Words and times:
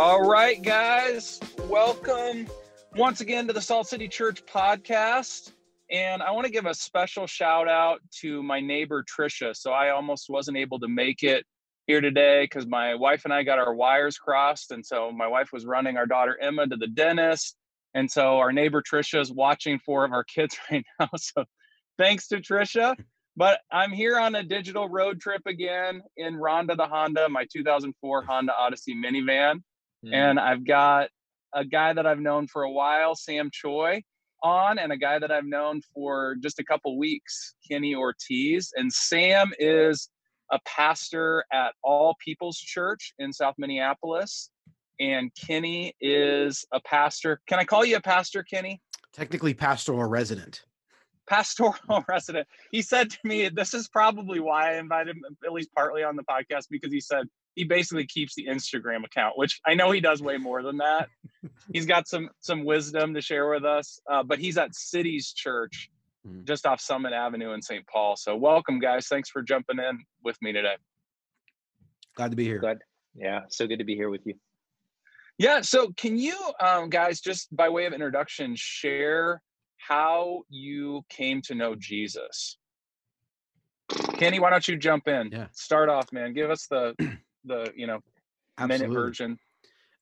All 0.00 0.22
right, 0.22 0.62
guys, 0.62 1.40
welcome 1.64 2.46
once 2.94 3.20
again 3.20 3.48
to 3.48 3.52
the 3.52 3.60
Salt 3.60 3.88
City 3.88 4.06
Church 4.06 4.46
podcast. 4.46 5.50
And 5.90 6.22
I 6.22 6.30
want 6.30 6.46
to 6.46 6.52
give 6.52 6.66
a 6.66 6.74
special 6.74 7.26
shout 7.26 7.68
out 7.68 7.98
to 8.20 8.40
my 8.44 8.60
neighbor 8.60 9.02
Trisha. 9.02 9.56
So 9.56 9.72
I 9.72 9.90
almost 9.90 10.30
wasn't 10.30 10.56
able 10.56 10.78
to 10.78 10.86
make 10.86 11.24
it 11.24 11.44
here 11.88 12.00
today 12.00 12.44
because 12.44 12.64
my 12.64 12.94
wife 12.94 13.22
and 13.24 13.34
I 13.34 13.42
got 13.42 13.58
our 13.58 13.74
wires 13.74 14.18
crossed. 14.18 14.70
And 14.70 14.86
so 14.86 15.10
my 15.10 15.26
wife 15.26 15.48
was 15.52 15.66
running 15.66 15.96
our 15.96 16.06
daughter 16.06 16.38
Emma 16.40 16.68
to 16.68 16.76
the 16.76 16.86
dentist. 16.86 17.56
And 17.92 18.08
so 18.08 18.38
our 18.38 18.52
neighbor 18.52 18.80
Trisha 18.80 19.20
is 19.20 19.32
watching 19.32 19.80
four 19.84 20.04
of 20.04 20.12
our 20.12 20.22
kids 20.22 20.56
right 20.70 20.84
now. 21.00 21.08
So 21.16 21.44
thanks 21.98 22.28
to 22.28 22.36
Trisha. 22.36 22.94
But 23.36 23.58
I'm 23.72 23.90
here 23.90 24.16
on 24.16 24.36
a 24.36 24.44
digital 24.44 24.88
road 24.88 25.20
trip 25.20 25.42
again 25.46 26.02
in 26.16 26.36
Ronda 26.36 26.76
the 26.76 26.86
Honda, 26.86 27.28
my 27.28 27.46
2004 27.52 28.22
Honda 28.22 28.52
Odyssey 28.56 28.94
minivan. 28.94 29.62
Mm. 30.04 30.14
And 30.14 30.40
I've 30.40 30.66
got 30.66 31.08
a 31.54 31.64
guy 31.64 31.92
that 31.92 32.06
I've 32.06 32.20
known 32.20 32.46
for 32.46 32.62
a 32.62 32.70
while, 32.70 33.14
Sam 33.14 33.50
Choi, 33.52 34.02
on, 34.42 34.78
and 34.78 34.92
a 34.92 34.96
guy 34.96 35.18
that 35.18 35.30
I've 35.30 35.46
known 35.46 35.80
for 35.94 36.36
just 36.42 36.58
a 36.58 36.64
couple 36.64 36.98
weeks, 36.98 37.54
Kenny 37.68 37.94
Ortiz. 37.94 38.72
And 38.76 38.92
Sam 38.92 39.52
is 39.58 40.08
a 40.52 40.58
pastor 40.64 41.44
at 41.52 41.74
All 41.82 42.16
People's 42.24 42.58
Church 42.58 43.12
in 43.18 43.32
South 43.32 43.54
Minneapolis. 43.58 44.50
And 45.00 45.30
Kenny 45.34 45.94
is 46.00 46.64
a 46.72 46.80
pastor. 46.80 47.40
Can 47.46 47.58
I 47.58 47.64
call 47.64 47.84
you 47.84 47.96
a 47.96 48.00
pastor, 48.00 48.42
Kenny? 48.42 48.80
Technically, 49.12 49.54
pastoral 49.54 50.04
resident 50.04 50.62
pastoral 51.28 51.76
resident. 52.08 52.48
He 52.72 52.82
said 52.82 53.10
to 53.10 53.18
me, 53.22 53.48
"This 53.48 53.74
is 53.74 53.88
probably 53.88 54.40
why 54.40 54.72
I 54.72 54.78
invited 54.78 55.16
him, 55.16 55.24
at 55.44 55.52
least 55.52 55.70
partly 55.74 56.02
on 56.02 56.16
the 56.16 56.24
podcast, 56.24 56.66
because 56.70 56.92
he 56.92 57.00
said 57.00 57.26
he 57.58 57.64
basically 57.64 58.06
keeps 58.06 58.34
the 58.34 58.46
Instagram 58.46 59.04
account, 59.04 59.36
which 59.36 59.60
I 59.66 59.74
know 59.74 59.90
he 59.90 60.00
does 60.00 60.22
way 60.22 60.36
more 60.36 60.62
than 60.62 60.78
that. 60.78 61.08
he's 61.72 61.86
got 61.86 62.08
some 62.08 62.30
some 62.40 62.64
wisdom 62.64 63.14
to 63.14 63.20
share 63.20 63.50
with 63.50 63.64
us, 63.64 64.00
uh, 64.10 64.22
but 64.22 64.38
he's 64.38 64.56
at 64.56 64.74
Cities 64.74 65.32
Church, 65.32 65.90
mm-hmm. 66.26 66.44
just 66.44 66.66
off 66.66 66.80
Summit 66.80 67.12
Avenue 67.12 67.52
in 67.52 67.62
St. 67.62 67.86
Paul. 67.86 68.16
So 68.16 68.36
welcome, 68.36 68.78
guys. 68.78 69.08
Thanks 69.08 69.28
for 69.28 69.42
jumping 69.42 69.78
in 69.78 69.98
with 70.24 70.36
me 70.40 70.52
today. 70.52 70.76
Glad 72.16 72.30
to 72.30 72.36
be 72.36 72.44
here. 72.44 72.58
Glad. 72.58 72.78
Yeah, 73.14 73.40
so 73.48 73.66
good 73.66 73.78
to 73.78 73.84
be 73.84 73.96
here 73.96 74.10
with 74.10 74.24
you. 74.24 74.34
Yeah. 75.38 75.60
So, 75.60 75.92
can 75.96 76.16
you 76.18 76.36
um, 76.60 76.88
guys, 76.90 77.20
just 77.20 77.54
by 77.54 77.68
way 77.68 77.86
of 77.86 77.92
introduction, 77.92 78.54
share 78.56 79.42
how 79.78 80.42
you 80.48 81.02
came 81.08 81.40
to 81.42 81.54
know 81.54 81.74
Jesus. 81.74 82.58
Kenny, 84.18 84.38
why 84.38 84.50
don't 84.50 84.66
you 84.68 84.76
jump 84.76 85.08
in? 85.08 85.30
Yeah. 85.32 85.46
Start 85.52 85.88
off, 85.88 86.12
man. 86.12 86.34
Give 86.34 86.50
us 86.50 86.66
the 86.66 86.94
the 87.44 87.72
you 87.76 87.86
know 87.86 88.00
Absolutely. 88.58 88.88
minute 88.88 89.00
version. 89.00 89.38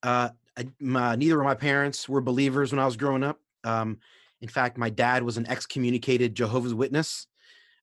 Uh, 0.03 0.31
I, 0.57 0.67
my, 0.81 1.17
neither 1.17 1.41
of 1.41 1.45
my 1.45 1.55
parents 1.55 2.09
were 2.09 2.21
believers 2.21 2.73
when 2.73 2.79
I 2.79 2.87
was 2.87 2.97
growing 2.97 3.23
up. 3.23 3.41
Um, 3.65 3.99
in 4.41 4.49
fact, 4.49 4.79
my 4.79 4.91
dad 4.91 5.23
was 5.23 5.37
an 5.37 5.47
excommunicated 5.49 6.35
Jehovah's 6.35 6.75
Witness, 6.75 7.27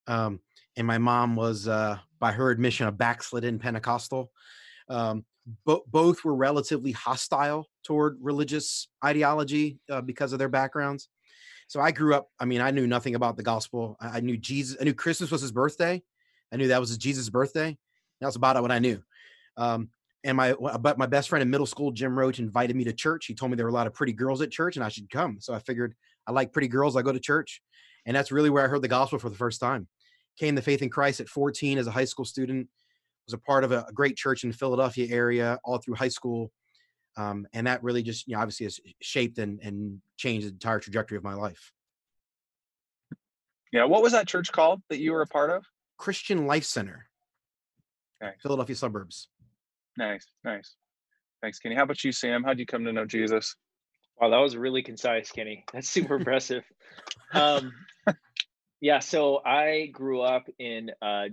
um, 0.06 0.40
and 0.76 0.86
my 0.86 0.98
mom 0.98 1.36
was, 1.36 1.68
uh, 1.68 1.98
by 2.18 2.32
her 2.32 2.50
admission, 2.50 2.86
a 2.86 2.92
backslidden 2.92 3.58
Pentecostal. 3.58 4.30
Um, 4.88 5.24
bo- 5.64 5.84
both 5.86 6.24
were 6.24 6.34
relatively 6.34 6.92
hostile 6.92 7.68
toward 7.84 8.18
religious 8.20 8.88
ideology 9.04 9.78
uh, 9.90 10.00
because 10.00 10.32
of 10.32 10.38
their 10.38 10.48
backgrounds. 10.48 11.08
So 11.66 11.80
I 11.80 11.90
grew 11.90 12.14
up. 12.14 12.28
I 12.38 12.44
mean, 12.44 12.60
I 12.60 12.70
knew 12.70 12.86
nothing 12.86 13.14
about 13.14 13.36
the 13.36 13.42
gospel. 13.42 13.96
I, 14.00 14.18
I 14.18 14.20
knew 14.20 14.36
Jesus. 14.36 14.76
I 14.80 14.84
knew 14.84 14.94
Christmas 14.94 15.30
was 15.30 15.42
his 15.42 15.52
birthday. 15.52 16.02
I 16.52 16.56
knew 16.56 16.68
that 16.68 16.80
was 16.80 16.96
Jesus' 16.98 17.30
birthday. 17.30 17.76
That's 18.20 18.36
about 18.36 18.60
what 18.62 18.72
I 18.72 18.78
knew. 18.78 19.02
Um, 19.56 19.88
and 20.24 20.36
my 20.36 20.54
but 20.80 20.96
my 20.96 21.06
best 21.06 21.28
friend 21.28 21.42
in 21.42 21.50
middle 21.50 21.66
school, 21.66 21.90
Jim 21.90 22.18
Roach, 22.18 22.38
invited 22.38 22.76
me 22.76 22.84
to 22.84 22.92
church. 22.92 23.26
He 23.26 23.34
told 23.34 23.50
me 23.50 23.56
there 23.56 23.66
were 23.66 23.70
a 23.70 23.74
lot 23.74 23.86
of 23.86 23.94
pretty 23.94 24.12
girls 24.12 24.40
at 24.40 24.50
church, 24.50 24.76
and 24.76 24.84
I 24.84 24.88
should 24.88 25.10
come. 25.10 25.38
So 25.40 25.52
I 25.52 25.58
figured 25.58 25.94
I 26.26 26.32
like 26.32 26.52
pretty 26.52 26.68
girls. 26.68 26.96
I 26.96 27.02
go 27.02 27.12
to 27.12 27.20
church, 27.20 27.60
and 28.06 28.16
that's 28.16 28.32
really 28.32 28.50
where 28.50 28.64
I 28.64 28.68
heard 28.68 28.82
the 28.82 28.88
gospel 28.88 29.18
for 29.18 29.28
the 29.28 29.36
first 29.36 29.60
time. 29.60 29.86
Came 30.38 30.56
to 30.56 30.62
faith 30.62 30.82
in 30.82 30.88
Christ 30.88 31.20
at 31.20 31.28
14 31.28 31.78
as 31.78 31.86
a 31.86 31.90
high 31.90 32.06
school 32.06 32.24
student. 32.24 32.68
Was 33.26 33.34
a 33.34 33.38
part 33.38 33.64
of 33.64 33.72
a, 33.72 33.84
a 33.88 33.92
great 33.92 34.16
church 34.16 34.44
in 34.44 34.50
the 34.50 34.56
Philadelphia 34.56 35.06
area 35.10 35.58
all 35.64 35.78
through 35.78 35.94
high 35.94 36.08
school 36.08 36.52
um, 37.16 37.46
and 37.52 37.66
that 37.66 37.82
really 37.82 38.02
just 38.02 38.26
you 38.26 38.34
know 38.34 38.40
obviously 38.40 38.64
has 38.64 38.80
shaped 39.00 39.38
and, 39.38 39.60
and 39.62 40.00
changed 40.16 40.46
the 40.46 40.50
entire 40.50 40.80
trajectory 40.80 41.16
of 41.16 41.24
my 41.24 41.34
life 41.34 41.72
yeah 43.72 43.84
what 43.84 44.02
was 44.02 44.12
that 44.12 44.26
church 44.26 44.50
called 44.52 44.82
that 44.90 44.98
you 44.98 45.12
were 45.12 45.22
a 45.22 45.26
part 45.26 45.50
of 45.50 45.64
christian 45.98 46.46
life 46.46 46.64
center 46.64 47.08
okay. 48.22 48.34
philadelphia 48.42 48.76
suburbs 48.76 49.28
nice 49.96 50.26
nice. 50.44 50.74
Thanks 51.42 51.58
kenny. 51.58 51.74
How 51.74 51.82
about 51.82 52.02
you 52.04 52.12
sam? 52.12 52.42
How'd 52.42 52.58
you 52.58 52.66
come 52.66 52.84
to 52.84 52.92
know 52.92 53.04
jesus? 53.06 53.56
Wow 54.20 54.30
that 54.30 54.38
was 54.38 54.56
really 54.56 54.82
concise 54.82 55.30
kenny. 55.30 55.64
That's 55.72 55.88
super 55.88 56.16
impressive. 56.16 56.64
Um, 57.32 57.72
yeah 58.80 58.98
so 58.98 59.40
i 59.44 59.88
grew 59.92 60.20
up 60.20 60.46
in 60.58 60.90
uh, 61.00 61.24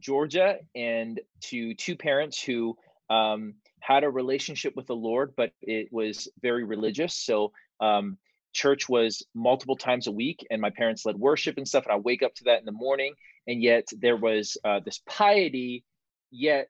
georgia 0.00 0.56
and 0.74 1.20
to 1.40 1.74
two 1.74 1.96
parents 1.96 2.42
who 2.42 2.76
um, 3.12 3.54
had 3.80 4.04
a 4.04 4.10
relationship 4.10 4.74
with 4.76 4.86
the 4.86 4.96
Lord, 4.96 5.34
but 5.36 5.52
it 5.60 5.88
was 5.92 6.28
very 6.40 6.64
religious. 6.64 7.14
So 7.14 7.52
um, 7.80 8.16
church 8.52 8.88
was 8.88 9.24
multiple 9.34 9.76
times 9.76 10.06
a 10.06 10.12
week, 10.12 10.46
and 10.50 10.60
my 10.60 10.70
parents 10.70 11.04
led 11.04 11.16
worship 11.16 11.56
and 11.58 11.66
stuff. 11.66 11.84
And 11.84 11.92
I 11.92 11.96
wake 11.96 12.22
up 12.22 12.34
to 12.36 12.44
that 12.44 12.60
in 12.60 12.64
the 12.64 12.72
morning, 12.72 13.14
and 13.46 13.62
yet 13.62 13.88
there 14.00 14.16
was 14.16 14.56
uh, 14.64 14.80
this 14.84 15.02
piety, 15.06 15.84
yet 16.30 16.68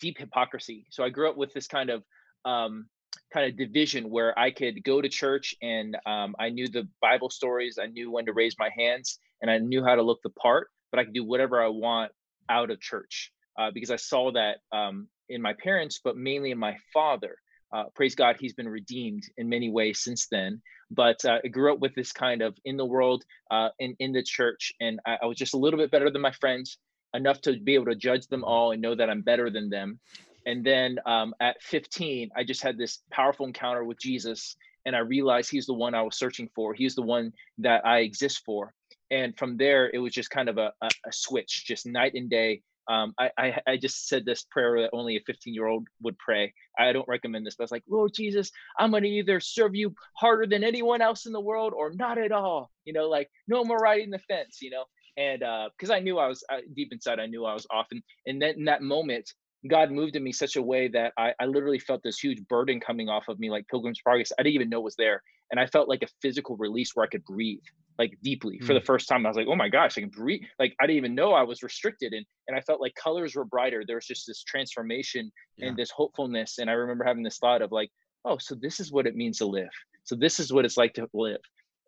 deep 0.00 0.18
hypocrisy. 0.18 0.86
So 0.90 1.04
I 1.04 1.10
grew 1.10 1.28
up 1.28 1.36
with 1.36 1.52
this 1.52 1.66
kind 1.66 1.90
of 1.90 2.02
um, 2.44 2.86
kind 3.32 3.50
of 3.50 3.56
division 3.56 4.10
where 4.10 4.38
I 4.38 4.50
could 4.50 4.82
go 4.84 5.00
to 5.00 5.08
church 5.08 5.54
and 5.62 5.96
um, 6.06 6.34
I 6.38 6.48
knew 6.50 6.68
the 6.68 6.88
Bible 7.00 7.30
stories, 7.30 7.78
I 7.80 7.86
knew 7.86 8.10
when 8.10 8.26
to 8.26 8.32
raise 8.32 8.56
my 8.58 8.70
hands, 8.76 9.18
and 9.42 9.50
I 9.50 9.58
knew 9.58 9.84
how 9.84 9.94
to 9.94 10.02
look 10.02 10.20
the 10.22 10.30
part, 10.30 10.68
but 10.90 10.98
I 10.98 11.04
could 11.04 11.14
do 11.14 11.24
whatever 11.24 11.62
I 11.62 11.68
want 11.68 12.12
out 12.48 12.70
of 12.70 12.80
church. 12.80 13.32
Uh, 13.58 13.72
because 13.72 13.90
I 13.90 13.96
saw 13.96 14.30
that 14.32 14.58
um, 14.70 15.08
in 15.28 15.42
my 15.42 15.52
parents, 15.52 16.00
but 16.02 16.16
mainly 16.16 16.52
in 16.52 16.58
my 16.58 16.76
father. 16.92 17.36
Uh, 17.72 17.84
praise 17.94 18.14
God, 18.14 18.36
he's 18.38 18.54
been 18.54 18.68
redeemed 18.68 19.24
in 19.36 19.48
many 19.48 19.68
ways 19.68 19.98
since 20.00 20.28
then. 20.30 20.62
But 20.90 21.22
uh, 21.24 21.40
I 21.44 21.48
grew 21.48 21.72
up 21.72 21.80
with 21.80 21.94
this 21.94 22.12
kind 22.12 22.40
of 22.40 22.56
in 22.64 22.76
the 22.76 22.86
world, 22.86 23.24
uh, 23.50 23.70
in 23.78 23.94
in 23.98 24.12
the 24.12 24.22
church, 24.22 24.72
and 24.80 25.00
I, 25.04 25.18
I, 25.22 25.26
was 25.26 25.36
just 25.36 25.54
a 25.54 25.58
little 25.58 25.78
bit 25.78 25.90
better 25.90 26.08
than 26.08 26.22
my 26.22 26.32
friends, 26.32 26.78
enough 27.14 27.40
to 27.42 27.58
be 27.58 27.74
able 27.74 27.86
to 27.86 27.94
judge 27.94 28.26
them 28.26 28.44
all 28.44 28.72
and 28.72 28.82
know 28.82 28.94
that 28.94 29.10
I'm 29.10 29.22
better 29.22 29.50
than 29.50 29.70
them. 29.70 29.98
And 30.46 30.64
then 30.64 30.98
um, 31.06 31.34
at 31.40 31.62
15, 31.62 32.30
I 32.36 32.44
just 32.44 32.62
had 32.62 32.78
this 32.78 33.00
powerful 33.10 33.46
encounter 33.46 33.84
with 33.84 33.98
Jesus, 34.00 34.56
and 34.86 34.96
I 34.96 35.00
realized 35.00 35.50
He's 35.50 35.66
the 35.66 35.74
one 35.74 35.94
I 35.94 36.02
was 36.02 36.16
searching 36.16 36.48
for. 36.54 36.74
He's 36.74 36.94
the 36.94 37.02
one 37.02 37.32
that 37.58 37.84
I 37.84 37.98
exist 37.98 38.42
for. 38.44 38.72
And 39.10 39.36
from 39.36 39.56
there, 39.56 39.90
it 39.92 39.98
was 39.98 40.12
just 40.12 40.30
kind 40.30 40.48
of 40.48 40.58
a, 40.58 40.72
a, 40.80 40.88
a 41.06 41.12
switch, 41.12 41.64
just 41.66 41.86
night 41.86 42.12
and 42.14 42.30
day 42.30 42.62
um, 42.88 43.14
I, 43.18 43.30
I, 43.36 43.60
I 43.66 43.76
just 43.76 44.08
said 44.08 44.24
this 44.24 44.44
prayer 44.44 44.80
that 44.80 44.90
only 44.94 45.16
a 45.16 45.20
15 45.26 45.52
year 45.52 45.66
old 45.66 45.86
would 46.02 46.18
pray. 46.18 46.54
I 46.78 46.92
don't 46.92 47.06
recommend 47.06 47.46
this, 47.46 47.54
but 47.54 47.64
it's 47.64 47.72
like, 47.72 47.84
Lord 47.88 48.12
Jesus, 48.14 48.50
I'm 48.78 48.90
going 48.90 49.02
to 49.02 49.08
either 49.10 49.40
serve 49.40 49.74
you 49.74 49.94
harder 50.14 50.46
than 50.46 50.64
anyone 50.64 51.02
else 51.02 51.26
in 51.26 51.32
the 51.32 51.40
world 51.40 51.74
or 51.76 51.92
not 51.92 52.16
at 52.16 52.32
all. 52.32 52.70
You 52.86 52.94
know, 52.94 53.08
like 53.08 53.30
no 53.46 53.62
more 53.62 53.76
riding 53.76 54.10
the 54.10 54.18
fence. 54.20 54.62
You 54.62 54.70
know, 54.70 54.84
and 55.18 55.40
because 55.76 55.90
uh, 55.90 55.94
I 55.94 56.00
knew 56.00 56.18
I 56.18 56.28
was 56.28 56.44
uh, 56.48 56.58
deep 56.74 56.92
inside, 56.92 57.18
I 57.18 57.26
knew 57.26 57.44
I 57.44 57.52
was 57.52 57.66
off. 57.70 57.88
And, 57.90 58.02
and 58.26 58.40
then 58.40 58.54
in 58.56 58.64
that 58.66 58.82
moment, 58.82 59.30
God 59.68 59.90
moved 59.90 60.14
in 60.14 60.22
me 60.22 60.30
such 60.32 60.54
a 60.54 60.62
way 60.62 60.86
that 60.88 61.12
I, 61.18 61.34
I 61.40 61.46
literally 61.46 61.80
felt 61.80 62.02
this 62.04 62.20
huge 62.20 62.46
burden 62.48 62.78
coming 62.78 63.08
off 63.08 63.26
of 63.28 63.40
me, 63.40 63.50
like 63.50 63.66
Pilgrim's 63.66 64.00
Progress. 64.00 64.30
I 64.38 64.42
didn't 64.44 64.54
even 64.54 64.70
know 64.70 64.80
was 64.80 64.94
there, 64.94 65.20
and 65.50 65.58
I 65.58 65.66
felt 65.66 65.88
like 65.88 66.04
a 66.04 66.08
physical 66.22 66.56
release 66.56 66.92
where 66.94 67.04
I 67.04 67.08
could 67.08 67.24
breathe 67.24 67.58
like 67.98 68.16
deeply 68.22 68.60
mm. 68.62 68.64
for 68.64 68.74
the 68.74 68.80
first 68.80 69.08
time. 69.08 69.26
I 69.26 69.28
was 69.28 69.36
like, 69.36 69.48
oh 69.48 69.56
my 69.56 69.68
gosh, 69.68 69.98
I 69.98 70.02
can 70.02 70.10
breathe. 70.10 70.42
Like 70.60 70.76
I 70.80 70.86
didn't 70.86 70.98
even 70.98 71.16
know 71.16 71.32
I 71.32 71.42
was 71.42 71.64
restricted, 71.64 72.12
and 72.12 72.24
and 72.46 72.56
I 72.56 72.60
felt 72.60 72.80
like 72.80 72.94
colors 72.94 73.34
were 73.34 73.44
brighter. 73.44 73.82
There 73.84 73.96
was 73.96 74.06
just 74.06 74.28
this 74.28 74.44
transformation 74.44 75.32
yeah. 75.56 75.68
and 75.68 75.76
this 75.76 75.90
hopefulness. 75.90 76.58
And 76.58 76.70
I 76.70 76.74
remember 76.74 77.02
having 77.02 77.24
this 77.24 77.38
thought 77.38 77.60
of 77.60 77.72
like, 77.72 77.90
oh, 78.24 78.38
so 78.38 78.54
this 78.54 78.78
is 78.78 78.92
what 78.92 79.08
it 79.08 79.16
means 79.16 79.38
to 79.38 79.46
live. 79.46 79.70
So 80.04 80.14
this 80.14 80.38
is 80.38 80.52
what 80.52 80.64
it's 80.64 80.76
like 80.76 80.94
to 80.94 81.08
live. 81.12 81.40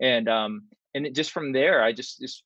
And 0.02 0.28
um 0.28 0.62
and 0.94 1.06
it, 1.06 1.14
just 1.14 1.30
from 1.30 1.52
there, 1.52 1.84
I 1.84 1.92
just 1.92 2.18
just 2.18 2.42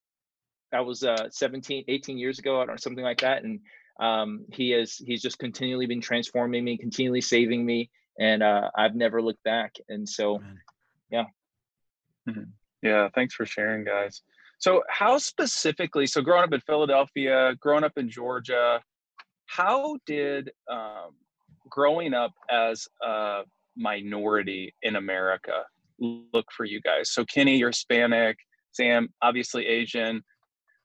I 0.74 0.80
was 0.80 1.02
uh 1.02 1.28
17, 1.30 1.84
18 1.88 2.18
years 2.18 2.38
ago 2.38 2.56
or 2.56 2.78
something 2.78 3.04
like 3.04 3.20
that, 3.20 3.44
and 3.44 3.60
um, 4.00 4.44
he 4.52 4.70
has 4.70 4.96
he's 4.96 5.22
just 5.22 5.38
continually 5.38 5.86
been 5.86 6.00
transforming 6.00 6.64
me, 6.64 6.76
continually 6.76 7.20
saving 7.20 7.64
me, 7.64 7.90
and 8.18 8.42
uh, 8.42 8.70
I've 8.76 8.94
never 8.94 9.22
looked 9.22 9.42
back. 9.44 9.76
And 9.88 10.08
so, 10.08 10.40
yeah. 11.10 11.24
Mm-hmm. 12.28 12.50
Yeah, 12.82 13.08
thanks 13.14 13.34
for 13.34 13.46
sharing, 13.46 13.84
guys. 13.84 14.22
So, 14.58 14.82
how 14.88 15.18
specifically? 15.18 16.06
So, 16.06 16.22
growing 16.22 16.44
up 16.44 16.52
in 16.52 16.60
Philadelphia, 16.60 17.54
growing 17.60 17.84
up 17.84 17.92
in 17.96 18.08
Georgia, 18.08 18.80
how 19.46 19.98
did 20.06 20.50
um, 20.70 21.12
growing 21.68 22.14
up 22.14 22.32
as 22.50 22.86
a 23.02 23.42
minority 23.76 24.74
in 24.82 24.96
America 24.96 25.64
look 25.98 26.46
for 26.50 26.64
you 26.64 26.80
guys? 26.80 27.12
So, 27.12 27.24
Kenny, 27.24 27.58
you're 27.58 27.70
Hispanic. 27.70 28.38
Sam, 28.72 29.08
obviously 29.22 29.66
Asian. 29.66 30.24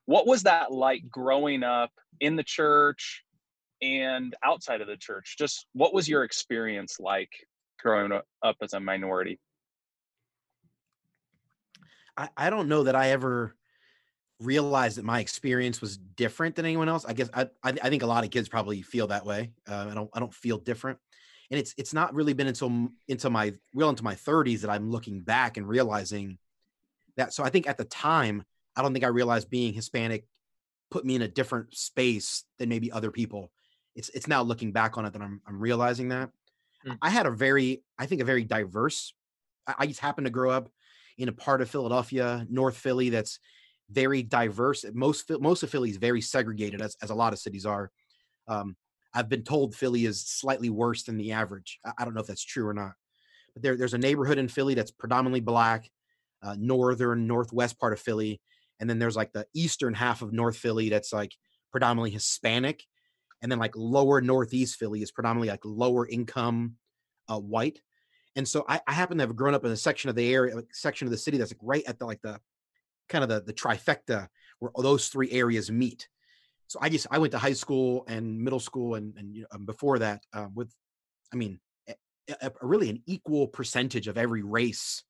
What 0.09 0.25
was 0.25 0.43
that 0.43 0.71
like 0.71 1.07
growing 1.07 1.61
up 1.61 1.91
in 2.19 2.35
the 2.35 2.43
church, 2.43 3.23
and 3.81 4.35
outside 4.43 4.81
of 4.81 4.87
the 4.87 4.97
church. 4.97 5.35
Just 5.37 5.67
what 5.73 5.93
was 5.93 6.07
your 6.07 6.23
experience 6.23 6.97
like 6.99 7.29
growing 7.79 8.11
up 8.11 8.55
as 8.61 8.73
a 8.73 8.79
minority? 8.79 9.39
I, 12.17 12.29
I 12.35 12.49
don't 12.49 12.67
know 12.67 12.83
that 12.83 12.95
I 12.95 13.11
ever 13.11 13.55
realized 14.39 14.97
that 14.97 15.05
my 15.05 15.19
experience 15.19 15.81
was 15.81 15.97
different 15.97 16.55
than 16.55 16.65
anyone 16.65 16.89
else. 16.89 17.05
I 17.05 17.13
guess 17.13 17.29
I 17.33 17.43
I, 17.63 17.73
I 17.83 17.89
think 17.89 18.03
a 18.03 18.07
lot 18.07 18.23
of 18.23 18.31
kids 18.31 18.49
probably 18.49 18.81
feel 18.81 19.07
that 19.07 19.25
way. 19.25 19.51
Uh, 19.69 19.87
I 19.91 19.93
don't 19.93 20.09
I 20.13 20.19
don't 20.19 20.33
feel 20.33 20.57
different, 20.57 20.97
and 21.51 21.59
it's 21.59 21.73
it's 21.77 21.93
not 21.93 22.13
really 22.13 22.33
been 22.33 22.47
until 22.47 22.89
into 23.07 23.29
my 23.29 23.53
real 23.73 23.89
into 23.89 24.03
my 24.03 24.15
30s 24.15 24.61
that 24.61 24.69
I'm 24.69 24.89
looking 24.89 25.21
back 25.21 25.57
and 25.57 25.67
realizing 25.67 26.37
that. 27.15 27.33
So 27.33 27.43
I 27.43 27.49
think 27.49 27.67
at 27.67 27.77
the 27.77 27.85
time 27.85 28.43
I 28.79 28.81
don't 28.81 28.93
think 28.93 29.03
I 29.03 29.09
realized 29.09 29.49
being 29.49 29.73
Hispanic 29.73 30.25
put 30.89 31.03
me 31.03 31.15
in 31.15 31.21
a 31.21 31.27
different 31.27 31.75
space 31.75 32.45
than 32.57 32.69
maybe 32.69 32.89
other 32.91 33.11
people. 33.11 33.51
It's 33.93 34.07
it's 34.09 34.27
now 34.27 34.41
looking 34.41 34.71
back 34.71 34.97
on 34.97 35.05
it 35.05 35.11
that 35.11 35.21
I'm 35.21 35.41
I'm 35.45 35.59
realizing 35.59 36.09
that. 36.09 36.29
Mm. 36.87 36.97
I 37.01 37.09
had 37.09 37.25
a 37.25 37.31
very 37.31 37.83
I 37.97 38.05
think 38.05 38.21
a 38.21 38.25
very 38.25 38.45
diverse. 38.45 39.13
I, 39.67 39.75
I 39.79 39.87
just 39.87 39.99
happened 39.99 40.25
to 40.25 40.31
grow 40.31 40.49
up 40.49 40.69
in 41.17 41.27
a 41.27 41.33
part 41.33 41.61
of 41.61 41.69
Philadelphia, 41.69 42.47
North 42.49 42.77
Philly, 42.77 43.09
that's 43.09 43.39
very 43.91 44.23
diverse. 44.23 44.85
Most 44.93 45.29
most 45.41 45.61
of 45.61 45.69
Philly 45.69 45.89
is 45.89 45.97
very 45.97 46.21
segregated, 46.21 46.81
as 46.81 46.95
as 47.01 47.09
a 47.09 47.15
lot 47.15 47.33
of 47.33 47.39
cities 47.39 47.65
are. 47.65 47.91
Um, 48.47 48.77
I've 49.13 49.27
been 49.27 49.43
told 49.43 49.75
Philly 49.75 50.05
is 50.05 50.21
slightly 50.21 50.69
worse 50.69 51.03
than 51.03 51.17
the 51.17 51.33
average. 51.33 51.79
I, 51.85 51.91
I 51.97 52.05
don't 52.05 52.13
know 52.13 52.21
if 52.21 52.27
that's 52.27 52.45
true 52.45 52.65
or 52.65 52.73
not. 52.73 52.93
But 53.53 53.63
there, 53.63 53.75
there's 53.75 53.93
a 53.93 53.97
neighborhood 53.97 54.37
in 54.37 54.47
Philly 54.47 54.73
that's 54.73 54.91
predominantly 54.91 55.41
black, 55.41 55.89
uh, 56.41 56.55
northern 56.57 57.27
northwest 57.27 57.77
part 57.77 57.91
of 57.91 57.99
Philly, 57.99 58.39
and 58.79 58.89
then 58.89 58.99
there's 58.99 59.15
like 59.15 59.33
the 59.33 59.45
eastern 59.53 59.93
half 59.93 60.21
of 60.21 60.33
North 60.33 60.57
Philly 60.57 60.89
that's 60.89 61.13
like 61.13 61.35
predominantly 61.71 62.11
Hispanic, 62.11 62.83
and 63.41 63.51
then 63.51 63.59
like 63.59 63.75
lower 63.75 64.21
northeast 64.21 64.77
Philly 64.77 65.01
is 65.01 65.11
predominantly 65.11 65.49
like 65.49 65.65
lower 65.65 66.07
income, 66.07 66.75
uh, 67.27 67.39
white. 67.39 67.81
And 68.35 68.47
so 68.47 68.63
I, 68.67 68.79
I 68.87 68.93
happen 68.93 69.17
to 69.17 69.23
have 69.23 69.35
grown 69.35 69.53
up 69.53 69.65
in 69.65 69.71
a 69.71 69.77
section 69.77 70.09
of 70.09 70.15
the 70.15 70.33
area, 70.33 70.55
section 70.71 71.07
of 71.07 71.11
the 71.11 71.17
city 71.17 71.37
that's 71.37 71.51
like 71.51 71.59
right 71.61 71.83
at 71.87 71.99
the 71.99 72.05
like 72.05 72.21
the 72.21 72.39
kind 73.09 73.23
of 73.23 73.29
the 73.29 73.41
the 73.41 73.53
trifecta 73.53 74.27
where 74.59 74.71
those 74.77 75.07
three 75.07 75.31
areas 75.31 75.71
meet. 75.71 76.07
So 76.67 76.79
I 76.81 76.89
just 76.89 77.07
I 77.09 77.17
went 77.17 77.31
to 77.31 77.39
high 77.39 77.53
school 77.53 78.05
and 78.07 78.39
middle 78.39 78.59
school 78.59 78.95
and 78.95 79.15
and 79.17 79.35
you 79.35 79.45
know, 79.51 79.59
before 79.59 79.99
that 79.99 80.21
uh, 80.33 80.47
with, 80.53 80.71
I 81.33 81.35
mean, 81.35 81.59
a, 81.87 81.95
a, 82.41 82.51
really 82.61 82.89
an 82.89 83.01
equal 83.07 83.47
percentage 83.47 84.07
of 84.07 84.17
every 84.17 84.43
race, 84.43 85.03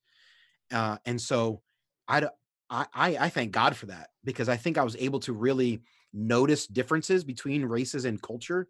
uh, 0.72 0.96
and 1.04 1.20
so 1.20 1.60
I, 2.08 2.28
I 2.70 3.16
I 3.18 3.28
thank 3.28 3.52
God 3.52 3.76
for 3.76 3.86
that 3.86 4.10
because 4.24 4.48
I 4.48 4.56
think 4.56 4.78
I 4.78 4.84
was 4.84 4.96
able 4.96 5.20
to 5.20 5.32
really 5.32 5.82
notice 6.12 6.66
differences 6.66 7.24
between 7.24 7.64
races 7.64 8.04
and 8.04 8.20
culture, 8.22 8.68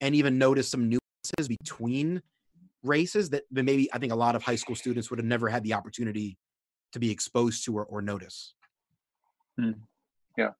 and 0.00 0.14
even 0.14 0.38
notice 0.38 0.68
some 0.68 0.88
nuances 0.88 1.48
between 1.48 2.22
races 2.82 3.30
that 3.30 3.44
maybe 3.50 3.92
I 3.92 3.98
think 3.98 4.12
a 4.12 4.16
lot 4.16 4.36
of 4.36 4.42
high 4.42 4.56
school 4.56 4.76
students 4.76 5.10
would 5.10 5.18
have 5.18 5.26
never 5.26 5.48
had 5.48 5.64
the 5.64 5.74
opportunity 5.74 6.38
to 6.92 6.98
be 6.98 7.10
exposed 7.10 7.64
to 7.64 7.76
or, 7.76 7.84
or 7.84 8.02
notice. 8.02 8.54
Hmm. 9.58 9.72
Yeah. 10.36 10.50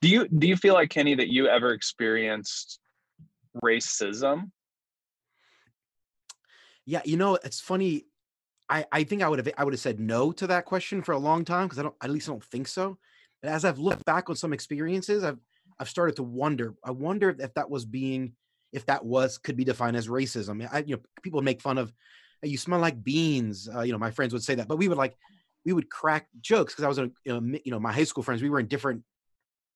Do 0.00 0.08
you 0.08 0.28
do 0.28 0.46
you 0.46 0.56
feel 0.56 0.74
like 0.74 0.90
Kenny 0.90 1.14
that 1.14 1.28
you 1.28 1.48
ever 1.48 1.72
experienced 1.72 2.78
racism? 3.62 4.50
Yeah, 6.86 7.02
you 7.04 7.16
know, 7.16 7.36
it's 7.42 7.60
funny. 7.60 8.04
I 8.68 8.84
I 8.92 9.04
think 9.04 9.22
I 9.22 9.28
would 9.28 9.38
have 9.38 9.54
I 9.56 9.64
would 9.64 9.74
have 9.74 9.80
said 9.80 10.00
no 10.00 10.32
to 10.32 10.46
that 10.48 10.64
question 10.64 11.02
for 11.02 11.12
a 11.12 11.18
long 11.18 11.44
time 11.44 11.66
because 11.66 11.78
I 11.78 11.82
don't 11.82 11.94
at 12.02 12.10
least 12.10 12.28
I 12.28 12.32
don't 12.32 12.44
think 12.44 12.68
so. 12.68 12.98
But 13.42 13.50
as 13.50 13.64
I've 13.64 13.78
looked 13.78 14.04
back 14.04 14.30
on 14.30 14.36
some 14.36 14.52
experiences, 14.52 15.24
I've 15.24 15.38
I've 15.78 15.88
started 15.88 16.16
to 16.16 16.22
wonder. 16.22 16.74
I 16.84 16.90
wonder 16.90 17.34
if 17.38 17.54
that 17.54 17.70
was 17.70 17.84
being 17.84 18.32
if 18.72 18.86
that 18.86 19.04
was 19.04 19.38
could 19.38 19.56
be 19.56 19.64
defined 19.64 19.96
as 19.96 20.08
racism. 20.08 20.68
I, 20.72 20.80
you 20.80 20.96
know, 20.96 21.02
people 21.22 21.42
make 21.42 21.60
fun 21.60 21.78
of 21.78 21.92
hey, 22.42 22.48
you 22.48 22.58
smell 22.58 22.80
like 22.80 23.02
beans. 23.02 23.68
Uh, 23.72 23.82
you 23.82 23.92
know, 23.92 23.98
my 23.98 24.10
friends 24.10 24.32
would 24.32 24.42
say 24.42 24.56
that, 24.56 24.68
but 24.68 24.78
we 24.78 24.88
would 24.88 24.98
like 24.98 25.16
we 25.64 25.72
would 25.72 25.88
crack 25.88 26.28
jokes 26.40 26.74
because 26.74 26.84
I 26.84 26.88
was 26.88 26.98
know, 26.98 27.10
you 27.64 27.70
know, 27.70 27.80
my 27.80 27.92
high 27.92 28.04
school 28.04 28.22
friends. 28.22 28.42
We 28.42 28.50
were 28.50 28.60
in 28.60 28.66
different, 28.66 29.02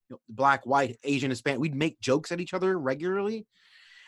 you 0.08 0.14
know, 0.14 0.20
black, 0.28 0.66
white, 0.66 0.98
Asian, 1.02 1.30
Hispanic. 1.30 1.60
We'd 1.60 1.74
make 1.74 2.00
jokes 2.00 2.32
at 2.32 2.40
each 2.40 2.54
other 2.54 2.78
regularly, 2.78 3.46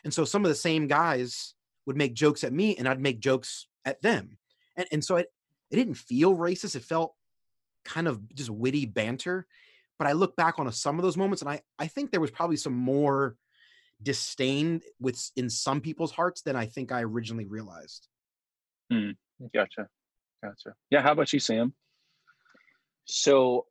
and 0.04 0.12
so 0.12 0.24
some 0.24 0.44
of 0.44 0.48
the 0.48 0.54
same 0.54 0.88
guys 0.88 1.54
would 1.86 1.96
make 1.96 2.14
jokes 2.14 2.44
at 2.44 2.52
me, 2.52 2.76
and 2.76 2.88
I'd 2.88 3.00
make 3.00 3.20
jokes 3.20 3.66
at 3.84 4.02
them, 4.02 4.38
and 4.80 4.88
and 4.92 5.04
so 5.04 5.16
it 5.16 5.28
it 5.70 5.76
didn't 5.76 5.94
feel 5.94 6.36
racist. 6.36 6.76
It 6.76 6.82
felt 6.82 7.14
kind 7.84 8.08
of 8.08 8.34
just 8.34 8.50
witty 8.50 8.86
banter. 8.86 9.46
But 9.98 10.08
I 10.08 10.12
look 10.12 10.34
back 10.34 10.58
on 10.58 10.70
some 10.72 10.98
of 10.98 11.02
those 11.02 11.16
moments, 11.16 11.42
and 11.42 11.50
I 11.50 11.60
I 11.78 11.86
think 11.86 12.10
there 12.10 12.20
was 12.20 12.30
probably 12.30 12.56
some 12.56 12.74
more 12.74 13.36
disdain 14.02 14.80
with 14.98 15.30
in 15.36 15.50
some 15.50 15.80
people's 15.80 16.12
hearts 16.12 16.42
than 16.42 16.56
I 16.56 16.66
think 16.66 16.90
I 16.90 17.02
originally 17.02 17.46
realized. 17.46 18.08
Mm, 18.92 19.16
gotcha. 19.54 19.88
Gotcha. 20.42 20.74
Yeah. 20.90 21.02
How 21.02 21.12
about 21.12 21.32
you, 21.32 21.38
Sam? 21.38 21.74
So 23.04 23.66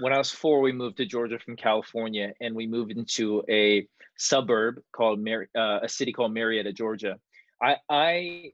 when 0.00 0.12
I 0.12 0.18
was 0.18 0.30
four, 0.30 0.60
we 0.60 0.72
moved 0.72 0.96
to 0.96 1.06
Georgia 1.06 1.38
from 1.38 1.56
California, 1.56 2.32
and 2.40 2.54
we 2.54 2.66
moved 2.66 2.90
into 2.90 3.44
a 3.48 3.86
suburb 4.18 4.80
called 4.92 5.22
Mar- 5.22 5.48
uh, 5.56 5.80
a 5.82 5.88
city 5.88 6.12
called 6.12 6.34
Marietta, 6.34 6.72
Georgia. 6.72 7.18
I, 7.62 7.76
I, 7.88 8.52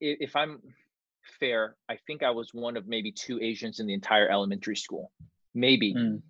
if 0.00 0.36
I'm 0.36 0.60
fair, 1.42 1.74
I 1.88 1.98
think 2.06 2.22
I 2.22 2.30
was 2.30 2.54
one 2.54 2.76
of 2.76 2.86
maybe 2.86 3.10
two 3.10 3.40
Asians 3.42 3.80
in 3.80 3.88
the 3.88 3.94
entire 3.94 4.28
elementary 4.28 4.76
school, 4.76 5.10
maybe, 5.54 5.92
mm. 5.92 6.22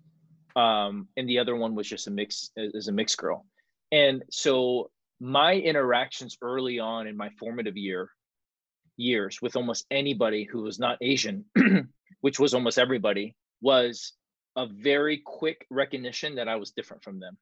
um, 0.59 1.07
and 1.15 1.29
the 1.29 1.37
other 1.37 1.55
one 1.55 1.75
was 1.75 1.87
just 1.87 2.07
a 2.07 2.11
mix, 2.11 2.49
is 2.57 2.87
a 2.87 2.91
mixed 2.91 3.19
girl. 3.19 3.45
And 3.91 4.23
so 4.31 4.89
my 5.19 5.53
interactions 5.53 6.35
early 6.41 6.79
on 6.79 7.05
in 7.05 7.15
my 7.15 7.29
formative 7.39 7.77
year 7.77 8.09
years 8.97 9.39
with 9.39 9.55
almost 9.55 9.85
anybody 9.91 10.45
who 10.45 10.63
was 10.63 10.79
not 10.79 10.97
Asian, 11.01 11.45
which 12.21 12.39
was 12.39 12.55
almost 12.55 12.79
everybody, 12.79 13.35
was 13.61 14.13
a 14.55 14.65
very 14.65 15.21
quick 15.23 15.67
recognition 15.69 16.35
that 16.35 16.47
I 16.47 16.55
was 16.55 16.71
different 16.71 17.03
from 17.03 17.19
them. 17.19 17.37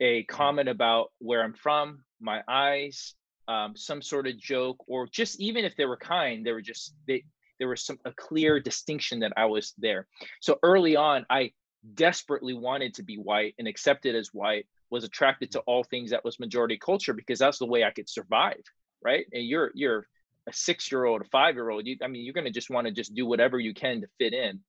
A 0.00 0.20
mm-hmm. 0.20 0.36
comment 0.36 0.68
about 0.68 1.08
where 1.18 1.42
I'm 1.42 1.54
from, 1.54 2.04
my 2.20 2.42
eyes, 2.46 3.14
um, 3.52 3.76
some 3.76 4.00
sort 4.00 4.26
of 4.26 4.38
joke, 4.38 4.78
or 4.86 5.06
just 5.06 5.40
even 5.40 5.64
if 5.64 5.76
they 5.76 5.84
were 5.84 5.96
kind, 5.96 6.44
they 6.44 6.52
were 6.52 6.62
just 6.62 6.94
they 7.06 7.24
there 7.58 7.68
was 7.68 7.84
some 7.84 7.98
a 8.04 8.12
clear 8.12 8.58
distinction 8.60 9.20
that 9.20 9.32
I 9.36 9.46
was 9.46 9.74
there. 9.78 10.06
So 10.40 10.58
early 10.62 10.96
on, 10.96 11.26
I 11.28 11.52
desperately 11.94 12.54
wanted 12.54 12.94
to 12.94 13.02
be 13.02 13.16
white 13.16 13.54
and 13.58 13.68
accepted 13.68 14.14
as 14.14 14.28
white, 14.32 14.66
was 14.90 15.04
attracted 15.04 15.50
to 15.52 15.60
all 15.60 15.84
things 15.84 16.10
that 16.10 16.24
was 16.24 16.40
majority 16.40 16.78
culture 16.78 17.12
because 17.12 17.38
that's 17.38 17.58
the 17.58 17.66
way 17.66 17.84
I 17.84 17.90
could 17.90 18.08
survive, 18.08 18.62
right? 19.04 19.26
And 19.32 19.44
you're 19.44 19.70
you're 19.74 20.06
a 20.48 20.52
six 20.52 20.90
year 20.90 21.04
old, 21.04 21.20
a 21.20 21.24
five 21.24 21.54
year 21.54 21.70
old, 21.70 21.86
you, 21.86 21.96
I 22.02 22.08
mean, 22.08 22.24
you're 22.24 22.34
going 22.34 22.46
to 22.46 22.50
just 22.50 22.70
want 22.70 22.86
to 22.86 22.92
just 22.92 23.14
do 23.14 23.26
whatever 23.26 23.58
you 23.60 23.74
can 23.74 24.00
to 24.00 24.08
fit 24.18 24.32
in. 24.32 24.60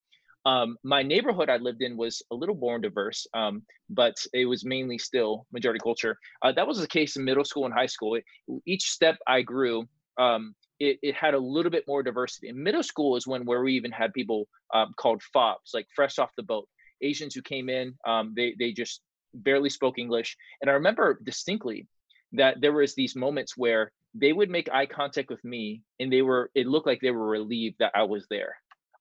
Um, 0.45 0.77
my 0.83 1.03
neighborhood 1.03 1.50
I 1.50 1.57
lived 1.57 1.81
in 1.81 1.95
was 1.95 2.21
a 2.31 2.35
little 2.35 2.55
more 2.55 2.77
diverse, 2.79 3.25
um, 3.33 3.63
but 3.89 4.15
it 4.33 4.45
was 4.45 4.65
mainly 4.65 4.97
still 4.97 5.45
majority 5.51 5.79
culture. 5.81 6.17
Uh, 6.41 6.51
that 6.51 6.67
was 6.67 6.79
the 6.79 6.88
case 6.88 7.15
in 7.15 7.23
middle 7.23 7.45
school 7.45 7.65
and 7.65 7.73
high 7.73 7.88
school. 7.88 8.15
It, 8.15 8.25
each 8.65 8.89
step 8.89 9.17
I 9.27 9.41
grew, 9.41 9.85
um, 10.17 10.53
it, 10.79 11.00
it, 11.01 11.15
had 11.15 11.33
a 11.33 11.39
little 11.39 11.71
bit 11.71 11.85
more 11.88 12.03
diversity. 12.03 12.50
In 12.50 12.62
middle 12.62 12.83
school 12.83 13.15
is 13.15 13.25
when 13.25 13.45
where 13.45 13.63
we 13.63 13.73
even 13.73 13.91
had 13.91 14.13
people 14.13 14.47
um, 14.73 14.93
called 14.97 15.21
fobs, 15.33 15.71
like 15.73 15.88
fresh 15.95 16.19
off 16.19 16.31
the 16.35 16.43
boat, 16.43 16.67
Asians 17.01 17.33
who 17.33 17.41
came 17.41 17.69
in. 17.69 17.93
Um, 18.05 18.33
they 18.35 18.53
they 18.59 18.73
just 18.73 19.01
barely 19.33 19.69
spoke 19.69 19.97
English, 19.97 20.35
and 20.62 20.69
I 20.69 20.73
remember 20.73 21.19
distinctly 21.23 21.88
that 22.33 22.59
there 22.59 22.73
was 22.73 22.95
these 22.95 23.15
moments 23.15 23.55
where 23.55 23.91
they 24.15 24.33
would 24.33 24.50
make 24.50 24.69
eye 24.71 24.85
contact 24.85 25.29
with 25.29 25.43
me 25.43 25.81
and 26.00 26.12
they 26.12 26.21
were 26.21 26.51
it 26.53 26.67
looked 26.67 26.88
like 26.88 27.00
they 27.01 27.12
were 27.12 27.27
relieved 27.27 27.75
that 27.79 27.91
i 27.95 28.03
was 28.03 28.25
there 28.29 28.55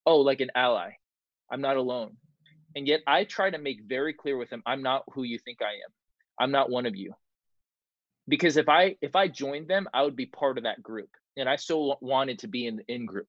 oh 0.06 0.18
like 0.18 0.40
an 0.40 0.50
ally 0.54 0.90
i'm 1.52 1.60
not 1.60 1.76
alone. 1.76 2.16
And 2.74 2.88
yet 2.88 3.00
i 3.06 3.24
try 3.24 3.50
to 3.50 3.58
make 3.58 3.82
very 3.86 4.14
clear 4.14 4.36
with 4.36 4.50
them 4.50 4.62
i'm 4.66 4.82
not 4.82 5.04
who 5.12 5.22
you 5.22 5.38
think 5.38 5.58
i 5.62 5.66
am. 5.66 5.92
I'm 6.40 6.50
not 6.50 6.70
one 6.70 6.86
of 6.86 6.96
you. 6.96 7.14
Because 8.26 8.56
if 8.56 8.68
i 8.68 8.96
if 9.00 9.14
i 9.14 9.28
joined 9.28 9.68
them 9.68 9.86
i 9.94 10.02
would 10.02 10.16
be 10.16 10.26
part 10.26 10.58
of 10.58 10.64
that 10.64 10.82
group. 10.82 11.10
And 11.36 11.48
i 11.48 11.56
so 11.56 11.96
wanted 12.00 12.40
to 12.40 12.48
be 12.48 12.66
in 12.66 12.76
the 12.76 12.84
in 12.88 13.06
group. 13.06 13.28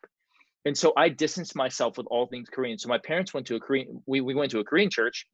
And 0.66 0.78
so 0.78 0.94
i 0.96 1.10
distanced 1.10 1.56
myself 1.56 1.98
with 1.98 2.08
all 2.08 2.26
things 2.26 2.50
korean. 2.50 2.80
So 2.80 2.90
my 2.90 3.00
parents 3.00 3.34
went 3.34 3.48
to 3.48 3.56
a 3.56 3.60
korean 3.60 4.02
we, 4.08 4.22
we 4.22 4.34
went 4.34 4.52
to 4.52 4.60
a 4.60 4.64
korean 4.64 4.90
church. 4.90 5.28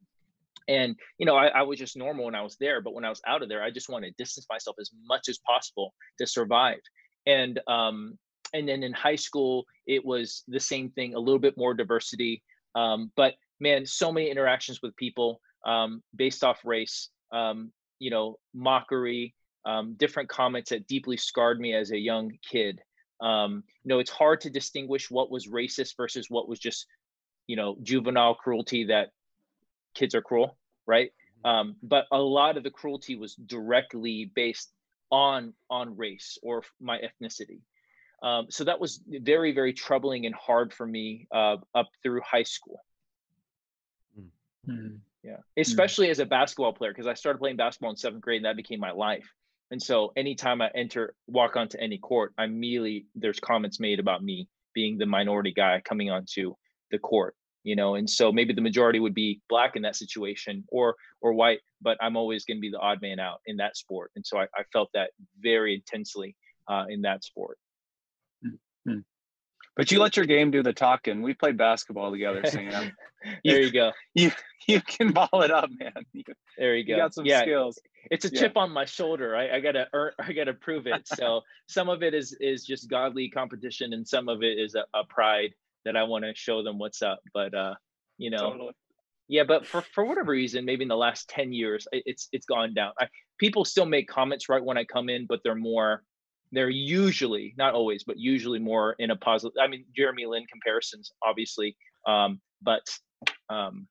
And 0.67 0.95
you 1.17 1.25
know 1.25 1.35
I, 1.35 1.47
I, 1.47 1.61
was 1.63 1.79
just 1.79 1.97
normal 1.97 2.25
when 2.25 2.35
i 2.35 2.41
was 2.41 2.57
there. 2.59 2.81
But 2.81 2.93
when 2.93 3.05
i 3.05 3.09
was 3.09 3.21
out 3.27 3.43
of 3.43 3.49
there 3.49 3.61
i 3.63 3.69
just 3.69 3.89
wanted 3.89 4.09
to 4.09 4.23
distance 4.23 4.47
myself 4.49 4.77
as 4.79 4.89
much 5.05 5.29
as 5.29 5.39
possible 5.45 5.93
to 6.17 6.25
survive. 6.25 6.79
And 7.27 7.59
um 7.67 8.17
and 8.53 8.67
then 8.67 8.83
in 8.83 8.93
high 8.93 9.15
school 9.15 9.65
it 9.85 10.03
was 10.03 10.43
the 10.47 10.59
same 10.59 10.89
thing 10.91 11.13
a 11.13 11.19
little 11.19 11.39
bit 11.39 11.57
more 11.57 11.73
diversity 11.73 12.41
um 12.79 13.11
but 13.15 13.33
man 13.59 13.85
so 13.85 14.11
many 14.11 14.29
interactions 14.29 14.81
with 14.81 14.95
people 14.95 15.41
um 15.65 16.01
based 16.15 16.43
off 16.43 16.59
race 16.63 17.09
um 17.31 17.71
you 17.99 18.09
know 18.09 18.37
mockery 18.53 19.33
um 19.65 19.95
different 19.97 20.29
comments 20.29 20.69
that 20.69 20.87
deeply 20.87 21.17
scarred 21.17 21.59
me 21.59 21.73
as 21.73 21.91
a 21.91 21.97
young 21.97 22.31
kid 22.49 22.79
um 23.21 23.63
you 23.83 23.89
know 23.89 23.99
it's 23.99 24.09
hard 24.09 24.39
to 24.41 24.49
distinguish 24.49 25.11
what 25.11 25.31
was 25.31 25.47
racist 25.47 25.95
versus 25.97 26.27
what 26.29 26.47
was 26.47 26.59
just 26.59 26.85
you 27.47 27.55
know 27.55 27.75
juvenile 27.81 28.35
cruelty 28.35 28.85
that 28.85 29.09
kids 29.93 30.15
are 30.15 30.21
cruel, 30.21 30.57
right? 30.87 31.11
Um, 31.45 31.75
but 31.83 32.05
a 32.11 32.17
lot 32.17 32.57
of 32.57 32.63
the 32.63 32.71
cruelty 32.71 33.15
was 33.15 33.35
directly 33.35 34.31
based 34.35 34.71
on 35.11 35.53
on 35.69 35.97
race 35.97 36.37
or 36.43 36.63
my 36.79 36.99
ethnicity. 36.99 37.61
Um, 38.21 38.47
so 38.49 38.65
that 38.65 38.79
was 38.79 39.01
very 39.07 39.53
very 39.53 39.73
troubling 39.73 40.25
and 40.25 40.35
hard 40.35 40.73
for 40.73 40.85
me 40.85 41.27
uh, 41.31 41.57
up 41.73 41.87
through 42.03 42.21
high 42.21 42.43
school. 42.43 42.81
Mm-hmm. 44.67 44.97
Yeah, 45.23 45.37
especially 45.57 46.07
mm-hmm. 46.07 46.11
as 46.11 46.19
a 46.19 46.25
basketball 46.25 46.73
player 46.73 46.91
because 46.91 47.07
I 47.07 47.13
started 47.13 47.39
playing 47.39 47.57
basketball 47.57 47.91
in 47.91 47.97
seventh 47.97 48.21
grade 48.21 48.37
and 48.37 48.45
that 48.45 48.55
became 48.55 48.79
my 48.79 48.91
life. 48.91 49.27
And 49.71 49.81
so 49.81 50.11
anytime 50.15 50.61
I 50.61 50.69
enter 50.73 51.13
walk 51.27 51.55
onto 51.55 51.77
any 51.77 51.97
court, 51.97 52.33
I 52.37 52.45
immediately 52.45 53.05
there's 53.15 53.39
comments 53.39 53.79
made 53.79 53.99
about 53.99 54.23
me 54.23 54.47
being 54.73 54.97
the 54.97 55.05
minority 55.05 55.51
guy 55.51 55.81
coming 55.83 56.09
onto 56.09 56.55
the 56.91 56.99
court 56.99 57.35
you 57.63 57.75
know 57.75 57.95
and 57.95 58.09
so 58.09 58.31
maybe 58.31 58.53
the 58.53 58.61
majority 58.61 58.99
would 58.99 59.13
be 59.13 59.41
black 59.49 59.75
in 59.75 59.81
that 59.81 59.95
situation 59.95 60.63
or 60.69 60.95
or 61.21 61.33
white 61.33 61.59
but 61.81 61.97
i'm 62.01 62.15
always 62.15 62.45
going 62.45 62.57
to 62.57 62.61
be 62.61 62.69
the 62.69 62.79
odd 62.79 63.01
man 63.01 63.19
out 63.19 63.41
in 63.45 63.57
that 63.57 63.75
sport 63.75 64.11
and 64.15 64.25
so 64.25 64.37
i, 64.37 64.43
I 64.55 64.63
felt 64.71 64.89
that 64.93 65.11
very 65.39 65.75
intensely 65.75 66.35
uh, 66.67 66.85
in 66.89 67.01
that 67.01 67.23
sport 67.23 67.57
mm-hmm. 68.89 68.99
but 69.75 69.91
you 69.91 69.99
let 69.99 70.17
your 70.17 70.25
game 70.25 70.51
do 70.51 70.63
the 70.63 70.73
talking 70.73 71.21
we 71.21 71.33
played 71.33 71.57
basketball 71.57 72.11
together 72.11 72.41
sam 72.45 72.91
there 73.43 73.61
you 73.61 73.71
go 73.71 73.91
you 74.13 74.31
you 74.67 74.81
can 74.81 75.11
ball 75.11 75.41
it 75.41 75.51
up 75.51 75.69
man 75.79 76.05
you, 76.13 76.23
there 76.57 76.75
you 76.75 76.85
go 76.85 76.93
you 76.93 76.97
got 76.97 77.13
some 77.13 77.25
yeah. 77.25 77.41
skills 77.41 77.79
it's 78.11 78.25
a 78.25 78.29
chip 78.29 78.55
on 78.55 78.71
my 78.71 78.85
shoulder 78.85 79.35
I, 79.35 79.57
I 79.57 79.59
gotta 79.59 79.87
earn 79.93 80.11
i 80.19 80.31
gotta 80.33 80.53
prove 80.53 80.87
it 80.87 81.07
so 81.07 81.41
some 81.67 81.89
of 81.89 82.01
it 82.03 82.13
is 82.13 82.35
is 82.39 82.63
just 82.65 82.89
godly 82.89 83.29
competition 83.29 83.93
and 83.93 84.07
some 84.07 84.29
of 84.29 84.41
it 84.41 84.57
is 84.57 84.75
a, 84.75 84.85
a 84.93 85.03
pride 85.03 85.53
that 85.85 85.95
I 85.95 86.03
want 86.03 86.25
to 86.25 86.33
show 86.35 86.63
them 86.63 86.77
what's 86.77 87.01
up. 87.01 87.19
But 87.33 87.53
uh, 87.53 87.75
you 88.17 88.29
know, 88.29 88.51
totally. 88.51 88.73
yeah. 89.27 89.43
But 89.43 89.65
for 89.65 89.81
for 89.93 90.05
whatever 90.05 90.31
reason, 90.31 90.65
maybe 90.65 90.83
in 90.83 90.87
the 90.87 90.97
last 90.97 91.29
ten 91.29 91.53
years, 91.53 91.87
it's 91.91 92.27
it's 92.31 92.45
gone 92.45 92.73
down. 92.73 92.93
I, 92.99 93.07
people 93.37 93.65
still 93.65 93.85
make 93.85 94.07
comments 94.07 94.49
right 94.49 94.63
when 94.63 94.77
I 94.77 94.83
come 94.83 95.09
in, 95.09 95.25
but 95.27 95.41
they're 95.43 95.55
more. 95.55 96.03
They're 96.51 96.69
usually 96.69 97.53
not 97.57 97.73
always, 97.73 98.03
but 98.03 98.17
usually 98.17 98.59
more 98.59 98.95
in 98.99 99.11
a 99.11 99.15
positive. 99.15 99.55
I 99.61 99.67
mean, 99.67 99.85
Jeremy 99.95 100.25
Lin 100.25 100.45
comparisons, 100.51 101.11
obviously, 101.23 101.75
um, 102.07 102.41
but 102.61 102.81
um, 103.49 103.87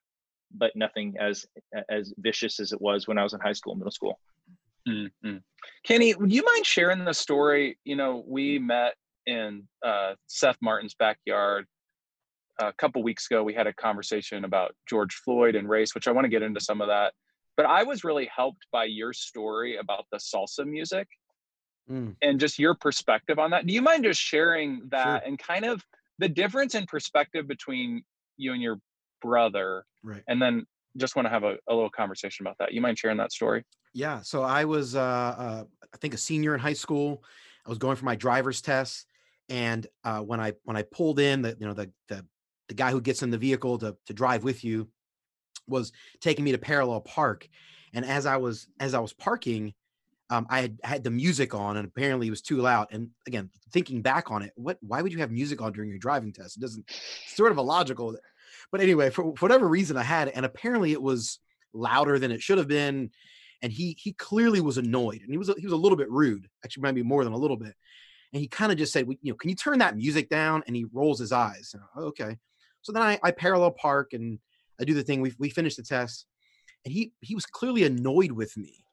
but 0.55 0.73
nothing 0.75 1.15
as 1.21 1.47
as 1.89 2.13
vicious 2.19 2.59
as 2.59 2.73
it 2.73 2.81
was 2.81 3.07
when 3.07 3.19
I 3.19 3.23
was 3.23 3.35
in 3.35 3.41
high 3.41 3.53
school, 3.53 3.75
middle 3.75 3.93
school. 3.93 4.19
Mm-hmm. 4.89 5.37
Kenny, 5.85 6.15
would 6.15 6.33
you 6.33 6.45
mind 6.45 6.67
sharing 6.67 7.05
the 7.05 7.13
story? 7.13 7.79
You 7.85 7.97
know, 7.97 8.25
we 8.27 8.59
met 8.59 8.95
in 9.27 9.69
uh, 9.85 10.15
Seth 10.27 10.57
Martin's 10.63 10.95
backyard 10.95 11.67
a 12.61 12.73
couple 12.73 13.03
weeks 13.03 13.27
ago 13.31 13.43
we 13.43 13.55
had 13.55 13.67
a 13.67 13.73
conversation 13.73 14.45
about 14.45 14.75
George 14.89 15.15
Floyd 15.25 15.55
and 15.55 15.69
race, 15.69 15.95
which 15.95 16.09
I 16.09 16.13
want 16.13 16.25
to 16.25 16.29
get 16.29 16.43
into 16.43 16.61
some 16.61 16.81
of 16.81 16.89
that. 16.89 17.13
But 17.57 17.67
I 17.67 17.83
was 17.83 18.05
really 18.05 18.29
helped 18.35 18.67
by 18.73 18.85
your 18.85 19.13
story 19.13 19.77
about 19.77 20.07
the 20.13 20.19
salsa 20.19 20.67
music 20.67 21.09
mm. 21.91 22.15
and 22.23 22.41
just 22.41 22.59
your 22.59 22.75
perspective 22.75 23.39
on 23.39 23.51
that. 23.51 23.67
Do 23.67 23.73
you 23.73 23.83
mind 23.83 24.05
just 24.05 24.21
sharing 24.21 24.83
that 24.91 25.23
sure. 25.23 25.29
and 25.29 25.39
kind 25.39 25.65
of 25.65 25.85
the 26.19 26.29
difference 26.29 26.75
in 26.75 26.87
perspective 26.87 27.47
between 27.47 28.03
you 28.37 28.53
and 28.53 28.63
your 28.63 28.79
brother? 29.23 29.85
Right. 30.03 30.23
And 30.29 30.41
then 30.41 30.67
just 30.97 31.17
want 31.17 31.27
to 31.27 31.31
have 31.31 31.45
a, 31.45 31.57
a 31.69 31.75
little 31.75 31.91
conversation 31.91 32.47
about 32.47 32.57
that. 32.59 32.73
You 32.73 32.81
mind 32.81 32.99
sharing 32.99 33.19
that 33.19 33.33
story? 33.33 33.65
Yeah. 33.95 34.21
So 34.23 34.43
I 34.43 34.65
was, 34.65 34.95
uh, 34.95 35.01
uh, 35.01 35.65
I 35.93 35.97
think, 35.99 36.15
a 36.15 36.19
senior 36.19 36.55
in 36.55 36.61
high 36.61 36.73
school. 36.73 37.23
I 37.67 37.69
was 37.69 37.79
going 37.79 37.97
for 37.97 38.05
my 38.05 38.17
driver's 38.17 38.63
test, 38.63 39.07
and 39.49 39.87
uh, 40.05 40.21
when 40.21 40.41
I 40.41 40.55
when 40.65 40.77
I 40.77 40.83
pulled 40.83 41.19
in, 41.19 41.43
the 41.43 41.57
you 41.59 41.67
know 41.67 41.75
the 41.75 41.91
the 42.09 42.25
the 42.69 42.75
guy 42.75 42.91
who 42.91 43.01
gets 43.01 43.23
in 43.23 43.31
the 43.31 43.39
vehicle 43.39 43.79
to 43.79 43.97
to 44.07 44.13
drive 44.13 44.45
with 44.45 44.65
you 44.65 44.89
was 45.67 45.93
taking 46.21 46.45
me 46.45 46.53
to 46.53 46.59
parallel 46.59 47.01
park 47.01 47.49
and 47.93 48.05
as 48.05 48.27
i 48.27 48.37
was 48.37 48.69
as 48.81 48.95
i 48.95 48.99
was 48.99 49.13
parking 49.13 49.75
um, 50.31 50.47
i 50.51 50.61
had 50.61 50.79
had 50.83 51.05
the 51.05 51.11
music 51.11 51.55
on 51.55 51.77
and 51.77 51.87
apparently 51.87 52.27
it 52.27 52.31
was 52.31 52.43
too 52.43 52.59
loud 52.59 52.87
and 52.91 53.09
again 53.27 53.51
thinking 53.73 54.03
back 54.03 54.31
on 54.31 54.43
it 54.43 54.53
what 54.57 54.79
why 54.81 55.03
would 55.03 55.13
you 55.13 55.19
have 55.19 55.31
music 55.31 55.61
on 55.61 55.73
during 55.73 55.91
your 55.91 55.99
driving 55.99 56.33
test 56.33 56.57
it 56.57 56.61
doesn't 56.61 56.85
It's 56.89 57.37
sort 57.37 57.53
of 57.53 57.59
illogical 57.59 58.17
but 58.71 58.81
anyway 58.81 59.11
for, 59.11 59.35
for 59.37 59.47
whatever 59.47 59.69
reason 59.69 59.97
i 59.97 60.03
had 60.03 60.29
it 60.29 60.35
and 60.37 60.47
apparently 60.47 60.93
it 60.93 61.03
was 61.03 61.39
louder 61.73 62.19
than 62.19 62.31
it 62.31 62.43
should 62.43 62.59
have 62.59 62.69
been 62.69 63.11
and 63.63 63.73
he 63.73 63.97
he 63.99 64.13
clearly 64.13 64.61
was 64.61 64.79
annoyed 64.79 65.21
and 65.21 65.31
he 65.31 65.39
was 65.39 65.53
he 65.59 65.67
was 65.67 65.73
a 65.73 65.77
little 65.77 65.99
bit 65.99 66.11
rude 66.11 66.49
actually 66.65 66.83
maybe 66.83 67.03
more 67.03 67.25
than 67.25 67.33
a 67.33 67.39
little 67.39 67.57
bit 67.57 67.75
and 68.33 68.41
he 68.41 68.49
kind 68.49 68.73
of 68.73 68.79
just 68.79 68.93
said 68.93 69.07
you 69.09 69.33
know 69.33 69.37
can 69.37 69.51
you 69.51 69.57
turn 69.57 69.79
that 69.79 69.97
music 69.97 70.29
down 70.29 70.63
and 70.67 70.77
he 70.77 70.87
rolls 70.93 71.19
his 71.19 71.33
eyes 71.33 71.75
okay 71.97 72.37
so 72.83 72.93
then 72.93 73.03
I, 73.03 73.19
I 73.23 73.33
parallel 73.33 73.73
park 73.73 74.13
and 74.13 74.39
I 74.81 74.85
do 74.85 74.95
the 74.95 75.03
thing. 75.03 75.21
We 75.21 75.35
we 75.39 75.51
finish 75.51 75.77
the 75.77 75.83
test, 75.83 76.27
and 76.85 76.93
he 76.93 77.13
he 77.21 77.35
was 77.35 77.47
clearly 77.47 77.85
annoyed 77.85 78.33
with 78.33 78.57
me 78.57 78.85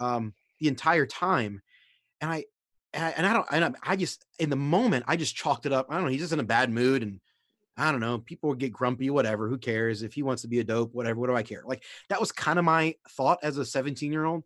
um, 0.00 0.34
the 0.62 0.68
entire 0.68 1.06
time, 1.06 1.60
and 2.20 2.30
I 2.30 2.44
and 2.94 3.26
I 3.26 3.32
don't 3.32 3.46
and 3.50 3.76
I 3.82 3.96
just 3.96 4.24
in 4.38 4.50
the 4.50 4.56
moment 4.56 5.04
I 5.08 5.16
just 5.16 5.34
chalked 5.34 5.66
it 5.66 5.72
up. 5.72 5.86
I 5.90 5.94
don't 5.94 6.04
know. 6.04 6.10
He's 6.10 6.20
just 6.20 6.32
in 6.32 6.40
a 6.40 6.44
bad 6.44 6.70
mood, 6.70 7.02
and 7.02 7.20
I 7.76 7.90
don't 7.90 8.00
know. 8.00 8.18
People 8.18 8.50
would 8.50 8.58
get 8.58 8.72
grumpy, 8.72 9.10
whatever. 9.10 9.48
Who 9.48 9.58
cares 9.58 10.02
if 10.02 10.14
he 10.14 10.22
wants 10.22 10.42
to 10.42 10.48
be 10.48 10.60
a 10.60 10.64
dope, 10.64 10.94
whatever? 10.94 11.18
What 11.18 11.28
do 11.28 11.36
I 11.36 11.42
care? 11.42 11.62
Like 11.66 11.84
that 12.08 12.20
was 12.20 12.32
kind 12.32 12.58
of 12.58 12.64
my 12.64 12.94
thought 13.10 13.38
as 13.42 13.58
a 13.58 13.64
17 13.64 14.12
year 14.12 14.24
old. 14.24 14.44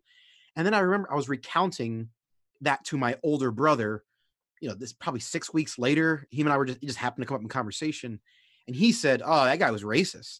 And 0.55 0.65
then 0.65 0.73
I 0.73 0.79
remember 0.79 1.11
I 1.11 1.15
was 1.15 1.29
recounting 1.29 2.09
that 2.61 2.83
to 2.85 2.97
my 2.97 3.17
older 3.23 3.51
brother. 3.51 4.03
You 4.59 4.69
know, 4.69 4.75
this 4.75 4.93
probably 4.93 5.19
six 5.19 5.53
weeks 5.53 5.77
later. 5.77 6.25
He 6.31 6.41
and 6.41 6.51
I 6.51 6.57
were 6.57 6.65
just 6.65 6.81
just 6.81 6.97
happened 6.97 7.23
to 7.23 7.27
come 7.27 7.35
up 7.35 7.41
in 7.41 7.47
conversation, 7.47 8.19
and 8.67 8.75
he 8.75 8.91
said, 8.91 9.21
"Oh, 9.23 9.45
that 9.45 9.59
guy 9.59 9.69
was 9.71 9.83
racist." 9.83 10.39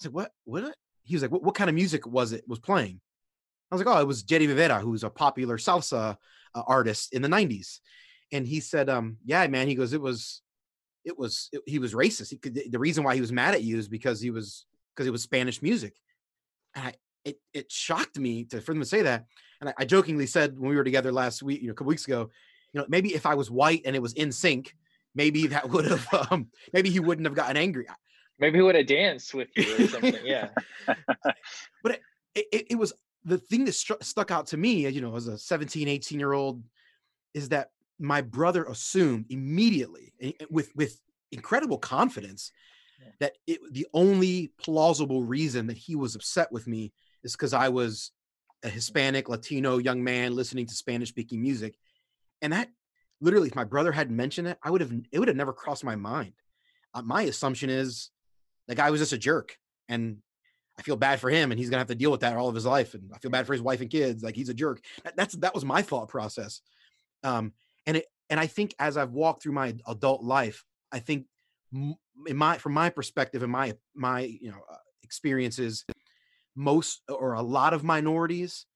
I 0.00 0.02
said, 0.02 0.12
"What? 0.12 0.32
What?" 0.44 0.76
He 1.04 1.14
was 1.14 1.22
like, 1.22 1.30
"What, 1.30 1.42
what 1.42 1.54
kind 1.54 1.70
of 1.70 1.74
music 1.74 2.06
was 2.06 2.32
it 2.32 2.44
was 2.46 2.58
playing?" 2.58 3.00
I 3.70 3.74
was 3.74 3.84
like, 3.84 3.94
"Oh, 3.94 4.00
it 4.00 4.06
was 4.06 4.22
Jenni 4.24 4.48
Rivera, 4.48 4.80
who's 4.80 5.04
a 5.04 5.10
popular 5.10 5.58
salsa 5.58 6.16
uh, 6.54 6.62
artist 6.66 7.12
in 7.12 7.22
the 7.22 7.28
'90s." 7.28 7.80
And 8.32 8.46
he 8.46 8.60
said, 8.60 8.88
"Um, 8.88 9.18
yeah, 9.24 9.46
man." 9.46 9.68
He 9.68 9.74
goes, 9.74 9.92
"It 9.92 10.00
was, 10.00 10.42
it 11.04 11.18
was, 11.18 11.48
it, 11.52 11.62
he 11.66 11.78
was 11.78 11.94
racist. 11.94 12.30
He 12.30 12.36
could, 12.36 12.60
the 12.70 12.78
reason 12.78 13.04
why 13.04 13.14
he 13.14 13.20
was 13.20 13.32
mad 13.32 13.54
at 13.54 13.62
you 13.62 13.78
is 13.78 13.88
because 13.88 14.20
he 14.20 14.30
was 14.30 14.66
because 14.94 15.06
it 15.06 15.12
was 15.12 15.22
Spanish 15.22 15.62
music." 15.62 15.94
And 16.74 16.88
I, 16.88 16.94
it, 17.24 17.38
it 17.52 17.72
shocked 17.72 18.18
me 18.18 18.44
to 18.44 18.60
for 18.60 18.72
them 18.72 18.82
to 18.82 18.88
say 18.88 19.02
that. 19.02 19.26
And 19.60 19.70
I, 19.70 19.74
I 19.78 19.84
jokingly 19.84 20.26
said 20.26 20.58
when 20.58 20.70
we 20.70 20.76
were 20.76 20.84
together 20.84 21.12
last 21.12 21.42
week, 21.42 21.60
you 21.60 21.66
know, 21.68 21.72
a 21.72 21.74
couple 21.74 21.88
weeks 21.88 22.06
ago, 22.06 22.30
you 22.72 22.80
know, 22.80 22.86
maybe 22.88 23.14
if 23.14 23.26
I 23.26 23.34
was 23.34 23.50
white 23.50 23.82
and 23.84 23.96
it 23.96 24.02
was 24.02 24.14
NSYNC, 24.14 24.68
maybe 25.14 25.48
that 25.48 25.68
would 25.68 25.84
have 25.86 26.06
um, 26.30 26.48
maybe 26.72 26.90
he 26.90 27.00
wouldn't 27.00 27.26
have 27.26 27.34
gotten 27.34 27.56
angry 27.56 27.86
maybe 28.38 28.58
he 28.58 28.62
would 28.62 28.74
have 28.74 28.86
danced 28.86 29.34
with 29.34 29.48
you 29.56 29.84
or 29.84 29.88
something 29.88 30.14
yeah 30.24 30.48
but 31.82 32.00
it, 32.34 32.46
it, 32.52 32.66
it, 32.70 32.78
was 32.78 32.92
the 33.24 33.38
thing 33.38 33.64
that 33.64 33.72
stru- 33.72 34.02
stuck 34.02 34.30
out 34.30 34.46
to 34.46 34.56
me 34.56 34.88
you 34.88 35.00
know 35.00 35.14
as 35.16 35.26
a 35.26 35.38
17 35.38 35.88
18 35.88 36.18
year 36.18 36.32
old 36.32 36.62
is 37.34 37.48
that 37.50 37.70
my 37.98 38.20
brother 38.20 38.64
assumed 38.64 39.26
immediately 39.28 40.12
with 40.50 40.70
with 40.74 41.00
incredible 41.32 41.78
confidence 41.78 42.52
yeah. 43.00 43.10
that 43.20 43.32
it, 43.46 43.60
the 43.72 43.86
only 43.92 44.52
plausible 44.58 45.22
reason 45.22 45.66
that 45.66 45.76
he 45.76 45.94
was 45.94 46.14
upset 46.14 46.50
with 46.52 46.66
me 46.66 46.92
is 47.22 47.32
because 47.32 47.52
i 47.52 47.68
was 47.68 48.12
a 48.62 48.68
hispanic 48.68 49.28
latino 49.28 49.78
young 49.78 50.02
man 50.02 50.34
listening 50.34 50.66
to 50.66 50.74
spanish 50.74 51.08
speaking 51.08 51.40
music 51.40 51.76
and 52.42 52.52
that 52.52 52.68
literally 53.20 53.48
if 53.48 53.54
my 53.54 53.64
brother 53.64 53.92
hadn't 53.92 54.16
mentioned 54.16 54.48
it 54.48 54.58
i 54.62 54.70
would 54.70 54.80
have 54.80 54.92
it 55.12 55.18
would 55.18 55.28
have 55.28 55.36
never 55.36 55.52
crossed 55.52 55.84
my 55.84 55.96
mind 55.96 56.32
uh, 56.94 57.02
my 57.02 57.22
assumption 57.22 57.68
is 57.68 58.10
the 58.68 58.74
guy 58.74 58.90
was 58.90 59.00
just 59.00 59.12
a 59.12 59.18
jerk 59.18 59.56
and 59.88 60.18
i 60.78 60.82
feel 60.82 60.96
bad 60.96 61.20
for 61.20 61.30
him 61.30 61.50
and 61.50 61.58
he's 61.58 61.70
gonna 61.70 61.80
have 61.80 61.88
to 61.88 61.94
deal 61.94 62.10
with 62.10 62.20
that 62.20 62.36
all 62.36 62.48
of 62.48 62.54
his 62.54 62.66
life 62.66 62.94
and 62.94 63.10
i 63.14 63.18
feel 63.18 63.30
bad 63.30 63.46
for 63.46 63.52
his 63.52 63.62
wife 63.62 63.80
and 63.80 63.90
kids 63.90 64.22
like 64.22 64.36
he's 64.36 64.48
a 64.48 64.54
jerk 64.54 64.80
that, 65.04 65.16
that's 65.16 65.34
that 65.36 65.54
was 65.54 65.64
my 65.64 65.82
thought 65.82 66.08
process 66.08 66.60
um 67.24 67.52
and 67.86 67.96
it 67.96 68.06
and 68.30 68.38
i 68.40 68.46
think 68.46 68.74
as 68.78 68.96
i've 68.96 69.12
walked 69.12 69.42
through 69.42 69.52
my 69.52 69.74
adult 69.86 70.22
life 70.22 70.64
i 70.92 70.98
think 70.98 71.26
in 71.72 71.96
my 72.36 72.56
from 72.58 72.72
my 72.72 72.90
perspective 72.90 73.42
and 73.42 73.52
my 73.52 73.74
my 73.94 74.20
you 74.20 74.50
know 74.50 74.60
uh, 74.70 74.76
experiences 75.02 75.84
most 76.56 77.02
or 77.08 77.34
a 77.34 77.42
lot 77.42 77.72
of 77.72 77.84
minorities 77.84 78.66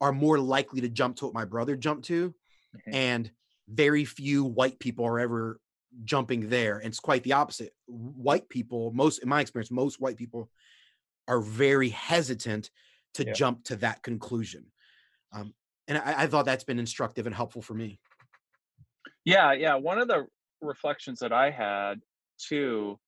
are 0.00 0.12
more 0.12 0.38
likely 0.38 0.80
to 0.80 0.88
jump 0.88 1.16
to 1.16 1.24
what 1.24 1.34
my 1.34 1.44
brother 1.44 1.76
jumped 1.76 2.04
to 2.04 2.30
mm-hmm. 2.30 2.94
and 2.94 3.30
very 3.68 4.04
few 4.04 4.44
white 4.44 4.78
people 4.78 5.04
are 5.04 5.18
ever 5.18 5.60
jumping 6.04 6.48
there. 6.48 6.78
And 6.78 6.86
it's 6.86 7.00
quite 7.00 7.22
the 7.22 7.34
opposite. 7.34 7.72
White 7.86 8.48
people, 8.48 8.92
most 8.92 9.18
in 9.18 9.28
my 9.28 9.40
experience, 9.40 9.70
most 9.70 10.00
white 10.00 10.16
people 10.16 10.50
are 11.28 11.40
very 11.40 11.90
hesitant 11.90 12.70
to 13.14 13.24
yeah. 13.24 13.32
jump 13.32 13.64
to 13.64 13.76
that 13.76 14.02
conclusion. 14.02 14.64
Um, 15.32 15.54
and 15.86 15.98
I, 15.98 16.22
I 16.22 16.26
thought 16.26 16.44
that's 16.44 16.64
been 16.64 16.78
instructive 16.78 17.26
and 17.26 17.34
helpful 17.34 17.62
for 17.62 17.74
me. 17.74 18.00
Yeah, 19.24 19.52
yeah. 19.52 19.74
One 19.74 19.98
of 19.98 20.08
the 20.08 20.26
reflections 20.60 21.20
that 21.20 21.32
I 21.32 21.50
had 21.50 22.00
too 22.38 22.98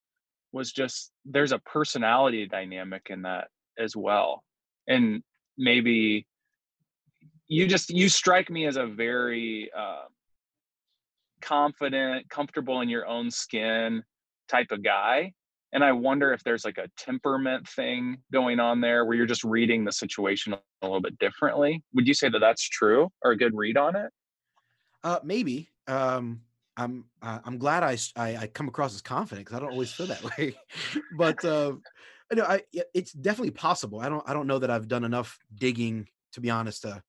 was 0.53 0.73
just 0.73 1.13
there's 1.25 1.53
a 1.53 1.59
personality 1.61 2.47
dynamic 2.47 3.07
in 3.11 3.23
that 3.23 3.49
as 3.79 3.97
well. 3.97 4.43
And 4.87 5.23
maybe 5.57 6.27
you 7.49 7.67
just 7.67 7.91
you 7.91 8.09
strike 8.09 8.51
me 8.51 8.67
as 8.67 8.77
a 8.77 8.87
very 8.87 9.71
uh, 9.77 10.05
confident, 11.41 12.29
comfortable 12.29 12.81
in 12.81 12.89
your 12.89 13.07
own 13.07 13.31
skin 13.31 14.03
type 14.49 14.69
of 14.71 14.83
guy. 14.83 15.33
And 15.73 15.85
I 15.85 15.93
wonder 15.93 16.33
if 16.33 16.43
there's 16.43 16.65
like 16.65 16.79
a 16.79 16.89
temperament 16.97 17.69
thing 17.69 18.19
going 18.33 18.59
on 18.59 18.81
there 18.81 19.05
where 19.05 19.17
you're 19.17 19.27
just 19.27 19.45
reading 19.45 19.85
the 19.85 19.93
situation 19.93 20.53
a 20.53 20.59
little 20.83 21.01
bit 21.01 21.19
differently. 21.19 21.83
Would 21.95 22.09
you 22.09 22.15
say 22.15 22.29
that 22.29 22.41
that's 22.41 22.63
true 22.63 23.11
or 23.23 23.33
a 23.33 23.37
good 23.37 23.55
read 23.55 23.77
on 23.77 23.97
it? 23.97 24.11
Uh, 25.05 25.21
maybe. 25.23 25.71
Um, 25.87 26.43
I'm 26.77 27.05
uh, 27.23 27.41
I'm 27.45 27.59
glad 27.59 27.83
I, 27.83 27.97
I, 28.17 28.37
I 28.37 28.47
come 28.47 28.69
across 28.69 28.95
as 28.95 29.03
confident 29.03 29.47
because 29.47 29.59
I 29.59 29.61
don't 29.61 29.73
always 29.73 29.93
feel 29.93 30.07
that 30.07 30.23
way. 30.39 30.57
but 31.17 31.45
uh, 31.45 31.75
know 32.33 32.45
I 32.45 32.63
it's 32.95 33.13
definitely 33.13 33.53
possible. 33.53 34.01
I 34.01 34.09
don't 34.09 34.29
I 34.29 34.33
don't 34.33 34.47
know 34.47 34.59
that 34.59 34.71
I've 34.71 34.89
done 34.89 35.05
enough 35.05 35.39
digging 35.55 36.09
to 36.33 36.41
be 36.41 36.51
honest 36.51 36.83
to 36.83 37.03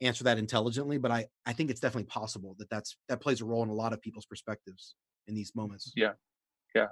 answer 0.00 0.24
that 0.24 0.38
intelligently, 0.38 0.98
but 0.98 1.10
I 1.10 1.26
I 1.46 1.52
think 1.52 1.70
it's 1.70 1.80
definitely 1.80 2.04
possible 2.04 2.56
that 2.58 2.68
that's 2.68 2.96
that 3.08 3.20
plays 3.20 3.40
a 3.40 3.44
role 3.44 3.62
in 3.62 3.68
a 3.68 3.74
lot 3.74 3.92
of 3.92 4.02
people's 4.02 4.26
perspectives 4.26 4.96
in 5.28 5.34
these 5.34 5.54
moments. 5.54 5.92
Yeah, 5.96 6.12
yeah 6.74 6.88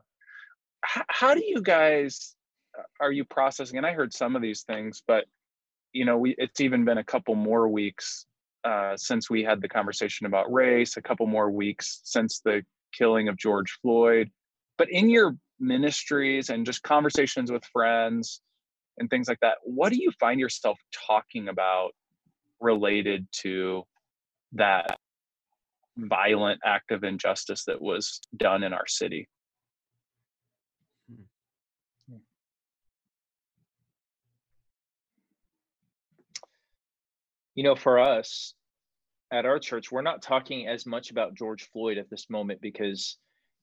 how 0.85 1.35
do 1.35 1.43
you 1.45 1.61
guys 1.61 2.35
are 3.01 3.13
you 3.13 3.25
processing 3.25 3.77
and 3.77 3.87
i 3.87 3.93
heard 3.93 4.13
some 4.13 4.37
of 4.37 4.43
these 4.43 4.63
things 4.63 5.03
but 5.07 5.25
you 5.93 6.05
know 6.05 6.19
we 6.19 6.35
it's 6.39 6.61
even 6.61 6.85
been 6.85 6.99
a 6.99 7.05
couple 7.05 7.35
more 7.35 7.69
weeks 7.69 8.27
uh, 8.65 8.97
since 8.97 9.29
we 9.29 9.43
had 9.43 9.61
the 9.61 9.69
conversation 9.69 10.27
about 10.27 10.51
race 10.51 10.97
a 10.97 11.03
couple 11.03 11.27
more 11.27 11.51
weeks 11.51 12.01
since 12.05 12.41
the 12.41 12.63
killing 12.97 13.29
of 13.29 13.37
george 13.37 13.79
floyd. 13.83 14.31
But 14.79 14.91
in 14.91 15.11
your 15.11 15.37
ministries 15.61 16.49
and 16.49 16.65
just 16.65 16.83
conversations 16.83 17.53
with 17.53 17.63
friends 17.67 18.41
and 18.99 19.09
things 19.09 19.29
like 19.29 19.39
that 19.41 19.59
what 19.63 19.93
do 19.93 20.03
you 20.03 20.11
find 20.19 20.41
yourself 20.41 20.79
talking 21.07 21.49
about 21.49 21.91
related 22.61 23.27
to 23.33 23.83
that 24.53 24.99
violent 25.97 26.61
act 26.65 26.91
of 26.91 27.05
injustice 27.05 27.65
that 27.67 27.81
was 27.81 28.21
done 28.37 28.63
in 28.63 28.73
our 28.73 28.87
city 28.87 29.29
you 37.55 37.63
know, 37.65 37.75
for 37.75 37.99
us 37.99 38.55
at 39.33 39.47
our 39.47 39.59
church, 39.59 39.91
we're 39.91 40.03
not 40.03 40.23
talking 40.23 40.69
as 40.69 40.87
much 40.87 41.11
about 41.11 41.35
George 41.35 41.69
Floyd 41.73 41.99
at 41.99 42.11
this 42.11 42.29
moment 42.29 42.61
because, 42.61 43.17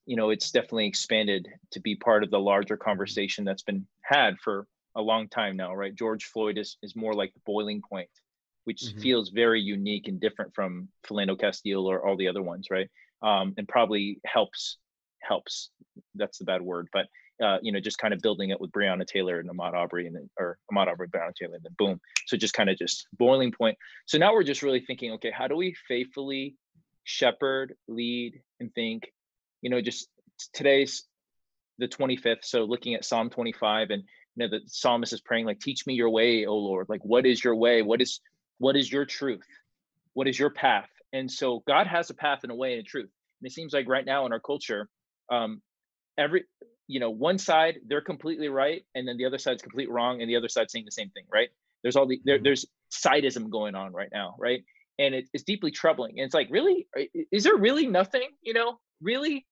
you 0.05 0.15
know, 0.15 0.29
it's 0.29 0.51
definitely 0.51 0.88
expanded 0.88 1.48
to 1.71 1.79
be 1.79 1.95
part 1.95 2.24
of 2.24 2.31
the 2.31 2.39
larger 2.39 2.77
conversation 2.77 3.45
that's 3.45 3.63
been 3.63 3.86
had 4.01 4.38
for 4.39 4.67
a 4.95 5.01
long 5.01 5.27
time 5.27 5.55
now, 5.55 5.74
right? 5.74 5.95
George 5.95 6.25
Floyd 6.25 6.57
is, 6.57 6.77
is 6.81 6.95
more 6.95 7.13
like 7.13 7.33
the 7.33 7.41
boiling 7.45 7.81
point, 7.88 8.10
which 8.65 8.81
mm-hmm. 8.81 9.00
feels 9.00 9.29
very 9.29 9.62
unique 9.62 10.07
and 10.07 10.19
different 10.19 10.53
from 10.53 10.89
Philando 11.05 11.39
Castile 11.39 11.89
or 11.89 12.05
all 12.05 12.17
the 12.17 12.27
other 12.27 12.41
ones, 12.41 12.67
right? 12.69 12.89
Um, 13.21 13.53
and 13.57 13.67
probably 13.67 14.19
helps 14.25 14.77
helps. 15.21 15.69
That's 16.15 16.39
the 16.39 16.45
bad 16.45 16.62
word, 16.62 16.88
but 16.91 17.05
uh, 17.41 17.57
you 17.62 17.71
know, 17.71 17.79
just 17.79 17.98
kind 17.98 18.13
of 18.13 18.21
building 18.21 18.51
it 18.51 18.62
with 18.62 18.71
Breonna 18.71 19.05
Taylor 19.05 19.39
and 19.39 19.50
Ahmaud 19.50 19.74
Aubrey 19.74 20.07
and 20.07 20.15
then, 20.15 20.29
or 20.39 20.57
Ahmaud 20.71 20.88
Arbery, 20.88 21.07
Breonna 21.07 21.33
Taylor, 21.33 21.55
and 21.55 21.63
then 21.63 21.75
boom. 21.77 22.00
So 22.27 22.38
just 22.38 22.53
kind 22.53 22.69
of 22.69 22.77
just 22.77 23.07
boiling 23.17 23.51
point. 23.51 23.77
So 24.05 24.17
now 24.17 24.33
we're 24.33 24.43
just 24.43 24.62
really 24.62 24.81
thinking, 24.81 25.13
okay, 25.13 25.31
how 25.31 25.48
do 25.48 25.55
we 25.55 25.75
faithfully 25.88 26.55
shepherd, 27.03 27.75
lead, 27.88 28.41
and 28.60 28.74
think, 28.74 29.12
you 29.62 29.69
know, 29.69 29.81
just 29.81 30.07
today's 30.53 31.03
the 31.79 31.88
25th. 31.88 32.43
So 32.43 32.63
looking 32.63 32.93
at 32.93 33.05
Psalm 33.05 33.29
25 33.29 33.89
and, 33.89 34.03
you 34.36 34.48
know, 34.48 34.50
the 34.50 34.62
psalmist 34.67 35.13
is 35.13 35.21
praying 35.21 35.45
like, 35.45 35.60
teach 35.60 35.88
me 35.88 35.95
your 35.95 36.10
way, 36.10 36.45
oh 36.45 36.57
Lord, 36.57 36.88
like, 36.89 37.03
what 37.03 37.25
is 37.25 37.43
your 37.43 37.55
way? 37.55 37.81
What 37.81 38.01
is, 38.01 38.19
what 38.60 38.75
is 38.75 38.91
your 38.91 39.05
truth? 39.05 39.48
What 40.13 40.27
is 40.27 40.38
your 40.38 40.51
path? 40.51 40.89
And 41.13 41.29
so 41.29 41.63
God 41.67 41.88
has 41.88 42.10
a 42.10 42.13
path 42.13 42.39
and 42.43 42.51
a 42.51 42.55
way 42.55 42.74
and 42.74 42.81
a 42.81 42.83
truth. 42.83 43.10
And 43.41 43.50
it 43.50 43.53
seems 43.53 43.74
like 43.74 43.89
right 43.89 44.05
now 44.05 44.25
in 44.25 44.31
our 44.31 44.39
culture, 44.39 44.88
um, 45.31 45.62
every 46.17 46.43
you 46.91 47.00
know 47.00 47.10
one 47.10 47.38
side 47.38 47.79
they're 47.88 48.01
completely 48.01 48.50
right 48.50 48.84
and 48.95 49.08
then 49.08 49.15
the 49.15 49.25
other 49.25 49.38
side's 49.38 49.62
completely 49.62 49.93
wrong 49.93 50.21
and 50.21 50.30
the 50.30 50.36
other 50.36 50.49
side's 50.49 50.73
saying 50.73 50.84
the 50.86 50.91
same 50.91 51.10
thing 51.12 51.23
right? 51.32 51.49
There's 51.84 51.95
all 51.95 52.06
the 52.06 52.21
there, 52.25 52.36
mm-hmm. 52.36 52.43
there's 52.43 52.65
sidism 52.91 53.49
going 53.49 53.75
on 53.75 53.93
right 53.93 54.10
now 54.12 54.36
right? 54.38 54.63
And 54.99 55.15
it, 55.15 55.30
it's 55.34 55.45
deeply 55.45 55.71
troubling 55.71 56.19
and 56.19 56.25
it's 56.25 56.36
like 56.36 56.49
really? 56.51 56.88
Is 57.32 57.45
there 57.45 57.56
really 57.56 57.88
nothing 57.88 58.27
you 58.41 58.54
know? 58.54 58.77
Really? 59.01 59.45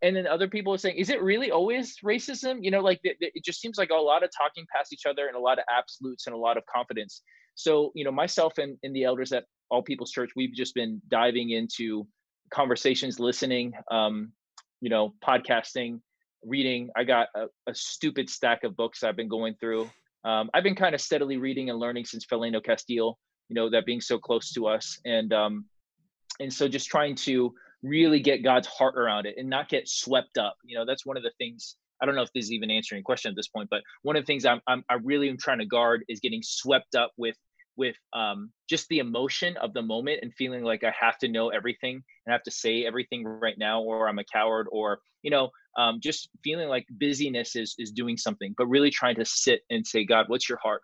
And 0.00 0.16
then 0.16 0.26
other 0.26 0.48
people 0.48 0.72
are 0.72 0.78
saying 0.78 0.96
is 0.96 1.10
it 1.10 1.22
really 1.22 1.50
always 1.50 1.96
racism? 2.02 2.58
You 2.62 2.70
know 2.70 2.80
like 2.80 3.00
it, 3.04 3.16
it 3.20 3.44
just 3.44 3.60
seems 3.60 3.76
like 3.76 3.90
a 3.90 3.94
lot 3.94 4.22
of 4.24 4.30
talking 4.36 4.64
past 4.74 4.92
each 4.94 5.04
other 5.06 5.26
and 5.26 5.36
a 5.36 5.40
lot 5.40 5.58
of 5.58 5.64
absolutes 5.70 6.26
and 6.26 6.34
a 6.34 6.38
lot 6.38 6.56
of 6.56 6.64
confidence. 6.74 7.20
So 7.54 7.92
you 7.94 8.04
know 8.04 8.12
myself 8.12 8.56
and, 8.56 8.78
and 8.82 8.96
the 8.96 9.04
elders 9.04 9.32
at 9.32 9.44
all 9.70 9.82
people's 9.82 10.10
church 10.10 10.30
we've 10.34 10.54
just 10.54 10.74
been 10.74 11.02
diving 11.08 11.50
into 11.50 12.06
conversations 12.50 13.20
listening 13.20 13.74
um, 13.90 14.32
you 14.80 14.88
know 14.88 15.12
podcasting 15.22 16.00
reading. 16.44 16.90
I 16.96 17.04
got 17.04 17.28
a, 17.34 17.46
a 17.66 17.74
stupid 17.74 18.30
stack 18.30 18.64
of 18.64 18.76
books 18.76 19.02
I've 19.02 19.16
been 19.16 19.28
going 19.28 19.54
through. 19.60 19.90
Um, 20.24 20.50
I've 20.52 20.64
been 20.64 20.74
kind 20.74 20.94
of 20.94 21.00
steadily 21.00 21.36
reading 21.36 21.70
and 21.70 21.78
learning 21.78 22.04
since 22.04 22.26
Philando 22.26 22.62
Castile, 22.62 23.18
you 23.48 23.54
know, 23.54 23.70
that 23.70 23.86
being 23.86 24.00
so 24.00 24.18
close 24.18 24.52
to 24.52 24.66
us. 24.66 24.98
And 25.04 25.32
um, 25.32 25.66
and 26.40 26.52
so 26.52 26.68
just 26.68 26.88
trying 26.88 27.14
to 27.16 27.54
really 27.82 28.20
get 28.20 28.42
God's 28.42 28.66
heart 28.66 28.96
around 28.96 29.26
it 29.26 29.36
and 29.38 29.48
not 29.48 29.68
get 29.68 29.88
swept 29.88 30.38
up. 30.38 30.56
You 30.64 30.78
know, 30.78 30.84
that's 30.84 31.06
one 31.06 31.16
of 31.16 31.22
the 31.22 31.32
things. 31.38 31.76
I 32.02 32.06
don't 32.06 32.14
know 32.14 32.22
if 32.22 32.32
this 32.32 32.44
is 32.44 32.52
even 32.52 32.70
answering 32.70 33.00
a 33.00 33.02
question 33.02 33.30
at 33.30 33.36
this 33.36 33.48
point, 33.48 33.68
but 33.70 33.82
one 34.02 34.16
of 34.16 34.22
the 34.22 34.26
things 34.26 34.44
I'm, 34.44 34.60
I'm 34.66 34.84
I 34.88 34.94
really 34.94 35.28
am 35.28 35.36
trying 35.36 35.58
to 35.58 35.66
guard 35.66 36.04
is 36.08 36.20
getting 36.20 36.42
swept 36.42 36.94
up 36.94 37.12
with 37.16 37.36
with 37.76 37.96
um, 38.12 38.50
just 38.68 38.88
the 38.88 38.98
emotion 38.98 39.56
of 39.56 39.72
the 39.72 39.82
moment 39.82 40.18
and 40.22 40.34
feeling 40.34 40.64
like 40.64 40.82
I 40.82 40.92
have 41.00 41.16
to 41.18 41.28
know 41.28 41.50
everything 41.50 42.02
and 42.26 42.32
have 42.32 42.42
to 42.42 42.50
say 42.50 42.84
everything 42.84 43.24
right 43.24 43.56
now, 43.56 43.82
or 43.82 44.08
I'm 44.08 44.18
a 44.18 44.24
coward, 44.24 44.66
or 44.70 44.98
you 45.22 45.30
know, 45.30 45.50
um, 45.78 46.00
just 46.00 46.28
feeling 46.42 46.68
like 46.68 46.86
busyness 46.90 47.56
is 47.56 47.74
is 47.78 47.92
doing 47.92 48.16
something, 48.16 48.54
but 48.58 48.66
really 48.66 48.90
trying 48.90 49.14
to 49.14 49.24
sit 49.24 49.62
and 49.70 49.86
say, 49.86 50.04
God, 50.04 50.26
what's 50.28 50.48
your 50.48 50.58
heart? 50.58 50.82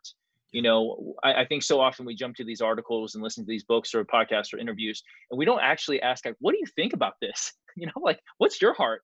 You 0.52 0.62
know, 0.62 1.14
I, 1.22 1.42
I 1.42 1.46
think 1.46 1.64
so 1.64 1.80
often 1.80 2.06
we 2.06 2.14
jump 2.14 2.36
to 2.36 2.44
these 2.44 2.60
articles 2.60 3.14
and 3.14 3.22
listen 3.22 3.44
to 3.44 3.48
these 3.48 3.64
books 3.64 3.92
or 3.92 4.04
podcasts 4.04 4.54
or 4.54 4.58
interviews, 4.58 5.02
and 5.30 5.36
we 5.36 5.44
don't 5.44 5.60
actually 5.60 6.00
ask, 6.00 6.24
like, 6.24 6.36
what 6.38 6.52
do 6.52 6.58
you 6.58 6.66
think 6.74 6.94
about 6.94 7.14
this? 7.20 7.52
You 7.76 7.86
know, 7.86 8.02
like, 8.02 8.20
what's 8.38 8.62
your 8.62 8.72
heart? 8.72 9.02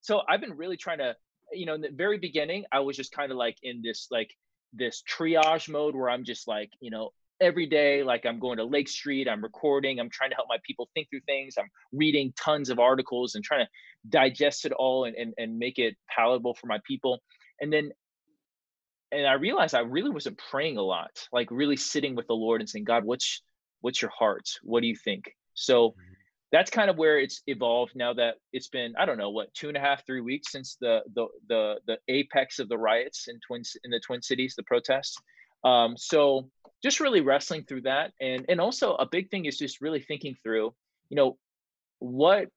So 0.00 0.22
I've 0.28 0.40
been 0.40 0.56
really 0.56 0.76
trying 0.76 0.98
to, 0.98 1.16
you 1.50 1.66
know, 1.66 1.74
in 1.74 1.80
the 1.80 1.90
very 1.90 2.18
beginning, 2.18 2.64
I 2.70 2.78
was 2.78 2.96
just 2.96 3.10
kind 3.10 3.32
of 3.32 3.36
like 3.36 3.56
in 3.64 3.82
this 3.82 4.06
like 4.12 4.30
this 4.72 5.02
triage 5.02 5.68
mode 5.68 5.96
where 5.96 6.08
I'm 6.08 6.22
just 6.22 6.46
like, 6.46 6.70
you 6.78 6.92
know, 6.92 7.10
every 7.42 7.66
day 7.66 8.02
like 8.02 8.24
i'm 8.24 8.38
going 8.38 8.56
to 8.56 8.64
lake 8.64 8.88
street 8.88 9.28
i'm 9.28 9.42
recording 9.42 9.98
i'm 9.98 10.08
trying 10.08 10.30
to 10.30 10.36
help 10.36 10.48
my 10.48 10.58
people 10.64 10.88
think 10.94 11.08
through 11.10 11.20
things 11.26 11.54
i'm 11.58 11.68
reading 11.92 12.32
tons 12.38 12.70
of 12.70 12.78
articles 12.78 13.34
and 13.34 13.44
trying 13.44 13.64
to 13.64 13.70
digest 14.08 14.64
it 14.64 14.72
all 14.72 15.04
and, 15.04 15.14
and, 15.16 15.34
and 15.38 15.58
make 15.58 15.78
it 15.78 15.94
palatable 16.08 16.54
for 16.54 16.66
my 16.66 16.78
people. 16.84 17.20
And 17.60 17.72
then 17.72 17.92
and 19.12 19.26
i 19.26 19.34
realized 19.34 19.74
i 19.74 19.80
really 19.80 20.10
wasn't 20.10 20.40
praying 20.50 20.78
a 20.78 20.82
lot 20.82 21.28
like 21.32 21.48
really 21.50 21.76
sitting 21.76 22.14
with 22.16 22.26
the 22.26 22.34
lord 22.34 22.60
and 22.60 22.68
saying 22.68 22.84
god 22.84 23.04
what's 23.04 23.42
what's 23.82 24.00
your 24.00 24.10
heart? 24.10 24.48
What 24.62 24.80
do 24.80 24.86
you 24.86 24.96
think? 24.96 25.36
So 25.54 25.90
mm-hmm. 25.90 26.12
that's 26.50 26.70
kind 26.70 26.88
of 26.88 26.96
where 26.96 27.18
it's 27.18 27.42
evolved 27.46 27.92
now 27.94 28.14
that 28.14 28.36
it's 28.52 28.68
been 28.68 28.94
i 28.98 29.04
don't 29.04 29.18
know 29.18 29.30
what 29.30 29.52
two 29.52 29.68
and 29.68 29.76
a 29.76 29.80
half 29.80 30.06
three 30.06 30.22
weeks 30.22 30.50
since 30.50 30.76
the 30.80 31.00
the 31.14 31.26
the, 31.48 31.74
the 31.86 31.98
apex 32.08 32.58
of 32.58 32.68
the 32.68 32.78
riots 32.78 33.28
in 33.28 33.38
twins 33.46 33.76
in 33.84 33.90
the 33.90 34.00
twin 34.00 34.22
cities 34.22 34.54
the 34.56 34.62
protests. 34.62 35.16
Um, 35.64 35.96
so 35.96 36.48
just 36.82 37.00
really 37.00 37.20
wrestling 37.20 37.64
through 37.64 37.82
that 37.82 38.12
and 38.20 38.46
and 38.48 38.60
also 38.60 38.94
a 38.94 39.06
big 39.06 39.30
thing 39.30 39.44
is 39.44 39.58
just 39.58 39.80
really 39.80 40.00
thinking 40.00 40.36
through 40.42 40.74
you 41.08 41.16
know 41.16 41.36
what 41.98 42.48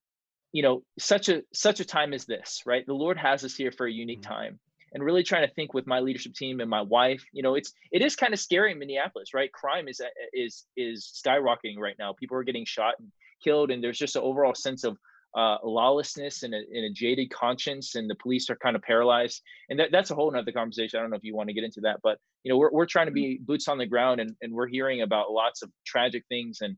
you 0.51 0.63
know 0.63 0.83
such 0.97 1.29
a 1.29 1.43
such 1.53 1.79
a 1.79 1.85
time 1.85 2.13
as 2.13 2.25
this 2.25 2.63
right? 2.65 2.85
The 2.85 2.93
lord 2.93 3.17
has 3.17 3.43
us 3.43 3.55
here 3.55 3.71
for 3.71 3.85
a 3.85 3.91
unique 3.91 4.21
mm-hmm. 4.21 4.33
time 4.33 4.59
and 4.93 5.03
really 5.03 5.23
trying 5.23 5.47
to 5.47 5.53
think 5.53 5.73
with 5.73 5.87
my 5.87 5.99
leadership 5.99 6.33
team 6.33 6.59
and 6.61 6.69
my 6.69 6.81
wife 6.81 7.23
you 7.33 7.43
know 7.43 7.55
it's 7.55 7.73
it 7.91 8.01
is 8.01 8.15
kind 8.15 8.33
of 8.33 8.39
scary 8.39 8.71
in 8.71 8.79
minneapolis 8.79 9.33
right? 9.33 9.51
Crime 9.51 9.87
is 9.87 10.01
is 10.33 10.65
is 10.75 11.21
skyrocketing 11.25 11.77
right 11.77 11.95
now. 11.99 12.13
People 12.13 12.37
are 12.37 12.43
getting 12.43 12.65
shot 12.65 12.95
and 12.99 13.11
killed 13.43 13.71
and 13.71 13.83
there's 13.83 13.99
just 13.99 14.15
an 14.15 14.23
overall 14.23 14.55
sense 14.55 14.83
of 14.83 14.97
uh, 15.35 15.57
lawlessness 15.63 16.43
and 16.43 16.53
a, 16.53 16.57
and 16.57 16.85
a, 16.85 16.89
jaded 16.89 17.29
conscience, 17.29 17.95
and 17.95 18.09
the 18.09 18.15
police 18.15 18.49
are 18.49 18.55
kind 18.55 18.75
of 18.75 18.81
paralyzed. 18.81 19.41
And 19.69 19.79
that, 19.79 19.91
that's 19.91 20.11
a 20.11 20.15
whole 20.15 20.31
nother 20.31 20.51
conversation. 20.51 20.97
I 20.97 21.01
don't 21.01 21.11
know 21.11 21.17
if 21.17 21.23
you 21.23 21.35
want 21.35 21.49
to 21.49 21.53
get 21.53 21.65
into 21.65 21.81
that, 21.81 21.99
but 22.01 22.19
you 22.43 22.51
know, 22.51 22.57
we're 22.57 22.71
we're 22.71 22.85
trying 22.85 23.07
to 23.07 23.11
be 23.11 23.35
mm-hmm. 23.35 23.43
boots 23.43 23.67
on 23.67 23.77
the 23.77 23.85
ground, 23.85 24.21
and 24.21 24.35
and 24.41 24.53
we're 24.53 24.67
hearing 24.67 25.01
about 25.01 25.31
lots 25.31 25.61
of 25.61 25.69
tragic 25.85 26.23
things, 26.29 26.59
and 26.61 26.77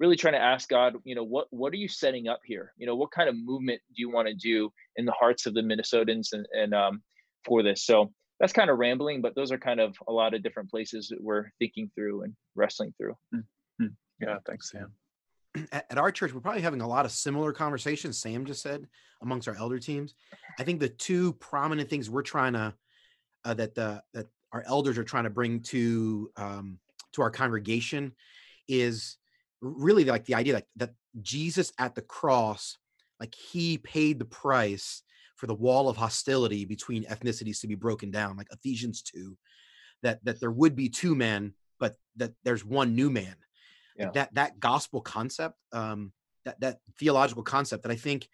really 0.00 0.16
trying 0.16 0.34
to 0.34 0.40
ask 0.40 0.68
God, 0.68 0.94
you 1.04 1.14
know, 1.14 1.24
what 1.24 1.48
what 1.50 1.72
are 1.72 1.76
you 1.76 1.88
setting 1.88 2.28
up 2.28 2.40
here? 2.44 2.72
You 2.78 2.86
know, 2.86 2.96
what 2.96 3.10
kind 3.10 3.28
of 3.28 3.36
movement 3.36 3.80
do 3.88 4.00
you 4.00 4.10
want 4.10 4.28
to 4.28 4.34
do 4.34 4.72
in 4.96 5.04
the 5.04 5.12
hearts 5.12 5.46
of 5.46 5.54
the 5.54 5.60
Minnesotans 5.60 6.32
and 6.32 6.46
and 6.52 6.74
um, 6.74 7.02
for 7.44 7.62
this? 7.62 7.84
So 7.84 8.12
that's 8.40 8.52
kind 8.52 8.70
of 8.70 8.78
rambling, 8.78 9.20
but 9.20 9.34
those 9.34 9.52
are 9.52 9.58
kind 9.58 9.80
of 9.80 9.96
a 10.06 10.12
lot 10.12 10.32
of 10.32 10.42
different 10.42 10.70
places 10.70 11.08
that 11.08 11.20
we're 11.20 11.50
thinking 11.58 11.90
through 11.94 12.22
and 12.22 12.34
wrestling 12.54 12.94
through. 12.96 13.16
Mm-hmm. 13.34 13.86
Yeah, 14.20 14.38
thanks, 14.46 14.70
Sam. 14.70 14.92
at, 15.72 15.86
at 15.90 15.98
our 15.98 16.10
church, 16.10 16.32
we're 16.32 16.40
probably 16.40 16.62
having 16.62 16.80
a 16.80 16.88
lot 16.88 17.04
of 17.04 17.12
similar 17.12 17.52
conversations. 17.52 18.18
Sam 18.18 18.44
just 18.44 18.62
said 18.62 18.86
amongst 19.22 19.48
our 19.48 19.56
elder 19.56 19.78
teams. 19.78 20.14
I 20.58 20.64
think 20.64 20.80
the 20.80 20.88
two 20.88 21.32
prominent 21.34 21.88
things 21.88 22.08
we're 22.10 22.22
trying 22.22 22.52
to 22.54 22.74
uh, 23.44 23.54
that 23.54 23.74
the 23.74 24.02
that 24.14 24.26
our 24.52 24.64
elders 24.66 24.98
are 24.98 25.04
trying 25.04 25.24
to 25.24 25.30
bring 25.30 25.60
to 25.60 26.30
um, 26.36 26.78
to 27.12 27.22
our 27.22 27.30
congregation 27.30 28.12
is 28.68 29.16
really 29.60 30.04
like 30.04 30.24
the 30.24 30.34
idea 30.34 30.54
that 30.54 30.66
that 30.76 30.90
Jesus 31.20 31.72
at 31.78 31.94
the 31.94 32.02
cross, 32.02 32.76
like 33.20 33.34
he 33.34 33.78
paid 33.78 34.18
the 34.18 34.24
price 34.24 35.02
for 35.36 35.46
the 35.46 35.54
wall 35.54 35.88
of 35.88 35.96
hostility 35.96 36.64
between 36.64 37.04
ethnicities 37.04 37.60
to 37.60 37.68
be 37.68 37.76
broken 37.76 38.10
down, 38.10 38.36
like 38.36 38.48
Ephesians 38.52 39.02
2, 39.02 39.36
that 40.02 40.24
that 40.24 40.40
there 40.40 40.50
would 40.50 40.76
be 40.76 40.88
two 40.88 41.14
men, 41.14 41.54
but 41.78 41.96
that 42.16 42.32
there's 42.44 42.64
one 42.64 42.94
new 42.94 43.10
man. 43.10 43.34
Yeah. 43.98 44.04
Like 44.06 44.14
that 44.14 44.34
that 44.34 44.60
gospel 44.60 45.00
concept, 45.00 45.56
um, 45.72 46.12
that 46.44 46.60
that 46.60 46.78
theological 46.98 47.42
concept 47.42 47.82
that 47.82 47.92
I 47.92 47.96
think 47.96 48.28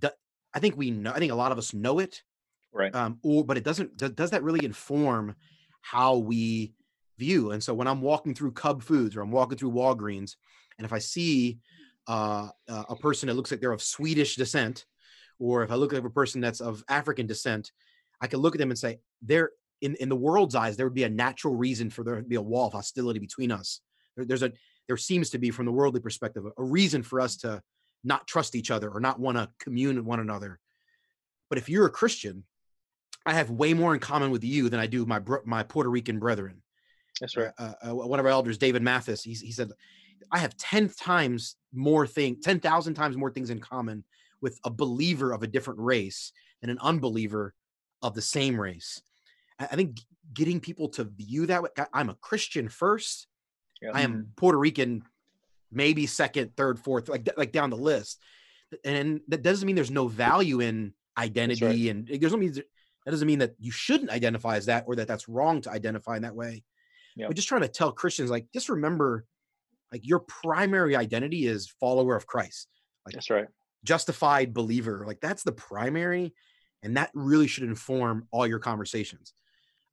that 0.00 0.14
I 0.54 0.58
think 0.58 0.76
we 0.76 0.90
know, 0.90 1.12
I 1.12 1.18
think 1.18 1.32
a 1.32 1.36
lot 1.36 1.52
of 1.52 1.58
us 1.58 1.74
know 1.74 1.98
it, 1.98 2.22
Right. 2.72 2.94
um, 2.94 3.18
or 3.22 3.44
but 3.44 3.58
it 3.58 3.64
doesn't 3.64 3.96
does, 3.98 4.12
does 4.12 4.30
that 4.30 4.42
really 4.42 4.64
inform 4.64 5.34
how 5.82 6.16
we 6.16 6.72
view 7.18 7.50
and 7.50 7.62
so 7.62 7.74
when 7.74 7.86
i'm 7.86 8.00
walking 8.00 8.34
through 8.34 8.52
cub 8.52 8.82
foods 8.82 9.14
or 9.14 9.20
i'm 9.20 9.30
walking 9.30 9.58
through 9.58 9.70
walgreens 9.70 10.36
and 10.78 10.84
if 10.86 10.92
i 10.92 10.98
see 10.98 11.58
uh, 12.08 12.48
uh, 12.68 12.84
a 12.88 12.96
person 12.96 13.26
that 13.26 13.34
looks 13.34 13.50
like 13.50 13.60
they're 13.60 13.72
of 13.72 13.82
swedish 13.82 14.36
descent 14.36 14.86
or 15.38 15.62
if 15.62 15.70
i 15.70 15.74
look 15.74 15.92
at 15.92 16.04
a 16.04 16.10
person 16.10 16.40
that's 16.40 16.60
of 16.60 16.82
african 16.88 17.26
descent 17.26 17.72
i 18.22 18.26
can 18.26 18.40
look 18.40 18.54
at 18.54 18.58
them 18.58 18.70
and 18.70 18.78
say 18.78 18.98
there 19.20 19.50
in, 19.82 19.94
in 19.96 20.08
the 20.08 20.16
world's 20.16 20.54
eyes 20.54 20.76
there 20.76 20.86
would 20.86 20.94
be 20.94 21.04
a 21.04 21.10
natural 21.10 21.54
reason 21.54 21.90
for 21.90 22.02
there 22.02 22.16
to 22.16 22.22
be 22.22 22.36
a 22.36 22.42
wall 22.42 22.68
of 22.68 22.72
hostility 22.72 23.18
between 23.18 23.52
us 23.52 23.80
there, 24.16 24.24
there's 24.24 24.42
a 24.42 24.52
there 24.88 24.96
seems 24.96 25.30
to 25.30 25.38
be 25.38 25.50
from 25.50 25.66
the 25.66 25.72
worldly 25.72 26.00
perspective 26.00 26.44
a, 26.56 26.62
reason 26.62 27.02
for 27.02 27.20
us 27.20 27.36
to 27.36 27.62
not 28.04 28.26
trust 28.26 28.54
each 28.54 28.70
other 28.70 28.90
or 28.90 29.00
not 29.00 29.20
want 29.20 29.36
to 29.36 29.48
commune 29.58 29.96
with 29.96 30.04
one 30.04 30.20
another 30.20 30.58
but 31.48 31.58
if 31.58 31.68
you're 31.68 31.86
a 31.86 31.90
christian 31.90 32.44
I 33.24 33.34
have 33.34 33.50
way 33.50 33.74
more 33.74 33.94
in 33.94 34.00
common 34.00 34.30
with 34.30 34.44
you 34.44 34.68
than 34.68 34.80
I 34.80 34.86
do 34.86 35.06
my 35.06 35.20
my 35.44 35.62
Puerto 35.62 35.90
Rican 35.90 36.18
brethren. 36.18 36.62
That's 37.20 37.36
right. 37.36 37.52
Uh, 37.58 37.72
uh, 37.86 37.94
one 37.94 38.18
of 38.18 38.26
our 38.26 38.32
elders, 38.32 38.58
David 38.58 38.82
Mathis, 38.82 39.22
he, 39.22 39.34
he 39.34 39.52
said, 39.52 39.70
I 40.30 40.38
have 40.38 40.56
10 40.56 40.88
times 40.88 41.56
more 41.72 42.06
thing, 42.06 42.40
10,000 42.40 42.94
times 42.94 43.16
more 43.16 43.30
things 43.30 43.50
in 43.50 43.60
common 43.60 44.02
with 44.40 44.58
a 44.64 44.70
believer 44.70 45.32
of 45.32 45.42
a 45.42 45.46
different 45.46 45.78
race 45.78 46.32
than 46.60 46.70
an 46.70 46.78
unbeliever 46.80 47.54
of 48.00 48.14
the 48.14 48.22
same 48.22 48.58
race. 48.58 49.02
I, 49.58 49.64
I 49.64 49.76
think 49.76 50.00
getting 50.32 50.58
people 50.58 50.88
to 50.90 51.04
view 51.04 51.46
that 51.46 51.62
way, 51.62 51.68
I'm 51.92 52.08
a 52.08 52.16
Christian 52.16 52.68
first. 52.68 53.28
Yeah. 53.82 53.90
I 53.92 54.02
am 54.02 54.28
Puerto 54.36 54.58
Rican, 54.58 55.02
maybe 55.70 56.06
second, 56.06 56.56
third, 56.56 56.78
fourth, 56.78 57.08
like 57.08 57.28
like 57.36 57.52
down 57.52 57.70
the 57.70 57.76
list. 57.76 58.20
And 58.84 59.20
that 59.28 59.42
doesn't 59.42 59.66
mean 59.66 59.76
there's 59.76 59.90
no 59.90 60.08
value 60.08 60.60
in 60.60 60.94
identity, 61.18 61.90
and 61.90 62.08
it 62.08 62.20
doesn't 62.20 62.40
mean 62.40 62.52
that 62.52 63.10
doesn't 63.10 63.26
mean 63.26 63.40
that 63.40 63.54
you 63.58 63.72
shouldn't 63.72 64.10
identify 64.10 64.56
as 64.56 64.66
that 64.66 64.84
or 64.86 64.96
that 64.96 65.08
that's 65.08 65.28
wrong 65.28 65.60
to 65.62 65.70
identify 65.70 66.16
in 66.16 66.22
that 66.22 66.34
way. 66.34 66.62
Yeah. 67.16 67.26
We're 67.26 67.34
just 67.34 67.48
trying 67.48 67.62
to 67.62 67.68
tell 67.68 67.92
Christians 67.92 68.30
like 68.30 68.46
just 68.54 68.68
remember, 68.68 69.26
like 69.90 70.06
your 70.06 70.20
primary 70.20 70.96
identity 70.96 71.46
is 71.46 71.68
follower 71.80 72.16
of 72.16 72.26
Christ, 72.26 72.68
like 73.04 73.14
That's 73.14 73.28
right. 73.30 73.46
justified 73.84 74.54
believer. 74.54 75.04
Like 75.06 75.20
that's 75.20 75.42
the 75.42 75.52
primary, 75.52 76.32
and 76.82 76.96
that 76.96 77.10
really 77.14 77.48
should 77.48 77.64
inform 77.64 78.28
all 78.30 78.46
your 78.46 78.60
conversations. 78.60 79.34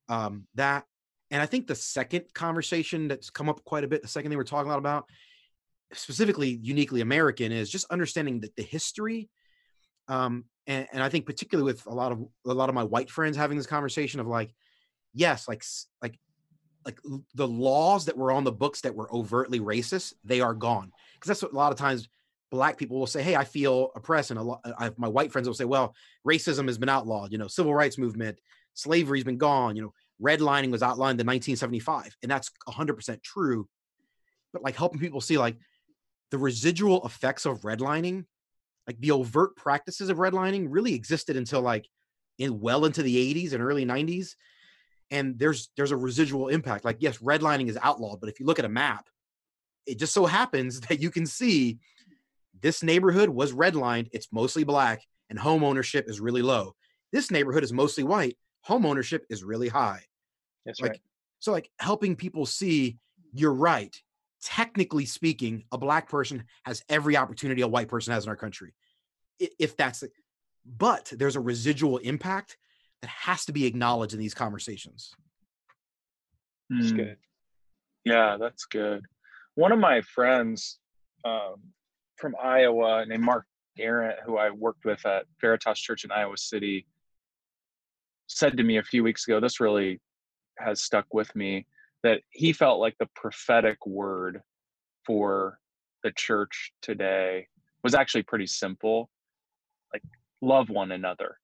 Um, 0.08 0.48
that 0.56 0.86
and 1.32 1.42
I 1.42 1.46
think 1.46 1.68
the 1.68 1.76
second 1.76 2.34
conversation 2.34 3.08
that's 3.08 3.30
come 3.30 3.50
up 3.50 3.64
quite 3.64 3.84
a 3.84 3.88
bit, 3.88 4.02
the 4.02 4.08
second 4.08 4.32
thing 4.32 4.38
we're 4.38 4.44
talking 4.44 4.70
a 4.70 4.74
lot 4.74 4.80
about, 4.80 5.06
specifically 5.94 6.60
uniquely 6.62 7.02
American, 7.02 7.52
is 7.52 7.70
just 7.70 7.90
understanding 7.92 8.42
that 8.42 8.56
the 8.56 8.64
history. 8.64 9.30
Um, 10.08 10.46
and, 10.66 10.88
and 10.92 11.04
I 11.04 11.10
think 11.10 11.26
particularly 11.26 11.72
with 11.72 11.86
a 11.86 11.94
lot 11.94 12.12
of 12.12 12.26
a 12.46 12.54
lot 12.54 12.70
of 12.70 12.76
my 12.76 12.84
white 12.84 13.10
friends 13.10 13.38
having 13.38 13.58
this 13.58 13.68
conversation 13.68 14.20
of 14.20 14.28
like, 14.28 14.54
yes, 15.14 15.48
like 15.48 15.64
like 16.02 16.20
like 16.86 17.00
the 17.36 17.48
laws 17.48 18.06
that 18.06 18.18
were 18.18 18.32
on 18.32 18.44
the 18.44 18.52
books 18.52 18.82
that 18.82 18.96
were 18.96 19.14
overtly 19.14 19.60
racist, 19.60 20.14
they 20.24 20.42
are 20.42 20.54
gone. 20.54 20.92
Because 21.14 21.28
that's 21.28 21.44
what 21.44 21.52
a 21.52 21.56
lot 21.56 21.72
of 21.72 21.78
times 21.78 22.10
black 22.50 22.78
people 22.78 22.98
will 22.98 23.08
say, 23.08 23.22
"Hey, 23.22 23.36
I 23.36 23.44
feel 23.44 23.92
oppressed," 23.96 24.32
and 24.32 24.40
a 24.40 24.44
lot 24.44 24.62
I 24.66 24.92
my 24.98 25.08
white 25.08 25.32
friends 25.32 25.48
will 25.48 25.56
say, 25.56 25.66
"Well, 25.66 25.94
racism 26.28 26.68
has 26.68 26.80
been 26.80 26.90
outlawed. 26.90 27.32
You 27.32 27.38
know, 27.38 27.48
civil 27.48 27.74
rights 27.74 27.98
movement, 27.98 28.40
slavery's 28.74 29.24
been 29.24 29.38
gone. 29.38 29.76
You 29.76 29.84
know, 29.84 29.94
redlining 30.22 30.72
was 30.72 30.84
outlawed 30.84 31.20
in 31.20 31.28
1975, 31.28 32.16
and 32.22 32.32
that's 32.32 32.52
100% 32.68 33.22
true." 33.24 33.68
But 34.54 34.64
like 34.64 34.76
helping 34.76 35.00
people 35.00 35.22
see 35.22 35.38
like 35.38 35.58
the 36.32 36.38
residual 36.38 37.06
effects 37.06 37.46
of 37.46 37.62
redlining, 37.62 38.26
like 38.88 39.00
the 39.00 39.12
overt 39.12 39.56
practices 39.56 40.10
of 40.10 40.18
redlining, 40.18 40.68
really 40.70 40.94
existed 40.94 41.38
until 41.38 41.62
like 41.62 41.88
in 42.40 42.60
well 42.60 42.86
into 42.86 43.04
the 43.04 43.34
80s 43.34 43.54
and 43.54 43.62
early 43.62 43.86
90s 43.86 44.36
and 45.12 45.38
there's 45.38 45.70
there's 45.76 45.92
a 45.92 45.98
residual 45.98 46.48
impact 46.48 46.86
like 46.86 46.98
yes 47.00 47.18
redlining 47.20 47.70
is 47.70 47.78
outlawed 47.82 48.20
but 48.20 48.30
if 48.30 48.40
you 48.40 48.46
look 48.46 48.60
at 48.60 48.66
a 48.66 48.70
map 48.70 49.08
it 49.86 50.00
just 50.00 50.14
so 50.14 50.26
happens 50.26 50.80
that 50.88 51.02
you 51.02 51.12
can 51.12 51.26
see 51.26 51.78
this 52.62 52.84
neighborhood 52.84 53.30
was 53.30 53.52
redlined 53.52 54.08
it's 54.12 54.30
mostly 54.32 54.64
black 54.64 55.02
and 55.30 55.38
home 55.38 55.64
ownership 55.64 56.06
is 56.08 56.20
really 56.20 56.42
low 56.42 56.74
this 57.12 57.32
neighborhood 57.32 57.64
is 57.64 57.74
mostly 57.74 58.04
white 58.04 58.38
home 58.62 58.86
ownership 58.86 59.26
is 59.30 59.44
really 59.44 59.68
high 59.68 60.02
That's 60.66 60.82
like 60.82 60.92
right. 60.92 61.02
so 61.40 61.52
like 61.52 61.70
helping 61.80 62.16
people 62.16 62.46
see 62.46 62.98
you're 63.34 63.54
right 63.54 63.96
technically 64.42 65.06
speaking 65.06 65.64
a 65.72 65.78
black 65.78 66.10
person 66.10 66.44
has 66.64 66.84
every 66.90 67.18
opportunity 67.18 67.62
a 67.62 67.68
white 67.68 67.88
person 67.88 68.14
has 68.14 68.24
in 68.24 68.30
our 68.30 68.36
country 68.36 68.74
if 69.40 69.76
that's 69.78 70.00
the, 70.02 70.10
but 70.66 71.12
there's 71.18 71.36
a 71.36 71.40
residual 71.42 71.98
impact 71.98 72.58
that 73.02 73.10
has 73.10 73.46
to 73.46 73.52
be 73.54 73.66
acknowledged 73.66 74.14
in 74.14 74.20
these 74.20 74.34
conversations 74.34 75.12
That's 76.70 76.92
Hmm. 76.92 76.98
good. 76.98 77.18
Yeah, 78.06 78.38
that's 78.40 78.66
good. 78.66 79.04
One 79.56 79.72
of 79.72 79.80
my 79.80 80.02
friends 80.02 80.80
um, 81.26 81.56
from 82.16 82.36
Iowa 82.42 83.06
named 83.06 83.24
Mark 83.24 83.46
Garrett, 83.76 84.20
who 84.26 84.38
I 84.38 84.50
worked 84.52 84.86
with 84.86 85.06
at 85.06 85.26
Veritas 85.42 85.80
Church 85.80 86.06
in 86.06 86.12
Iowa 86.12 86.38
City, 86.38 86.86
said 88.28 88.56
to 88.58 88.64
me 88.64 88.78
a 88.78 88.84
few 88.84 89.04
weeks 89.04 89.28
ago, 89.28 89.40
this 89.40 89.60
really 89.60 90.00
has 90.60 90.82
stuck 90.82 91.14
with 91.14 91.36
me, 91.36 91.66
that 92.04 92.22
he 92.30 92.54
felt 92.54 92.80
like 92.80 92.98
the 92.98 93.10
prophetic 93.16 93.86
word 93.86 94.42
for 95.06 95.60
the 96.04 96.12
church 96.12 96.72
today 96.82 97.48
was 97.84 97.94
actually 97.94 98.24
pretty 98.24 98.48
simple 98.48 99.10
like 99.94 100.04
love 100.42 100.70
one 100.70 100.92
another 100.92 101.38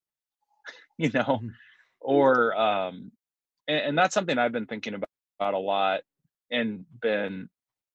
you 0.97 1.09
know 1.11 1.39
Mhm. 1.43 1.51
or 1.99 2.55
um 2.55 3.11
and, 3.67 3.77
and 3.77 3.97
that's 3.97 4.13
something 4.13 4.37
i've 4.37 4.51
been 4.51 4.65
thinking 4.65 4.93
about, 4.93 5.09
about 5.39 5.53
a 5.53 5.59
lot 5.59 6.01
and 6.51 6.85
been 7.01 7.49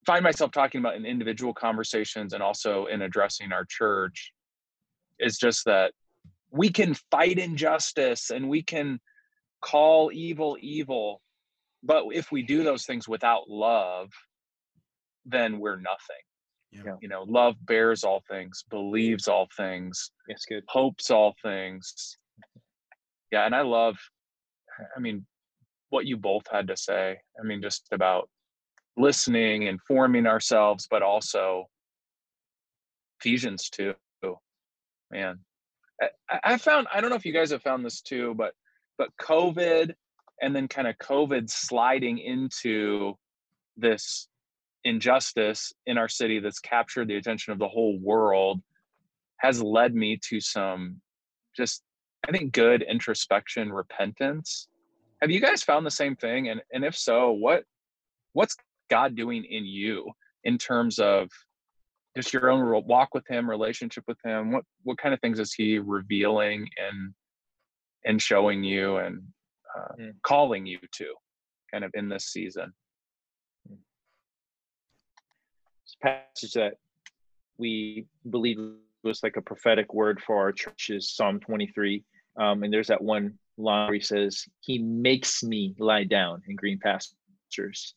find 0.07 0.23
myself 0.25 0.51
talking 0.51 0.81
about 0.81 0.97
in 0.97 1.07
individual 1.07 1.55
conversations 1.55 2.33
and 2.33 2.43
also 2.43 2.87
in 2.87 3.03
addressing 3.03 3.53
our 3.53 3.65
church 3.65 4.33
is 5.19 5.39
just 5.39 5.65
that 5.67 5.93
we 6.51 6.71
can 6.71 6.95
fight 7.11 7.39
injustice 7.39 8.31
and 8.31 8.49
we 8.49 8.63
can 8.63 8.99
call 9.63 10.11
evil 10.13 10.57
evil. 10.61 11.21
But 11.83 12.05
if 12.13 12.31
we 12.31 12.43
do 12.43 12.63
those 12.63 12.85
things 12.85 13.09
without 13.09 13.49
love 13.49 14.11
then 15.27 15.59
we're 15.61 15.77
nothing. 15.77 16.25
Yeah. 16.73 16.95
you 17.03 17.09
know 17.09 17.25
love 17.27 17.57
bears 17.67 18.05
all 18.05 18.23
things 18.31 18.65
believes 18.71 19.27
all 19.29 19.49
things 19.57 20.13
That's 20.29 20.45
good. 20.47 20.63
hopes 20.69 21.11
all 21.11 21.35
things. 21.43 22.17
Yeah 23.33 23.45
and 23.45 23.55
i 23.55 23.63
love 23.63 23.97
i 24.97 25.01
mean 25.01 25.27
what 25.91 26.07
you 26.07 26.17
both 26.17 26.45
had 26.51 26.69
to 26.69 26.77
say. 26.77 27.19
I 27.39 27.43
mean 27.47 27.61
just 27.61 27.89
about 27.93 28.29
listening 28.97 29.67
and 29.69 29.81
forming 29.83 30.27
ourselves 30.27 30.87
but 30.91 31.03
also 31.03 31.67
ephesians 33.21 33.69
2 33.71 33.93
man. 35.11 35.41
I- 36.01 36.09
I, 36.31 36.41
I 36.55 36.57
found 36.59 36.87
i 36.95 37.01
don't 37.01 37.11
know 37.11 37.17
if 37.17 37.27
you 37.27 37.33
guys 37.33 37.51
have 37.51 37.63
found 37.63 37.85
this 37.85 38.01
too 38.01 38.35
but 38.35 38.53
but 39.01 39.09
covid 39.17 39.95
and 40.43 40.55
then 40.55 40.69
kind 40.69 40.87
of 40.87 40.95
covid 40.99 41.49
sliding 41.49 42.19
into 42.19 43.15
this 43.79 44.29
injustice 44.85 45.73
in 45.87 45.97
our 45.97 46.09
city 46.09 46.39
that's 46.39 46.59
captured 46.61 47.09
the 47.09 47.17
attention 47.17 47.55
of 47.55 47.59
the 47.59 47.67
whole 47.67 47.99
world 47.99 48.61
has 49.39 49.63
led 49.63 49.95
me 49.95 50.19
to 50.23 50.39
some 50.39 51.01
just 51.57 51.83
i 52.29 52.31
think 52.31 52.53
good 52.53 52.83
introspection 52.83 53.73
repentance. 53.73 54.69
Have 55.23 55.31
you 55.31 55.41
guys 55.41 55.63
found 55.63 55.87
the 55.87 55.91
same 55.91 56.15
thing? 56.17 56.51
And 56.51 56.61
and 56.71 56.85
if 56.85 56.95
so 56.95 57.33
what 57.33 57.65
what's 58.35 58.57
god 58.91 59.17
doing 59.17 59.45
in 59.45 59.65
you 59.65 60.11
in 60.45 60.59
terms 60.59 60.99
of 60.99 61.31
just 62.17 62.35
your 62.35 62.51
own 62.51 62.85
walk 62.87 63.15
with 63.15 63.27
him 63.29 63.49
relationship 63.49 64.05
with 64.07 64.19
him? 64.23 64.53
What 64.53 64.65
what 64.83 64.99
kind 64.99 65.15
of 65.15 65.21
things 65.21 65.41
is 65.41 65.55
he 65.55 65.79
revealing 65.79 66.69
and 66.77 67.15
and 68.05 68.21
showing 68.21 68.65
you 68.65 68.97
and 68.99 69.23
uh, 69.77 69.95
Mm. 69.99 70.15
calling 70.23 70.67
you 70.67 70.79
to 70.93 71.15
kind 71.73 71.85
of 71.85 71.91
in 71.95 72.09
this 72.09 72.27
season 72.27 72.73
This 75.85 75.97
passage 76.03 76.53
that 76.53 76.75
we 77.59 78.07
believe 78.29 78.59
was 79.03 79.23
like 79.23 79.37
a 79.37 79.43
prophetic 79.43 79.93
word 79.95 80.21
for 80.21 80.37
our 80.39 80.53
church 80.53 80.91
is 80.91 81.11
Psalm 81.11 81.41
23. 81.41 82.05
Um, 82.37 82.63
and 82.63 82.73
there's 82.73 82.87
that 82.89 83.03
one 83.03 83.39
line 83.59 83.87
where 83.87 83.95
he 83.95 84.01
says, 84.01 84.45
He 84.61 84.79
makes 84.79 85.43
me 85.43 85.75
lie 85.79 86.05
down 86.05 86.43
in 86.49 86.55
green 86.57 86.79
pastures. 86.79 87.95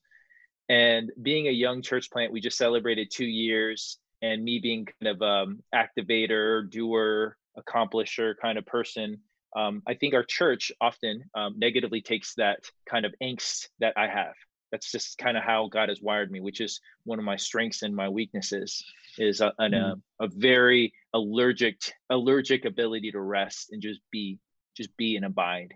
And 0.69 1.11
being 1.21 1.47
a 1.47 1.51
young 1.51 1.81
church 1.81 2.09
plant, 2.09 2.31
we 2.31 2.41
just 2.41 2.57
celebrated 2.57 3.11
two 3.11 3.25
years, 3.25 3.99
and 4.21 4.43
me 4.43 4.59
being 4.59 4.85
kind 4.85 5.15
of 5.15 5.21
um, 5.21 5.63
activator, 5.75 6.69
doer, 6.69 7.37
accomplisher 7.57 8.33
kind 8.41 8.57
of 8.57 8.65
person. 8.65 9.19
Um, 9.55 9.83
I 9.87 9.93
think 9.93 10.13
our 10.13 10.23
church 10.23 10.71
often 10.81 11.23
um, 11.35 11.55
negatively 11.57 12.01
takes 12.01 12.33
that 12.35 12.59
kind 12.89 13.05
of 13.05 13.13
angst 13.21 13.67
that 13.79 13.93
I 13.97 14.07
have. 14.07 14.33
That's 14.71 14.91
just 14.91 15.19
kind 15.19 15.37
of 15.37 15.43
how 15.43 15.67
God 15.67 15.89
has 15.89 16.01
wired 16.01 16.31
me, 16.31 16.39
which 16.39 16.59
is 16.59 16.81
one 17.03 17.19
of 17.19 17.25
my 17.25 17.35
strengths 17.35 17.83
and 17.83 17.95
my 17.95 18.09
weaknesses 18.09 18.83
is 19.19 19.39
a, 19.41 19.53
an, 19.59 19.73
mm. 19.73 20.01
a, 20.19 20.25
a 20.25 20.27
very 20.27 20.93
allergic 21.13 21.79
allergic 22.09 22.65
ability 22.65 23.11
to 23.11 23.21
rest 23.21 23.71
and 23.71 23.81
just 23.81 23.99
be 24.11 24.39
just 24.75 24.95
be 24.97 25.15
and 25.15 25.25
abide. 25.25 25.75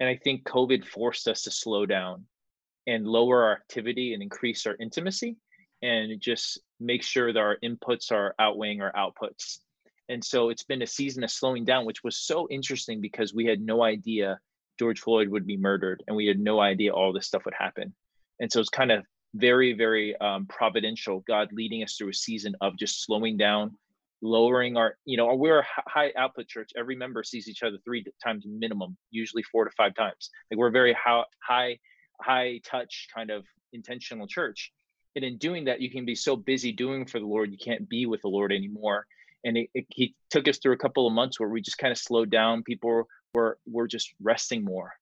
And 0.00 0.08
I 0.08 0.16
think 0.16 0.44
COVID 0.44 0.84
forced 0.84 1.28
us 1.28 1.42
to 1.42 1.50
slow 1.50 1.86
down 1.86 2.24
and 2.86 3.06
lower 3.06 3.44
our 3.44 3.52
activity 3.52 4.12
and 4.14 4.22
increase 4.22 4.66
our 4.66 4.76
intimacy 4.80 5.36
and 5.82 6.20
just 6.20 6.60
make 6.80 7.02
sure 7.02 7.32
that 7.32 7.38
our 7.38 7.58
inputs 7.62 8.12
are 8.12 8.34
outweighing 8.38 8.80
our 8.82 8.92
outputs. 8.92 9.60
And 10.08 10.24
so 10.24 10.50
it's 10.50 10.64
been 10.64 10.82
a 10.82 10.86
season 10.86 11.24
of 11.24 11.30
slowing 11.30 11.64
down, 11.64 11.84
which 11.84 12.04
was 12.04 12.16
so 12.18 12.46
interesting 12.50 13.00
because 13.00 13.34
we 13.34 13.46
had 13.46 13.60
no 13.60 13.82
idea 13.82 14.38
George 14.78 15.00
Floyd 15.00 15.28
would 15.28 15.46
be 15.46 15.56
murdered 15.56 16.02
and 16.06 16.16
we 16.16 16.26
had 16.26 16.38
no 16.38 16.60
idea 16.60 16.92
all 16.92 17.12
this 17.12 17.26
stuff 17.26 17.44
would 17.44 17.54
happen. 17.58 17.94
And 18.40 18.52
so 18.52 18.60
it's 18.60 18.68
kind 18.68 18.92
of 18.92 19.04
very, 19.34 19.72
very 19.72 20.16
um, 20.16 20.46
providential, 20.46 21.24
God 21.26 21.48
leading 21.52 21.82
us 21.82 21.96
through 21.96 22.10
a 22.10 22.14
season 22.14 22.54
of 22.60 22.76
just 22.76 23.04
slowing 23.04 23.36
down, 23.36 23.76
lowering 24.22 24.76
our, 24.76 24.96
you 25.04 25.16
know, 25.16 25.34
we're 25.34 25.60
a 25.60 25.66
high 25.86 26.12
output 26.16 26.48
church. 26.48 26.70
Every 26.76 26.96
member 26.96 27.22
sees 27.22 27.48
each 27.48 27.62
other 27.62 27.78
three 27.84 28.04
times 28.22 28.44
minimum, 28.46 28.96
usually 29.10 29.42
four 29.42 29.64
to 29.64 29.70
five 29.76 29.94
times. 29.94 30.30
Like 30.50 30.58
we're 30.58 30.68
a 30.68 30.72
very 30.72 30.94
high, 30.94 31.24
high, 31.42 31.78
high 32.20 32.60
touch 32.64 33.08
kind 33.14 33.30
of 33.30 33.44
intentional 33.72 34.26
church. 34.26 34.72
And 35.16 35.24
in 35.24 35.38
doing 35.38 35.64
that, 35.64 35.80
you 35.80 35.90
can 35.90 36.04
be 36.04 36.14
so 36.14 36.36
busy 36.36 36.72
doing 36.72 37.06
for 37.06 37.18
the 37.18 37.26
Lord, 37.26 37.50
you 37.50 37.58
can't 37.58 37.88
be 37.88 38.04
with 38.06 38.22
the 38.22 38.28
Lord 38.28 38.52
anymore. 38.52 39.06
And 39.46 39.56
it, 39.56 39.70
it, 39.72 39.86
he 39.88 40.14
took 40.28 40.46
us 40.48 40.58
through 40.58 40.74
a 40.74 40.78
couple 40.78 41.06
of 41.06 41.14
months 41.14 41.40
where 41.40 41.48
we 41.48 41.62
just 41.62 41.78
kind 41.78 41.92
of 41.92 41.98
slowed 41.98 42.30
down. 42.30 42.62
People 42.62 43.08
were 43.32 43.58
were 43.66 43.86
just 43.86 44.12
resting 44.20 44.64
more 44.64 44.92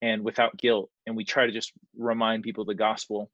and 0.00 0.24
without 0.24 0.56
guilt. 0.56 0.88
And 1.06 1.16
we 1.16 1.24
try 1.24 1.46
to 1.46 1.52
just 1.52 1.72
remind 1.96 2.44
people 2.44 2.64
the 2.64 2.74
gospel 2.74 3.30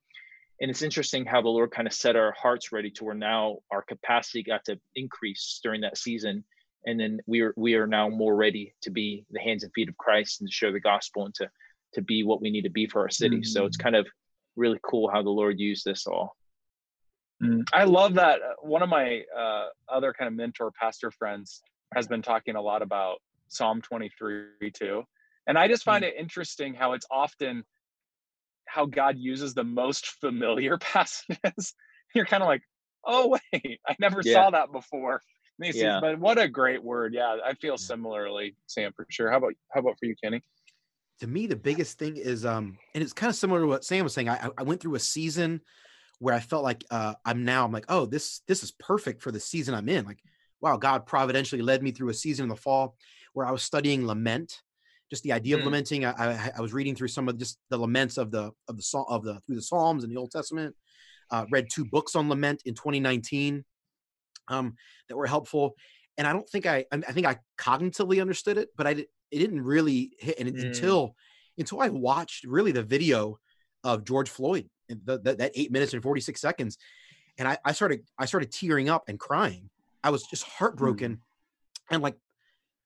and 0.61 0.71
it's 0.71 0.83
interesting 0.83 1.25
how 1.25 1.43
the 1.43 1.49
lord 1.49 1.71
kind 1.71 1.87
of 1.87 1.93
set 1.93 2.17
our 2.17 2.33
hearts 2.33 2.73
ready 2.73 2.91
to 2.91 3.05
where 3.05 3.15
now 3.15 3.59
our 3.71 3.83
capacity 3.83 4.43
got 4.43 4.65
to 4.65 4.79
increase 4.95 5.61
during 5.63 5.81
that 5.81 5.99
season 5.99 6.45
and 6.87 6.99
then 6.99 7.19
we 7.27 7.41
are 7.41 7.55
we 7.57 7.75
are 7.75 7.87
now 7.87 8.09
more 8.09 8.35
ready 8.35 8.75
to 8.83 8.91
be 8.91 9.25
the 9.31 9.41
hands 9.41 9.65
and 9.65 9.73
feet 9.73 9.89
of 9.89 9.97
christ 9.97 10.41
and 10.41 10.49
to 10.49 10.55
share 10.55 10.73
the 10.73 10.81
gospel 10.81 11.25
and 11.25 11.35
to 11.35 11.49
to 11.93 12.03
be 12.03 12.25
what 12.25 12.41
we 12.41 12.51
need 12.51 12.63
to 12.63 12.71
be 12.71 12.87
for 12.87 13.01
our 13.01 13.11
city 13.11 13.37
mm-hmm. 13.37 13.45
so 13.45 13.67
it's 13.67 13.77
mm. 13.77 13.83
kind 13.83 13.97
of 13.97 14.07
really 14.57 14.79
cool 14.83 15.11
how 15.11 15.23
the 15.23 15.31
lord 15.31 15.59
used 15.59 15.85
this 15.85 16.07
all 16.07 16.37
mm. 17.45 17.63
i 17.73 17.85
love 17.85 18.15
that 18.15 18.41
uh, 18.41 18.55
one 18.63 18.83
of 18.83 18.89
my 18.89 19.23
uh, 19.39 19.67
other 19.89 20.13
kind 20.13 20.29
of 20.29 20.35
mentor 20.35 20.71
pastor 20.81 21.11
friends 21.11 21.63
has 21.95 22.07
been 22.07 22.23
talking 22.23 22.57
a 22.57 22.63
lot 22.63 22.83
about 22.83 23.19
psalm 23.49 23.81
23 23.83 24.71
too 24.73 25.03
and 25.47 25.59
i 25.59 25.69
just 25.69 25.85
find 25.85 26.05
mm. 26.05 26.09
it 26.09 26.15
interesting 26.19 26.75
how 26.75 26.93
it's 26.93 27.07
often 27.11 27.65
how 28.67 28.87
God 28.87 29.17
uses 29.19 29.55
the 29.55 29.65
most 29.65 30.07
familiar 30.21 30.79
passages. 30.81 31.75
You're 32.15 32.27
kind 32.27 32.43
of 32.43 32.49
like, 32.49 32.63
oh 33.05 33.39
wait, 33.53 33.81
I 33.87 33.97
never 33.99 34.21
yeah. 34.25 34.35
saw 34.35 34.51
that 34.51 34.73
before. 34.73 35.21
Yeah. 35.61 36.01
But 36.01 36.19
what 36.19 36.37
a 36.37 36.49
great 36.49 36.83
word. 36.83 37.15
Yeah, 37.15 37.37
I 37.45 37.55
feel 37.55 37.79
similarly, 37.79 38.57
Sam, 38.67 38.93
for 38.97 39.07
sure. 39.09 39.31
How 39.31 39.37
about 39.37 39.53
how 39.73 39.81
about 39.81 39.97
for 40.01 40.07
you, 40.07 40.17
Kenny? 40.23 40.43
To 41.21 41.29
me, 41.29 41.47
the 41.47 41.55
biggest 41.55 41.97
thing 41.97 42.17
is 42.17 42.45
um, 42.45 42.77
and 42.93 43.05
it's 43.05 43.13
kind 43.13 43.31
of 43.31 43.37
similar 43.37 43.61
to 43.61 43.67
what 43.69 43.85
Sam 43.85 44.03
was 44.03 44.13
saying. 44.15 44.29
I, 44.29 44.49
I 44.59 44.65
went 44.65 44.81
through 44.81 44.97
a 44.97 45.01
season 45.01 45.61
where 46.19 46.35
I 46.35 46.41
felt 46.41 46.65
like 46.65 46.85
uh, 46.91 47.15
I'm 47.25 47.45
now 47.45 47.65
I'm 47.65 47.73
like, 47.73 47.87
oh, 47.89 48.07
this 48.07 48.41
this 48.47 48.63
is 48.63 48.73
perfect 48.73 49.23
for 49.23 49.33
the 49.33 49.41
season 49.41 49.75
I'm 49.75 49.89
in. 49.89 50.05
Like, 50.05 50.21
wow, 50.61 50.77
God 50.77 51.07
providentially 51.07 51.63
led 51.63 51.83
me 51.83 51.91
through 51.91 52.11
a 52.11 52.15
season 52.15 52.45
in 52.45 52.49
the 52.49 52.57
fall 52.57 52.97
where 53.33 53.47
I 53.47 53.51
was 53.51 53.63
studying 53.63 54.07
lament 54.07 54.63
just 55.11 55.23
the 55.23 55.33
idea 55.33 55.57
mm. 55.57 55.61
of 55.61 55.65
lamenting. 55.67 56.05
I, 56.05 56.13
I, 56.13 56.51
I, 56.59 56.61
was 56.61 56.73
reading 56.73 56.95
through 56.95 57.09
some 57.09 57.29
of 57.29 57.39
just 57.39 57.59
the 57.71 57.79
laments 57.79 58.17
of 58.17 58.31
the 58.31 58.51
of 58.69 58.77
the 58.77 59.05
of 59.09 59.23
the 59.23 59.41
through 59.47 59.57
the 59.57 59.63
Psalms 59.63 60.05
and 60.05 60.13
the 60.13 60.19
Old 60.19 60.31
Testament. 60.31 60.75
Uh, 61.31 61.47
read 61.51 61.67
two 61.71 61.85
books 61.85 62.17
on 62.17 62.29
lament 62.29 62.63
in 62.65 62.75
2019 62.75 63.65
um, 64.49 64.75
that 65.09 65.17
were 65.17 65.27
helpful, 65.27 65.75
and 66.19 66.27
I 66.27 66.33
don't 66.33 66.49
think 66.49 66.67
I 66.67 66.85
I 66.91 67.13
think 67.13 67.27
I 67.27 67.39
cognitively 67.59 68.21
understood 68.21 68.59
it, 68.59 68.71
but 68.77 68.87
I 68.87 68.91
it 68.91 69.39
didn't 69.39 69.63
really 69.63 70.13
hit 70.19 70.39
and 70.39 70.53
mm. 70.53 70.65
until 70.65 71.15
until 71.59 71.81
I 71.81 71.89
watched 71.89 72.45
really 72.45 72.73
the 72.73 72.83
video 72.83 73.39
of 73.85 74.05
George 74.05 74.31
Floyd, 74.31 74.69
the, 74.89 75.19
the, 75.19 75.35
that 75.37 75.53
eight 75.55 75.73
minutes 75.73 75.95
and 75.95 76.03
46 76.03 76.41
seconds, 76.41 76.79
and 77.39 77.49
I, 77.49 77.59
I 77.65 77.73
started 77.73 78.03
I 78.19 78.27
started 78.27 78.53
tearing 78.53 78.89
up 78.89 79.05
and 79.09 79.19
crying. 79.19 79.71
I 80.03 80.11
was 80.11 80.25
just 80.25 80.45
heartbroken, 80.45 81.17
mm. 81.17 81.21
and 81.91 82.03
like 82.03 82.17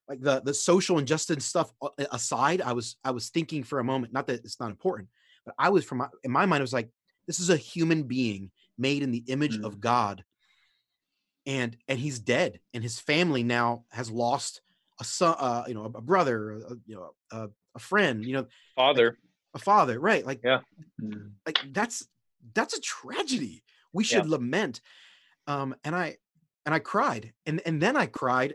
like 0.09 0.21
the 0.21 0.41
the 0.41 0.55
social 0.55 0.99
injustice 0.99 1.45
stuff 1.45 1.73
uh, 1.83 1.89
aside, 2.13 2.63
I 2.63 2.73
was 2.73 2.97
I 3.05 3.11
was 3.11 3.29
thinking 3.29 3.63
for 3.63 3.79
a 3.79 3.85
moment, 3.85 4.13
not 4.13 4.27
that 4.29 4.45
it's 4.45 4.61
not 4.61 4.71
important, 4.71 5.09
but 5.45 5.55
I 5.59 5.71
was 5.71 5.85
from 5.85 5.99
my, 5.99 6.09
in 6.25 6.31
my 6.31 6.47
mind, 6.47 6.61
I 6.61 6.63
was 6.63 6.73
like, 6.73 6.91
this 7.27 7.41
is 7.41 7.51
a 7.51 7.57
human 7.57 8.05
being 8.05 8.51
made 8.79 9.03
in 9.03 9.11
the 9.11 9.25
image 9.27 9.59
mm. 9.59 9.65
of 9.65 9.81
God, 9.81 10.25
and 11.47 11.77
and 11.89 11.99
he's 11.99 12.19
dead, 12.19 12.61
and 12.73 12.83
his 12.83 12.99
family 12.99 13.43
now 13.43 13.85
has 13.91 14.11
lost 14.11 14.63
a 15.01 15.05
son, 15.05 15.37
uh, 15.39 15.65
you 15.69 15.75
know, 15.75 15.85
a, 15.85 16.01
brother, 16.01 16.53
a, 16.53 16.75
you 16.87 16.97
know, 16.97 17.11
a, 17.31 17.49
a 17.75 17.79
friend, 17.79 18.25
you 18.25 18.33
know, 18.33 18.47
father, 18.75 19.19
a 19.55 19.59
father, 19.59 19.99
right? 19.99 20.25
Like, 20.25 20.41
yeah, 20.45 20.61
mm. 21.01 21.33
like 21.47 21.61
that's 21.73 22.07
that's 22.55 22.77
a 22.77 22.81
tragedy. 22.81 23.63
We 23.93 24.05
should 24.05 24.25
yeah. 24.25 24.31
lament. 24.31 24.81
Um, 25.47 25.75
and 25.85 25.95
I 25.95 26.17
and 26.67 26.75
I 26.75 26.79
cried, 26.79 27.33
and 27.47 27.61
and 27.65 27.81
then 27.81 27.97
I 27.97 28.07
cried 28.07 28.55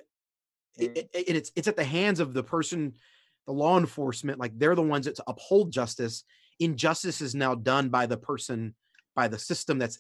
it, 0.78 1.10
it, 1.14 1.24
it's 1.28 1.52
it's 1.56 1.68
at 1.68 1.76
the 1.76 1.84
hands 1.84 2.20
of 2.20 2.34
the 2.34 2.44
person 2.44 2.94
the 3.46 3.54
law 3.54 3.78
enforcement 3.78 4.40
like 4.40 4.58
they're 4.58 4.76
the 4.76 4.82
ones 4.82 5.06
that 5.06 5.20
uphold 5.28 5.72
justice 5.72 6.24
injustice 6.60 7.22
is 7.22 7.36
now 7.36 7.56
done 7.56 7.90
by 7.90 8.06
the 8.06 8.18
person 8.18 8.74
by 9.16 9.28
the 9.28 9.38
system 9.38 9.78
that's 9.78 10.00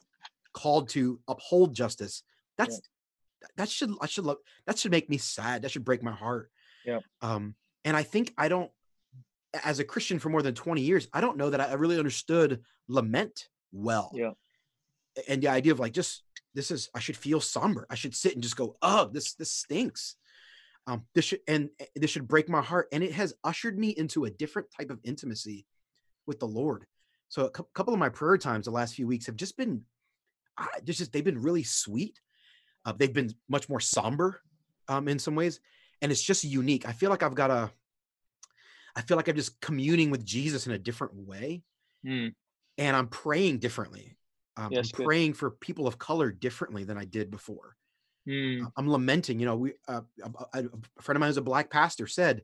called 0.54 0.90
to 0.90 1.20
uphold 1.28 1.76
justice 1.76 2.24
that's 2.58 2.82
yeah. 3.42 3.48
that 3.58 3.70
should 3.70 3.92
i 4.02 4.06
should 4.06 4.26
look 4.26 4.40
that 4.66 4.78
should 4.78 4.92
make 4.92 5.10
me 5.10 5.18
sad 5.18 5.62
that 5.62 5.72
should 5.72 5.86
break 5.86 6.02
my 6.02 6.12
heart 6.12 6.50
yeah 6.86 7.00
um 7.22 7.56
and 7.86 7.98
i 7.98 8.04
think 8.04 8.34
i 8.38 8.48
don't 8.48 8.72
as 9.63 9.80
a 9.80 9.84
christian 9.84 10.20
for 10.20 10.30
more 10.30 10.42
than 10.42 10.54
20 10.54 10.82
years 10.82 11.08
i 11.13 11.22
don't 11.22 11.38
know 11.38 11.50
that 11.50 11.62
i 11.62 11.74
really 11.74 11.98
understood 11.98 12.62
lament 12.88 13.48
well 13.72 14.12
yeah 14.13 14.32
and 15.28 15.42
the 15.42 15.48
idea 15.48 15.72
of 15.72 15.80
like 15.80 15.94
just 15.94 16.24
this 16.54 16.72
is 16.72 16.89
i 16.96 17.00
should 17.00 17.18
feel 17.18 17.39
somber 17.39 17.86
i 17.89 17.96
should 17.96 18.16
sit 18.16 18.34
and 18.34 18.44
just 18.44 18.58
go 18.58 18.76
oh 18.82 19.10
this 19.12 19.34
this 19.36 19.52
stinks 19.52 20.16
um, 20.88 21.06
this 21.16 21.26
should 21.26 21.39
and 21.48 21.70
eh, 21.80 21.86
this 21.96 22.10
should 22.10 22.28
break 22.28 22.50
my 22.50 22.62
heart, 22.62 22.88
and 22.92 23.04
it 23.04 23.13
has 23.13 23.34
ushered 23.44 23.78
me 23.78 23.89
into 23.89 24.26
a 24.26 24.30
different 24.30 24.68
type 24.76 24.89
of 24.89 25.00
intimacy 25.04 25.66
with 26.26 26.39
the 26.39 26.48
Lord. 26.48 26.86
So 27.30 27.46
a 27.46 27.50
cu- 27.50 27.68
couple 27.74 27.94
of 27.94 28.00
my 28.00 28.10
prayer 28.10 28.38
times 28.38 28.66
the 28.66 28.72
last 28.72 28.96
few 28.96 29.08
weeks 29.08 29.26
have 29.28 29.36
just 29.36 29.58
been, 29.58 29.84
uh, 30.58 30.66
just 30.84 31.12
they've 31.12 31.24
been 31.24 31.42
really 31.42 31.63
sweet. 31.63 32.20
Uh, 32.86 32.94
they've 32.98 33.13
been 33.13 33.34
much 33.48 33.70
more 33.70 33.80
somber 33.80 34.42
um, 34.89 35.08
in 35.08 35.20
some 35.20 35.36
ways, 35.36 35.62
and 36.02 36.12
it's 36.12 36.22
just 36.22 36.44
unique. 36.44 36.88
I 36.88 36.92
feel 36.92 37.10
like 37.10 37.24
I've 37.24 37.36
got 37.36 37.50
a, 37.50 37.72
I 38.96 39.02
feel 39.02 39.18
like 39.18 39.28
I'm 39.28 39.36
just 39.36 39.60
communing 39.60 40.12
with 40.12 40.26
Jesus 40.26 40.68
in 40.68 40.74
a 40.74 40.78
different 40.78 41.16
way, 41.16 41.64
mm. 42.06 42.34
and 42.78 42.96
I'm 42.96 43.08
praying 43.08 43.60
differently. 43.60 44.16
Um, 44.56 44.72
yes, 44.72 44.92
I'm 44.94 45.04
praying 45.04 45.32
good. 45.32 45.38
for 45.38 45.52
people 45.52 45.88
of 45.88 45.98
color 45.98 46.32
differently 46.32 46.84
than 46.84 46.98
I 46.98 47.06
did 47.06 47.32
before. 47.32 47.76
Mm. 48.28 48.68
I'm 48.78 48.90
lamenting. 48.90 49.40
You 49.40 49.46
know, 49.48 49.56
we 49.56 49.74
uh, 49.88 50.02
a, 50.24 50.60
a, 50.60 51.02
friend 51.02 51.18
of 51.18 51.20
mine 51.20 51.30
who's 51.30 51.38
a 51.38 51.42
black 51.42 51.70
pastor 51.70 52.08
said, 52.08 52.44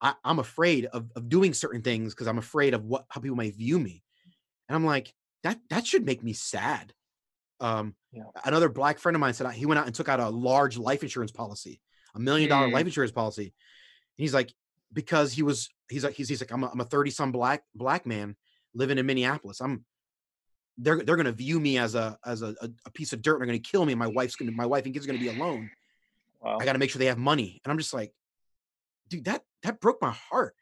I, 0.00 0.14
am 0.24 0.38
afraid 0.38 0.86
of, 0.86 1.10
of 1.16 1.28
doing 1.28 1.54
certain 1.54 1.82
things 1.82 2.14
because 2.14 2.28
I'm 2.28 2.38
afraid 2.38 2.74
of 2.74 2.84
what 2.84 3.04
how 3.08 3.20
people 3.20 3.36
may 3.36 3.50
view 3.50 3.78
me." 3.78 4.02
And 4.68 4.76
I'm 4.76 4.84
like, 4.84 5.12
that 5.42 5.58
that 5.70 5.86
should 5.86 6.04
make 6.04 6.22
me 6.22 6.34
sad. 6.34 6.92
Um, 7.60 7.94
yeah. 8.12 8.24
Another 8.44 8.68
black 8.68 8.98
friend 8.98 9.16
of 9.16 9.20
mine 9.20 9.34
said 9.34 9.50
he 9.52 9.66
went 9.66 9.80
out 9.80 9.86
and 9.86 9.94
took 9.94 10.08
out 10.08 10.20
a 10.20 10.28
large 10.28 10.78
life 10.78 11.02
insurance 11.02 11.32
policy, 11.32 11.80
a 12.14 12.20
million 12.20 12.48
dollar 12.48 12.70
life 12.70 12.84
mm. 12.84 12.88
insurance 12.88 13.12
policy. 13.12 13.42
And 13.42 13.52
he's 14.22 14.34
like, 14.34 14.52
because 14.92 15.32
he 15.32 15.42
was, 15.42 15.68
he's 15.90 16.04
like, 16.04 16.14
he's, 16.14 16.28
he's 16.28 16.40
like, 16.40 16.50
I'm 16.50 16.64
a, 16.64 16.70
I'm 16.70 16.80
a 16.80 16.84
30 16.84 17.10
some 17.10 17.32
black 17.32 17.62
black 17.74 18.06
man 18.06 18.36
living 18.74 18.98
in 18.98 19.06
Minneapolis. 19.06 19.60
I'm 19.60 19.84
they're 20.78 21.02
they're 21.02 21.16
gonna 21.16 21.32
view 21.32 21.58
me 21.58 21.78
as 21.78 21.94
a 21.94 22.16
as 22.24 22.42
a, 22.42 22.54
a 22.86 22.90
piece 22.90 23.12
of 23.12 23.20
dirt 23.20 23.34
and 23.34 23.40
they're 23.40 23.46
gonna 23.48 23.58
kill 23.58 23.84
me. 23.84 23.94
My 23.94 24.06
wife's 24.06 24.36
gonna 24.36 24.52
my 24.52 24.66
wife 24.66 24.84
and 24.84 24.94
kids 24.94 25.04
are 25.04 25.08
gonna 25.08 25.18
be 25.18 25.28
alone. 25.28 25.70
Wow. 26.40 26.58
I 26.60 26.64
gotta 26.64 26.78
make 26.78 26.90
sure 26.90 27.00
they 27.00 27.06
have 27.06 27.18
money. 27.18 27.60
And 27.64 27.72
I'm 27.72 27.78
just 27.78 27.92
like, 27.92 28.12
dude, 29.08 29.24
that 29.24 29.42
that 29.64 29.80
broke 29.80 30.00
my 30.00 30.12
heart. 30.12 30.54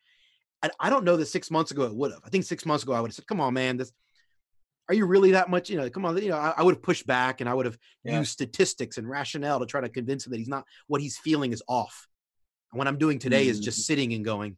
I, 0.63 0.71
I 0.81 0.91
don't 0.91 1.05
know 1.05 1.19
that 1.19 1.27
six 1.27 1.51
months 1.51 1.71
ago 1.71 1.83
it 1.83 1.95
would 1.95 2.13
have. 2.13 2.23
I 2.25 2.31
think 2.31 2.45
six 2.45 2.65
months 2.65 2.83
ago 2.83 2.95
I 2.95 3.01
would 3.01 3.11
have 3.11 3.15
said, 3.15 3.27
come 3.27 3.41
on, 3.41 3.53
man, 3.53 3.77
this 3.77 3.93
are 4.89 4.95
you 4.95 5.05
really 5.07 5.33
that 5.33 5.51
much? 5.51 5.69
You 5.69 5.77
know, 5.77 5.91
come 5.91 6.05
on, 6.07 6.17
you 6.23 6.31
know, 6.31 6.37
I, 6.37 6.55
I 6.57 6.63
would 6.63 6.77
have 6.77 6.83
pushed 6.83 7.07
back 7.07 7.41
and 7.41 7.51
I 7.51 7.55
would 7.55 7.67
have 7.67 7.77
yeah. 8.05 8.19
used 8.19 8.31
statistics 8.31 8.99
and 8.99 9.09
rationale 9.09 9.61
to 9.61 9.67
try 9.67 9.81
to 9.81 9.89
convince 9.89 10.27
him 10.27 10.31
that 10.31 10.39
he's 10.39 10.49
not 10.49 10.65
what 10.87 11.01
he's 11.01 11.19
feeling 11.19 11.53
is 11.53 11.63
off. 11.69 12.09
And 12.73 12.79
what 12.79 12.89
I'm 12.89 12.99
doing 12.99 13.19
today 13.19 13.43
mm-hmm. 13.43 13.51
is 13.51 13.61
just 13.61 13.81
mm. 13.81 13.85
sitting 13.85 14.13
and 14.15 14.25
going, 14.25 14.57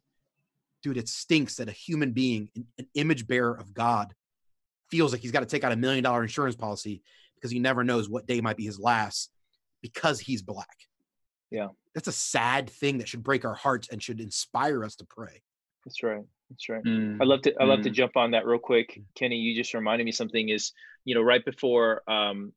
dude, 0.83 0.97
it 0.97 1.09
stinks 1.09 1.55
that 1.55 1.69
a 1.69 1.73
human 1.73 2.11
being, 2.11 2.49
an, 2.55 2.65
an 2.77 2.87
image 2.95 3.27
bearer 3.27 3.55
of 3.55 3.73
God, 3.73 4.13
feels 4.89 5.11
like 5.11 5.21
he's 5.21 5.31
got 5.31 5.41
to 5.41 5.45
take 5.45 5.63
out 5.63 5.71
a 5.71 5.75
million 5.75 6.03
dollar 6.03 6.23
insurance 6.23 6.55
policy 6.55 7.01
because 7.35 7.51
he 7.51 7.59
never 7.59 7.83
knows 7.83 8.09
what 8.09 8.25
day 8.25 8.41
might 8.41 8.57
be 8.57 8.65
his 8.65 8.79
last 8.79 9.31
because 9.81 10.19
he's 10.19 10.41
black. 10.41 10.77
Yeah. 11.51 11.67
That's 11.95 12.07
a 12.07 12.13
sad 12.13 12.69
thing 12.69 12.99
that 12.99 13.07
should 13.07 13.23
break 13.23 13.45
our 13.45 13.53
hearts 13.53 13.89
and 13.91 14.01
should 14.01 14.19
inspire 14.19 14.83
us 14.83 14.95
to 14.97 15.05
pray. 15.05 15.41
That's 15.85 16.03
right. 16.03 16.23
That's 16.49 16.69
right. 16.69 16.83
Mm, 16.83 17.21
I'd 17.21 17.27
love 17.27 17.41
to. 17.43 17.53
I'd 17.59 17.67
love 17.67 17.83
to 17.83 17.89
Mm. 17.89 17.93
jump 17.93 18.17
on 18.17 18.31
that 18.31 18.45
real 18.45 18.59
quick, 18.59 18.99
Kenny. 19.15 19.37
You 19.37 19.55
just 19.55 19.73
reminded 19.73 20.05
me 20.05 20.11
something. 20.11 20.49
Is 20.49 20.73
you 21.05 21.15
know 21.15 21.21
right 21.21 21.43
before 21.43 22.03
um, 22.09 22.53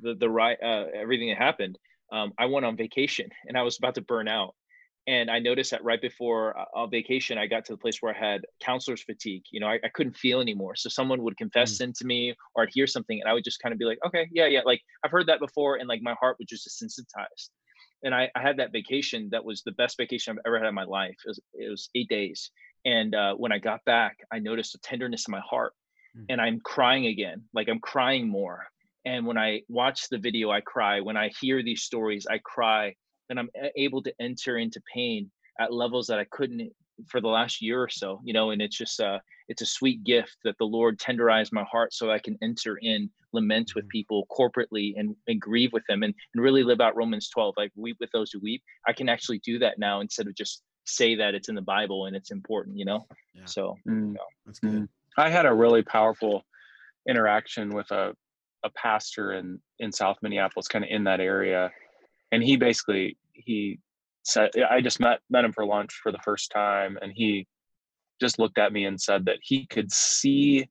the 0.00 0.14
the 0.14 0.28
right 0.28 0.56
uh, 0.62 0.86
everything 0.94 1.28
that 1.28 1.38
happened, 1.38 1.78
um, 2.12 2.32
I 2.38 2.46
went 2.46 2.66
on 2.66 2.76
vacation 2.76 3.30
and 3.46 3.58
I 3.58 3.62
was 3.62 3.78
about 3.78 3.96
to 3.96 4.00
burn 4.00 4.28
out, 4.28 4.54
and 5.06 5.30
I 5.30 5.38
noticed 5.38 5.70
that 5.72 5.82
right 5.84 6.00
before 6.00 6.58
uh, 6.58 6.64
on 6.74 6.90
vacation, 6.90 7.38
I 7.38 7.46
got 7.46 7.64
to 7.66 7.72
the 7.72 7.78
place 7.78 7.98
where 8.00 8.14
I 8.14 8.18
had 8.18 8.42
counselor's 8.60 9.02
fatigue. 9.02 9.42
You 9.50 9.60
know, 9.60 9.66
I, 9.66 9.78
I 9.84 9.88
couldn't 9.88 10.16
feel 10.16 10.40
anymore. 10.40 10.76
So 10.76 10.88
someone 10.88 11.22
would 11.22 11.36
confess 11.36 11.76
sin 11.76 11.92
to 11.94 12.04
me, 12.06 12.34
or 12.54 12.62
I'd 12.64 12.70
hear 12.72 12.86
something, 12.86 13.20
and 13.20 13.28
I 13.28 13.32
would 13.32 13.44
just 13.44 13.60
kind 13.60 13.72
of 13.72 13.78
be 13.78 13.84
like, 13.84 13.98
okay, 14.06 14.28
yeah, 14.32 14.46
yeah, 14.46 14.60
like 14.64 14.80
I've 15.04 15.10
heard 15.10 15.26
that 15.26 15.40
before, 15.40 15.76
and 15.76 15.88
like 15.88 16.02
my 16.02 16.14
heart 16.20 16.36
was 16.38 16.46
just 16.48 16.68
desensitized. 16.68 17.50
And 18.04 18.14
I, 18.14 18.30
I 18.34 18.42
had 18.42 18.56
that 18.58 18.72
vacation 18.72 19.28
that 19.30 19.44
was 19.44 19.62
the 19.62 19.72
best 19.72 19.96
vacation 19.96 20.32
I've 20.32 20.42
ever 20.46 20.58
had 20.58 20.68
in 20.68 20.74
my 20.74 20.84
life. 20.84 21.16
It 21.24 21.28
was, 21.28 21.40
it 21.54 21.70
was 21.70 21.88
eight 21.94 22.08
days 22.08 22.50
and 22.84 23.14
uh, 23.14 23.34
when 23.34 23.52
I 23.52 23.58
got 23.58 23.84
back, 23.84 24.18
I 24.32 24.38
noticed 24.38 24.74
a 24.74 24.78
tenderness 24.78 25.26
in 25.28 25.32
my 25.32 25.40
heart, 25.40 25.72
Mm. 26.14 26.26
and 26.28 26.40
I'm 26.42 26.60
crying 26.60 27.06
again. 27.06 27.44
Like 27.54 27.68
I'm 27.70 27.78
crying 27.80 28.28
more. 28.28 28.66
And 29.06 29.26
when 29.26 29.38
I 29.38 29.62
watch 29.68 30.10
the 30.10 30.18
video, 30.18 30.50
I 30.50 30.60
cry. 30.60 31.00
When 31.00 31.16
I 31.16 31.30
hear 31.40 31.62
these 31.62 31.84
stories, 31.84 32.26
I 32.30 32.38
cry, 32.44 32.96
and 33.30 33.38
I'm 33.38 33.50
able 33.76 34.02
to 34.02 34.14
enter 34.20 34.58
into 34.58 34.80
pain 34.92 35.30
at 35.58 35.72
levels 35.72 36.06
that 36.08 36.18
I 36.18 36.24
couldn't 36.24 36.72
for 37.08 37.20
the 37.20 37.28
last 37.28 37.62
year 37.62 37.82
or 37.82 37.88
so. 37.88 38.20
You 38.24 38.32
know, 38.32 38.50
and 38.50 38.62
it's 38.62 38.76
just 38.76 39.00
uh, 39.00 39.18
it's 39.48 39.62
a 39.62 39.66
sweet 39.66 40.04
gift 40.04 40.36
that 40.44 40.56
the 40.58 40.64
Lord 40.64 40.98
tenderized 40.98 41.52
my 41.52 41.64
heart 41.64 41.92
so 41.92 42.10
I 42.10 42.18
can 42.18 42.38
enter 42.42 42.78
in, 42.80 43.10
lament 43.32 43.74
with 43.74 43.86
Mhm. 43.86 43.90
people 43.90 44.26
corporately, 44.30 44.94
and 44.96 45.16
and 45.26 45.40
grieve 45.40 45.72
with 45.72 45.84
them, 45.88 46.02
and 46.02 46.14
and 46.34 46.42
really 46.42 46.62
live 46.62 46.80
out 46.80 46.96
Romans 46.96 47.28
12, 47.28 47.54
like 47.56 47.72
weep 47.76 47.96
with 48.00 48.10
those 48.12 48.30
who 48.30 48.40
weep. 48.40 48.62
I 48.86 48.92
can 48.92 49.08
actually 49.08 49.40
do 49.40 49.58
that 49.60 49.78
now 49.78 50.00
instead 50.00 50.26
of 50.26 50.34
just 50.34 50.62
say 50.84 51.14
that 51.14 51.34
it's 51.34 51.48
in 51.48 51.54
the 51.54 51.62
Bible 51.62 52.06
and 52.06 52.16
it's 52.16 52.32
important, 52.32 52.76
you 52.76 52.84
know? 52.84 53.06
Yeah. 53.34 53.44
So 53.44 53.76
mm. 53.88 54.16
That's 54.44 54.58
good. 54.58 54.72
Mm. 54.72 54.88
I 55.16 55.30
had 55.30 55.46
a 55.46 55.54
really 55.54 55.82
powerful 55.82 56.44
interaction 57.08 57.70
with 57.70 57.90
a 57.90 58.16
a 58.64 58.70
pastor 58.70 59.32
in 59.32 59.60
in 59.78 59.90
South 59.92 60.18
Minneapolis, 60.22 60.68
kind 60.68 60.84
of 60.84 60.90
in 60.90 61.04
that 61.04 61.20
area, 61.20 61.70
and 62.32 62.42
he 62.42 62.56
basically 62.56 63.16
he 63.32 63.78
said 64.24 64.50
I 64.68 64.80
just 64.80 64.98
met 64.98 65.20
met 65.30 65.44
him 65.44 65.52
for 65.52 65.66
lunch 65.66 66.00
for 66.02 66.10
the 66.10 66.18
first 66.24 66.50
time, 66.50 66.98
and 67.00 67.12
he 67.14 67.46
just 68.20 68.38
looked 68.38 68.58
at 68.58 68.72
me 68.72 68.84
and 68.86 69.00
said 69.00 69.26
that 69.26 69.38
he 69.42 69.66
could 69.66 69.92
see 69.92 70.68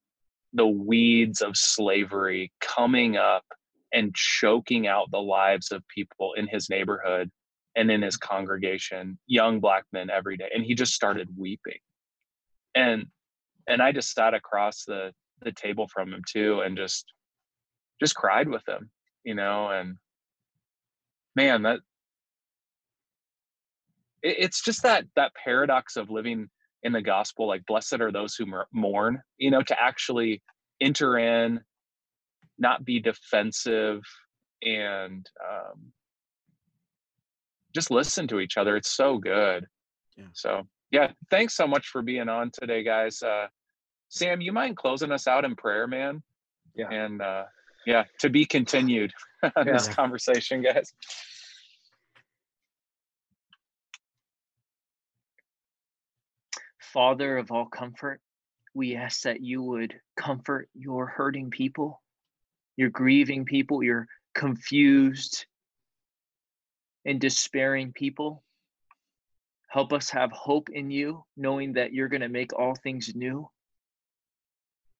the 0.53 0.67
weeds 0.67 1.41
of 1.41 1.55
slavery 1.55 2.51
coming 2.59 3.15
up 3.15 3.45
and 3.93 4.13
choking 4.15 4.87
out 4.87 5.11
the 5.11 5.21
lives 5.21 5.71
of 5.71 5.87
people 5.87 6.33
in 6.33 6.47
his 6.47 6.69
neighborhood 6.69 7.29
and 7.75 7.89
in 7.89 8.01
his 8.01 8.17
congregation, 8.17 9.17
young 9.27 9.59
black 9.59 9.85
men 9.93 10.09
every 10.09 10.35
day, 10.35 10.49
and 10.53 10.65
he 10.65 10.75
just 10.75 10.93
started 10.93 11.29
weeping, 11.37 11.79
and 12.75 13.05
and 13.67 13.81
I 13.81 13.91
just 13.91 14.13
sat 14.13 14.33
across 14.33 14.85
the 14.85 15.13
the 15.41 15.51
table 15.51 15.87
from 15.87 16.13
him 16.13 16.23
too 16.27 16.61
and 16.61 16.77
just 16.77 17.05
just 17.99 18.15
cried 18.15 18.47
with 18.47 18.67
him, 18.67 18.89
you 19.23 19.35
know, 19.35 19.69
and 19.69 19.97
man, 21.35 21.63
that 21.63 21.79
it, 24.21 24.35
it's 24.39 24.61
just 24.61 24.83
that 24.83 25.05
that 25.15 25.33
paradox 25.35 25.95
of 25.95 26.09
living 26.09 26.49
in 26.83 26.91
the 26.91 27.01
gospel 27.01 27.47
like 27.47 27.65
blessed 27.65 28.01
are 28.01 28.11
those 28.11 28.35
who 28.35 28.45
mour- 28.45 28.67
mourn, 28.71 29.21
you 29.37 29.51
know, 29.51 29.61
to 29.61 29.79
actually 29.79 30.41
enter 30.79 31.17
in, 31.17 31.61
not 32.57 32.83
be 32.85 32.99
defensive 32.99 34.01
and 34.63 35.27
um 35.43 35.91
just 37.73 37.89
listen 37.89 38.27
to 38.27 38.39
each 38.39 38.57
other. 38.57 38.75
It's 38.75 38.91
so 38.91 39.17
good. 39.17 39.65
Yeah. 40.17 40.25
So 40.33 40.67
yeah, 40.91 41.11
thanks 41.29 41.55
so 41.55 41.67
much 41.67 41.87
for 41.87 42.01
being 42.01 42.29
on 42.29 42.51
today, 42.51 42.83
guys. 42.83 43.21
Uh 43.23 43.47
Sam, 44.09 44.41
you 44.41 44.51
mind 44.51 44.75
closing 44.75 45.11
us 45.11 45.27
out 45.27 45.45
in 45.45 45.55
prayer, 45.55 45.87
man? 45.87 46.21
Yeah. 46.75 46.89
And 46.89 47.21
uh 47.21 47.45
yeah, 47.85 48.03
to 48.19 48.29
be 48.29 48.45
continued 48.45 49.11
on 49.55 49.65
this 49.65 49.87
conversation, 49.87 50.61
guys. 50.61 50.93
Father 56.79 57.37
of 57.37 57.51
all 57.51 57.65
comfort, 57.65 58.19
we 58.73 58.95
ask 58.95 59.21
that 59.21 59.41
you 59.41 59.61
would 59.61 59.95
comfort 60.17 60.69
your 60.73 61.05
hurting 61.05 61.49
people, 61.49 62.01
your 62.75 62.89
grieving 62.89 63.45
people, 63.45 63.81
your 63.81 64.07
confused 64.35 65.45
and 67.05 67.19
despairing 67.19 67.93
people. 67.93 68.43
Help 69.69 69.93
us 69.93 70.09
have 70.09 70.31
hope 70.31 70.69
in 70.69 70.91
you, 70.91 71.23
knowing 71.37 71.73
that 71.73 71.93
you're 71.93 72.09
going 72.09 72.21
to 72.21 72.29
make 72.29 72.53
all 72.53 72.75
things 72.75 73.15
new. 73.15 73.49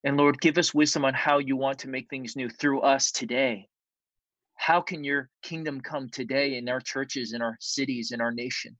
And 0.04 0.18
Lord, 0.18 0.42
give 0.42 0.58
us 0.58 0.74
wisdom 0.74 1.06
on 1.06 1.14
how 1.14 1.38
you 1.38 1.56
want 1.56 1.80
to 1.80 1.88
make 1.88 2.10
things 2.10 2.36
new 2.36 2.50
through 2.50 2.82
us 2.82 3.12
today. 3.12 3.68
How 4.56 4.82
can 4.82 5.04
your 5.04 5.30
kingdom 5.44 5.82
come 5.82 6.10
today 6.10 6.58
in 6.58 6.70
our 6.70 6.80
churches, 6.80 7.34
in 7.34 7.42
our 7.42 7.58
cities, 7.60 8.12
in 8.12 8.22
our 8.22 8.32
nation? 8.32 8.78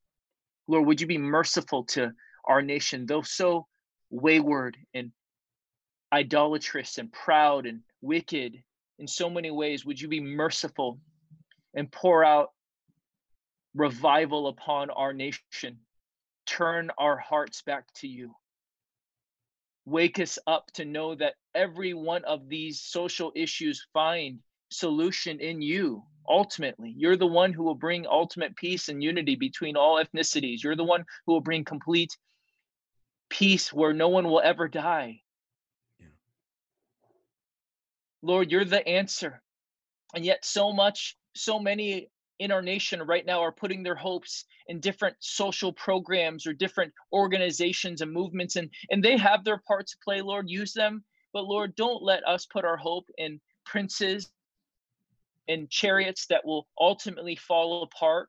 Lord, 0.68 0.88
would 0.88 1.02
you 1.02 1.08
be 1.08 1.18
merciful 1.18 1.86
to 1.86 2.12
our 2.46 2.62
nation, 2.62 3.06
though 3.06 3.22
so 3.22 3.68
wayward 4.10 4.78
and 4.94 5.12
idolatrous 6.14 6.98
and 6.98 7.12
proud 7.12 7.66
and 7.66 7.82
wicked 8.02 8.62
in 9.00 9.08
so 9.08 9.30
many 9.30 9.52
ways? 9.52 9.86
Would 9.86 10.02
you 10.02 10.08
be 10.08 10.20
merciful 10.20 11.00
and 11.74 11.92
pour 11.92 12.24
out 12.24 12.50
revival 13.76 14.48
upon 14.48 14.90
our 14.90 15.14
nation? 15.14 15.80
Turn 16.46 16.92
our 16.98 17.18
hearts 17.18 17.62
back 17.62 17.86
to 17.96 18.08
you. 18.08 18.34
Wake 19.86 20.20
us 20.20 20.38
up 20.48 20.72
to 20.74 20.86
know 20.86 21.16
that 21.16 21.34
every 21.56 21.94
one 21.94 22.24
of 22.26 22.48
these 22.48 22.82
social 22.82 23.32
issues 23.36 23.88
find 23.94 24.40
solution 24.70 25.40
in 25.40 25.62
you 25.62 26.04
ultimately. 26.28 26.94
You're 26.96 27.18
the 27.18 27.28
one 27.28 27.54
who 27.54 27.64
will 27.64 27.76
bring 27.76 28.06
ultimate 28.08 28.56
peace 28.56 28.90
and 28.90 29.04
unity 29.04 29.36
between 29.36 29.76
all 29.76 30.04
ethnicities. 30.04 30.64
You're 30.64 30.76
the 30.76 30.84
one 30.84 31.04
who 31.26 31.34
will 31.34 31.42
bring 31.42 31.66
complete 31.66 32.16
peace 33.30 33.74
where 33.74 33.94
no 33.94 34.10
one 34.10 34.26
will 34.26 34.42
ever 34.42 34.68
die. 34.68 35.22
Yeah. 36.00 36.08
lord 38.22 38.52
you're 38.52 38.66
the 38.66 38.88
answer. 38.88 39.42
And 40.14 40.26
yet 40.26 40.46
so 40.46 40.74
much 40.74 41.16
so 41.34 41.60
many 41.60 42.10
in 42.42 42.52
our 42.52 42.62
nation 42.64 43.00
right 43.04 43.26
now 43.28 43.40
are 43.40 43.52
putting 43.52 43.84
their 43.84 43.96
hopes 43.96 44.46
in 44.68 44.80
different 44.80 45.16
social 45.20 45.72
programs 45.72 46.48
or 46.48 46.54
different 46.54 46.92
organizations 47.14 48.02
and 48.02 48.12
movements 48.12 48.56
and 48.56 48.68
and 48.90 49.04
they 49.04 49.16
have 49.16 49.44
their 49.44 49.62
part 49.68 49.86
to 49.86 49.96
play. 50.04 50.22
Lord 50.22 50.50
use 50.50 50.74
them. 50.74 51.04
But 51.34 51.46
lord 51.46 51.76
don't 51.76 52.02
let 52.02 52.28
us 52.28 52.48
put 52.48 52.66
our 52.66 52.78
hope 52.78 53.06
in 53.20 53.40
princes 53.64 54.32
and 55.48 55.70
chariots 55.70 56.26
that 56.28 56.44
will 56.44 56.68
ultimately 56.80 57.36
fall 57.36 57.84
apart. 57.84 58.28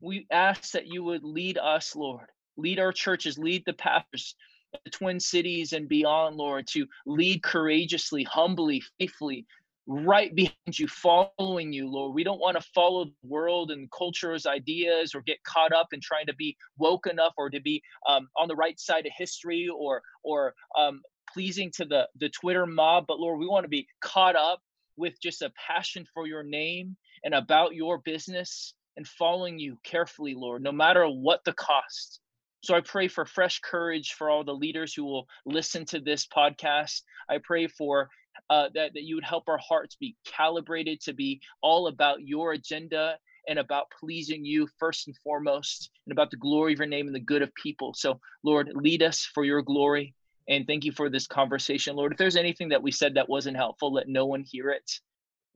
We 0.00 0.26
ask 0.30 0.72
that 0.72 0.86
you 0.86 1.04
would 1.04 1.24
lead 1.24 1.58
us 1.58 1.94
lord. 1.94 2.28
Lead 2.56 2.78
our 2.78 2.92
churches 2.92 3.36
lead 3.38 3.64
the 3.66 3.74
pastors 3.74 4.34
the 4.82 4.90
twin 4.90 5.20
cities 5.20 5.72
and 5.72 5.88
beyond 5.88 6.36
lord 6.36 6.66
to 6.66 6.84
lead 7.06 7.42
courageously 7.44 8.24
humbly 8.24 8.82
faithfully 8.98 9.46
right 9.86 10.34
behind 10.34 10.78
you, 10.78 10.88
following 10.88 11.72
you, 11.72 11.88
Lord. 11.88 12.14
We 12.14 12.24
don't 12.24 12.40
want 12.40 12.56
to 12.60 12.68
follow 12.74 13.06
the 13.06 13.28
world 13.28 13.70
and 13.70 13.90
culture's 13.90 14.46
ideas 14.46 15.14
or 15.14 15.22
get 15.22 15.42
caught 15.44 15.72
up 15.72 15.88
in 15.92 16.00
trying 16.00 16.26
to 16.26 16.34
be 16.34 16.56
woke 16.78 17.06
enough 17.06 17.34
or 17.36 17.50
to 17.50 17.60
be 17.60 17.82
um, 18.08 18.28
on 18.36 18.48
the 18.48 18.56
right 18.56 18.78
side 18.78 19.06
of 19.06 19.12
history 19.16 19.68
or 19.68 20.02
or 20.22 20.54
um, 20.78 21.02
pleasing 21.32 21.70
to 21.76 21.84
the 21.84 22.08
the 22.18 22.30
Twitter 22.30 22.66
mob. 22.66 23.06
But 23.06 23.20
Lord, 23.20 23.38
we 23.38 23.46
want 23.46 23.64
to 23.64 23.68
be 23.70 23.86
caught 24.00 24.36
up 24.36 24.60
with 24.96 25.20
just 25.20 25.42
a 25.42 25.52
passion 25.66 26.06
for 26.14 26.26
your 26.26 26.42
name 26.42 26.96
and 27.24 27.34
about 27.34 27.74
your 27.74 27.98
business 27.98 28.74
and 28.96 29.06
following 29.06 29.58
you 29.58 29.76
carefully, 29.84 30.34
Lord, 30.34 30.62
no 30.62 30.72
matter 30.72 31.06
what 31.06 31.44
the 31.44 31.52
cost. 31.52 32.20
So 32.64 32.74
I 32.74 32.80
pray 32.80 33.08
for 33.08 33.26
fresh 33.26 33.60
courage 33.60 34.14
for 34.14 34.30
all 34.30 34.42
the 34.42 34.54
leaders 34.54 34.94
who 34.94 35.04
will 35.04 35.28
listen 35.44 35.84
to 35.84 36.00
this 36.00 36.26
podcast. 36.26 37.02
I 37.28 37.36
pray 37.36 37.66
for 37.66 38.08
uh, 38.48 38.70
that, 38.74 38.94
that 38.94 39.02
you 39.02 39.16
would 39.16 39.24
help 39.24 39.50
our 39.50 39.58
hearts 39.58 39.96
be 39.96 40.16
calibrated 40.24 41.02
to 41.02 41.12
be 41.12 41.42
all 41.60 41.88
about 41.88 42.22
your 42.22 42.52
agenda 42.52 43.18
and 43.46 43.58
about 43.58 43.90
pleasing 44.00 44.46
you 44.46 44.66
first 44.78 45.06
and 45.06 45.16
foremost, 45.18 45.90
and 46.06 46.12
about 46.12 46.30
the 46.30 46.38
glory 46.38 46.72
of 46.72 46.78
your 46.78 46.88
name 46.88 47.06
and 47.06 47.14
the 47.14 47.20
good 47.20 47.42
of 47.42 47.54
people. 47.54 47.92
So, 47.92 48.18
Lord, 48.42 48.70
lead 48.74 49.02
us 49.02 49.28
for 49.34 49.44
your 49.44 49.60
glory. 49.60 50.14
And 50.48 50.66
thank 50.66 50.86
you 50.86 50.92
for 50.92 51.10
this 51.10 51.26
conversation, 51.26 51.96
Lord. 51.96 52.12
If 52.12 52.18
there's 52.18 52.36
anything 52.36 52.70
that 52.70 52.82
we 52.82 52.92
said 52.92 53.16
that 53.16 53.28
wasn't 53.28 53.58
helpful, 53.58 53.92
let 53.92 54.08
no 54.08 54.24
one 54.24 54.42
hear 54.42 54.70
it. 54.70 54.90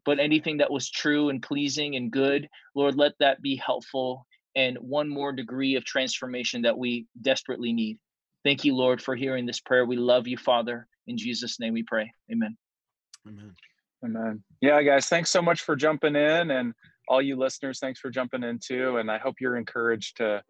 But 0.04 0.20
anything 0.20 0.58
that 0.58 0.70
was 0.70 0.90
true 0.90 1.30
and 1.30 1.42
pleasing 1.42 1.96
and 1.96 2.10
good, 2.10 2.50
Lord, 2.74 2.96
let 2.96 3.14
that 3.20 3.40
be 3.40 3.56
helpful 3.56 4.26
and 4.56 4.76
one 4.78 5.08
more 5.08 5.32
degree 5.32 5.76
of 5.76 5.84
transformation 5.84 6.62
that 6.62 6.76
we 6.76 7.06
desperately 7.20 7.72
need. 7.72 7.98
Thank 8.44 8.64
you, 8.64 8.74
Lord, 8.74 9.02
for 9.02 9.14
hearing 9.14 9.46
this 9.46 9.60
prayer. 9.60 9.84
We 9.84 9.96
love 9.96 10.26
you, 10.26 10.36
Father. 10.36 10.86
In 11.06 11.16
Jesus' 11.18 11.58
name 11.60 11.74
we 11.74 11.82
pray. 11.82 12.10
Amen. 12.30 12.56
Amen. 13.26 13.54
Amen. 14.04 14.42
Yeah, 14.60 14.80
guys, 14.82 15.08
thanks 15.08 15.30
so 15.30 15.42
much 15.42 15.62
for 15.62 15.74
jumping 15.74 16.14
in. 16.16 16.50
And 16.50 16.72
all 17.08 17.20
you 17.20 17.36
listeners, 17.36 17.78
thanks 17.80 17.98
for 17.98 18.10
jumping 18.10 18.44
in 18.44 18.58
too. 18.58 18.98
And 18.98 19.10
I 19.10 19.18
hope 19.18 19.36
you're 19.40 19.56
encouraged 19.56 20.18
to 20.18 20.42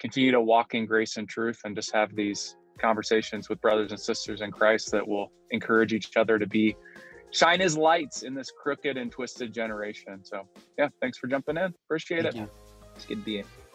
continue 0.00 0.32
to 0.32 0.40
walk 0.40 0.74
in 0.74 0.86
grace 0.86 1.16
and 1.16 1.28
truth 1.28 1.60
and 1.64 1.76
just 1.76 1.92
have 1.92 2.14
these 2.14 2.56
conversations 2.78 3.48
with 3.48 3.60
brothers 3.60 3.90
and 3.90 4.00
sisters 4.00 4.40
in 4.40 4.50
Christ 4.50 4.90
that 4.92 5.06
will 5.06 5.32
encourage 5.50 5.92
each 5.92 6.16
other 6.16 6.38
to 6.38 6.46
be 6.46 6.76
shine 7.30 7.60
as 7.60 7.76
lights 7.76 8.22
in 8.22 8.34
this 8.34 8.50
crooked 8.50 8.96
and 8.96 9.10
twisted 9.10 9.52
generation. 9.52 10.24
So, 10.24 10.42
yeah, 10.78 10.88
thanks 11.00 11.18
for 11.18 11.26
jumping 11.26 11.56
in. 11.56 11.74
Appreciate 11.86 12.22
Thank 12.22 12.36
it. 12.36 12.38
you. 12.40 12.67
To 12.98 13.16
be 13.16 13.38
in. 13.38 13.67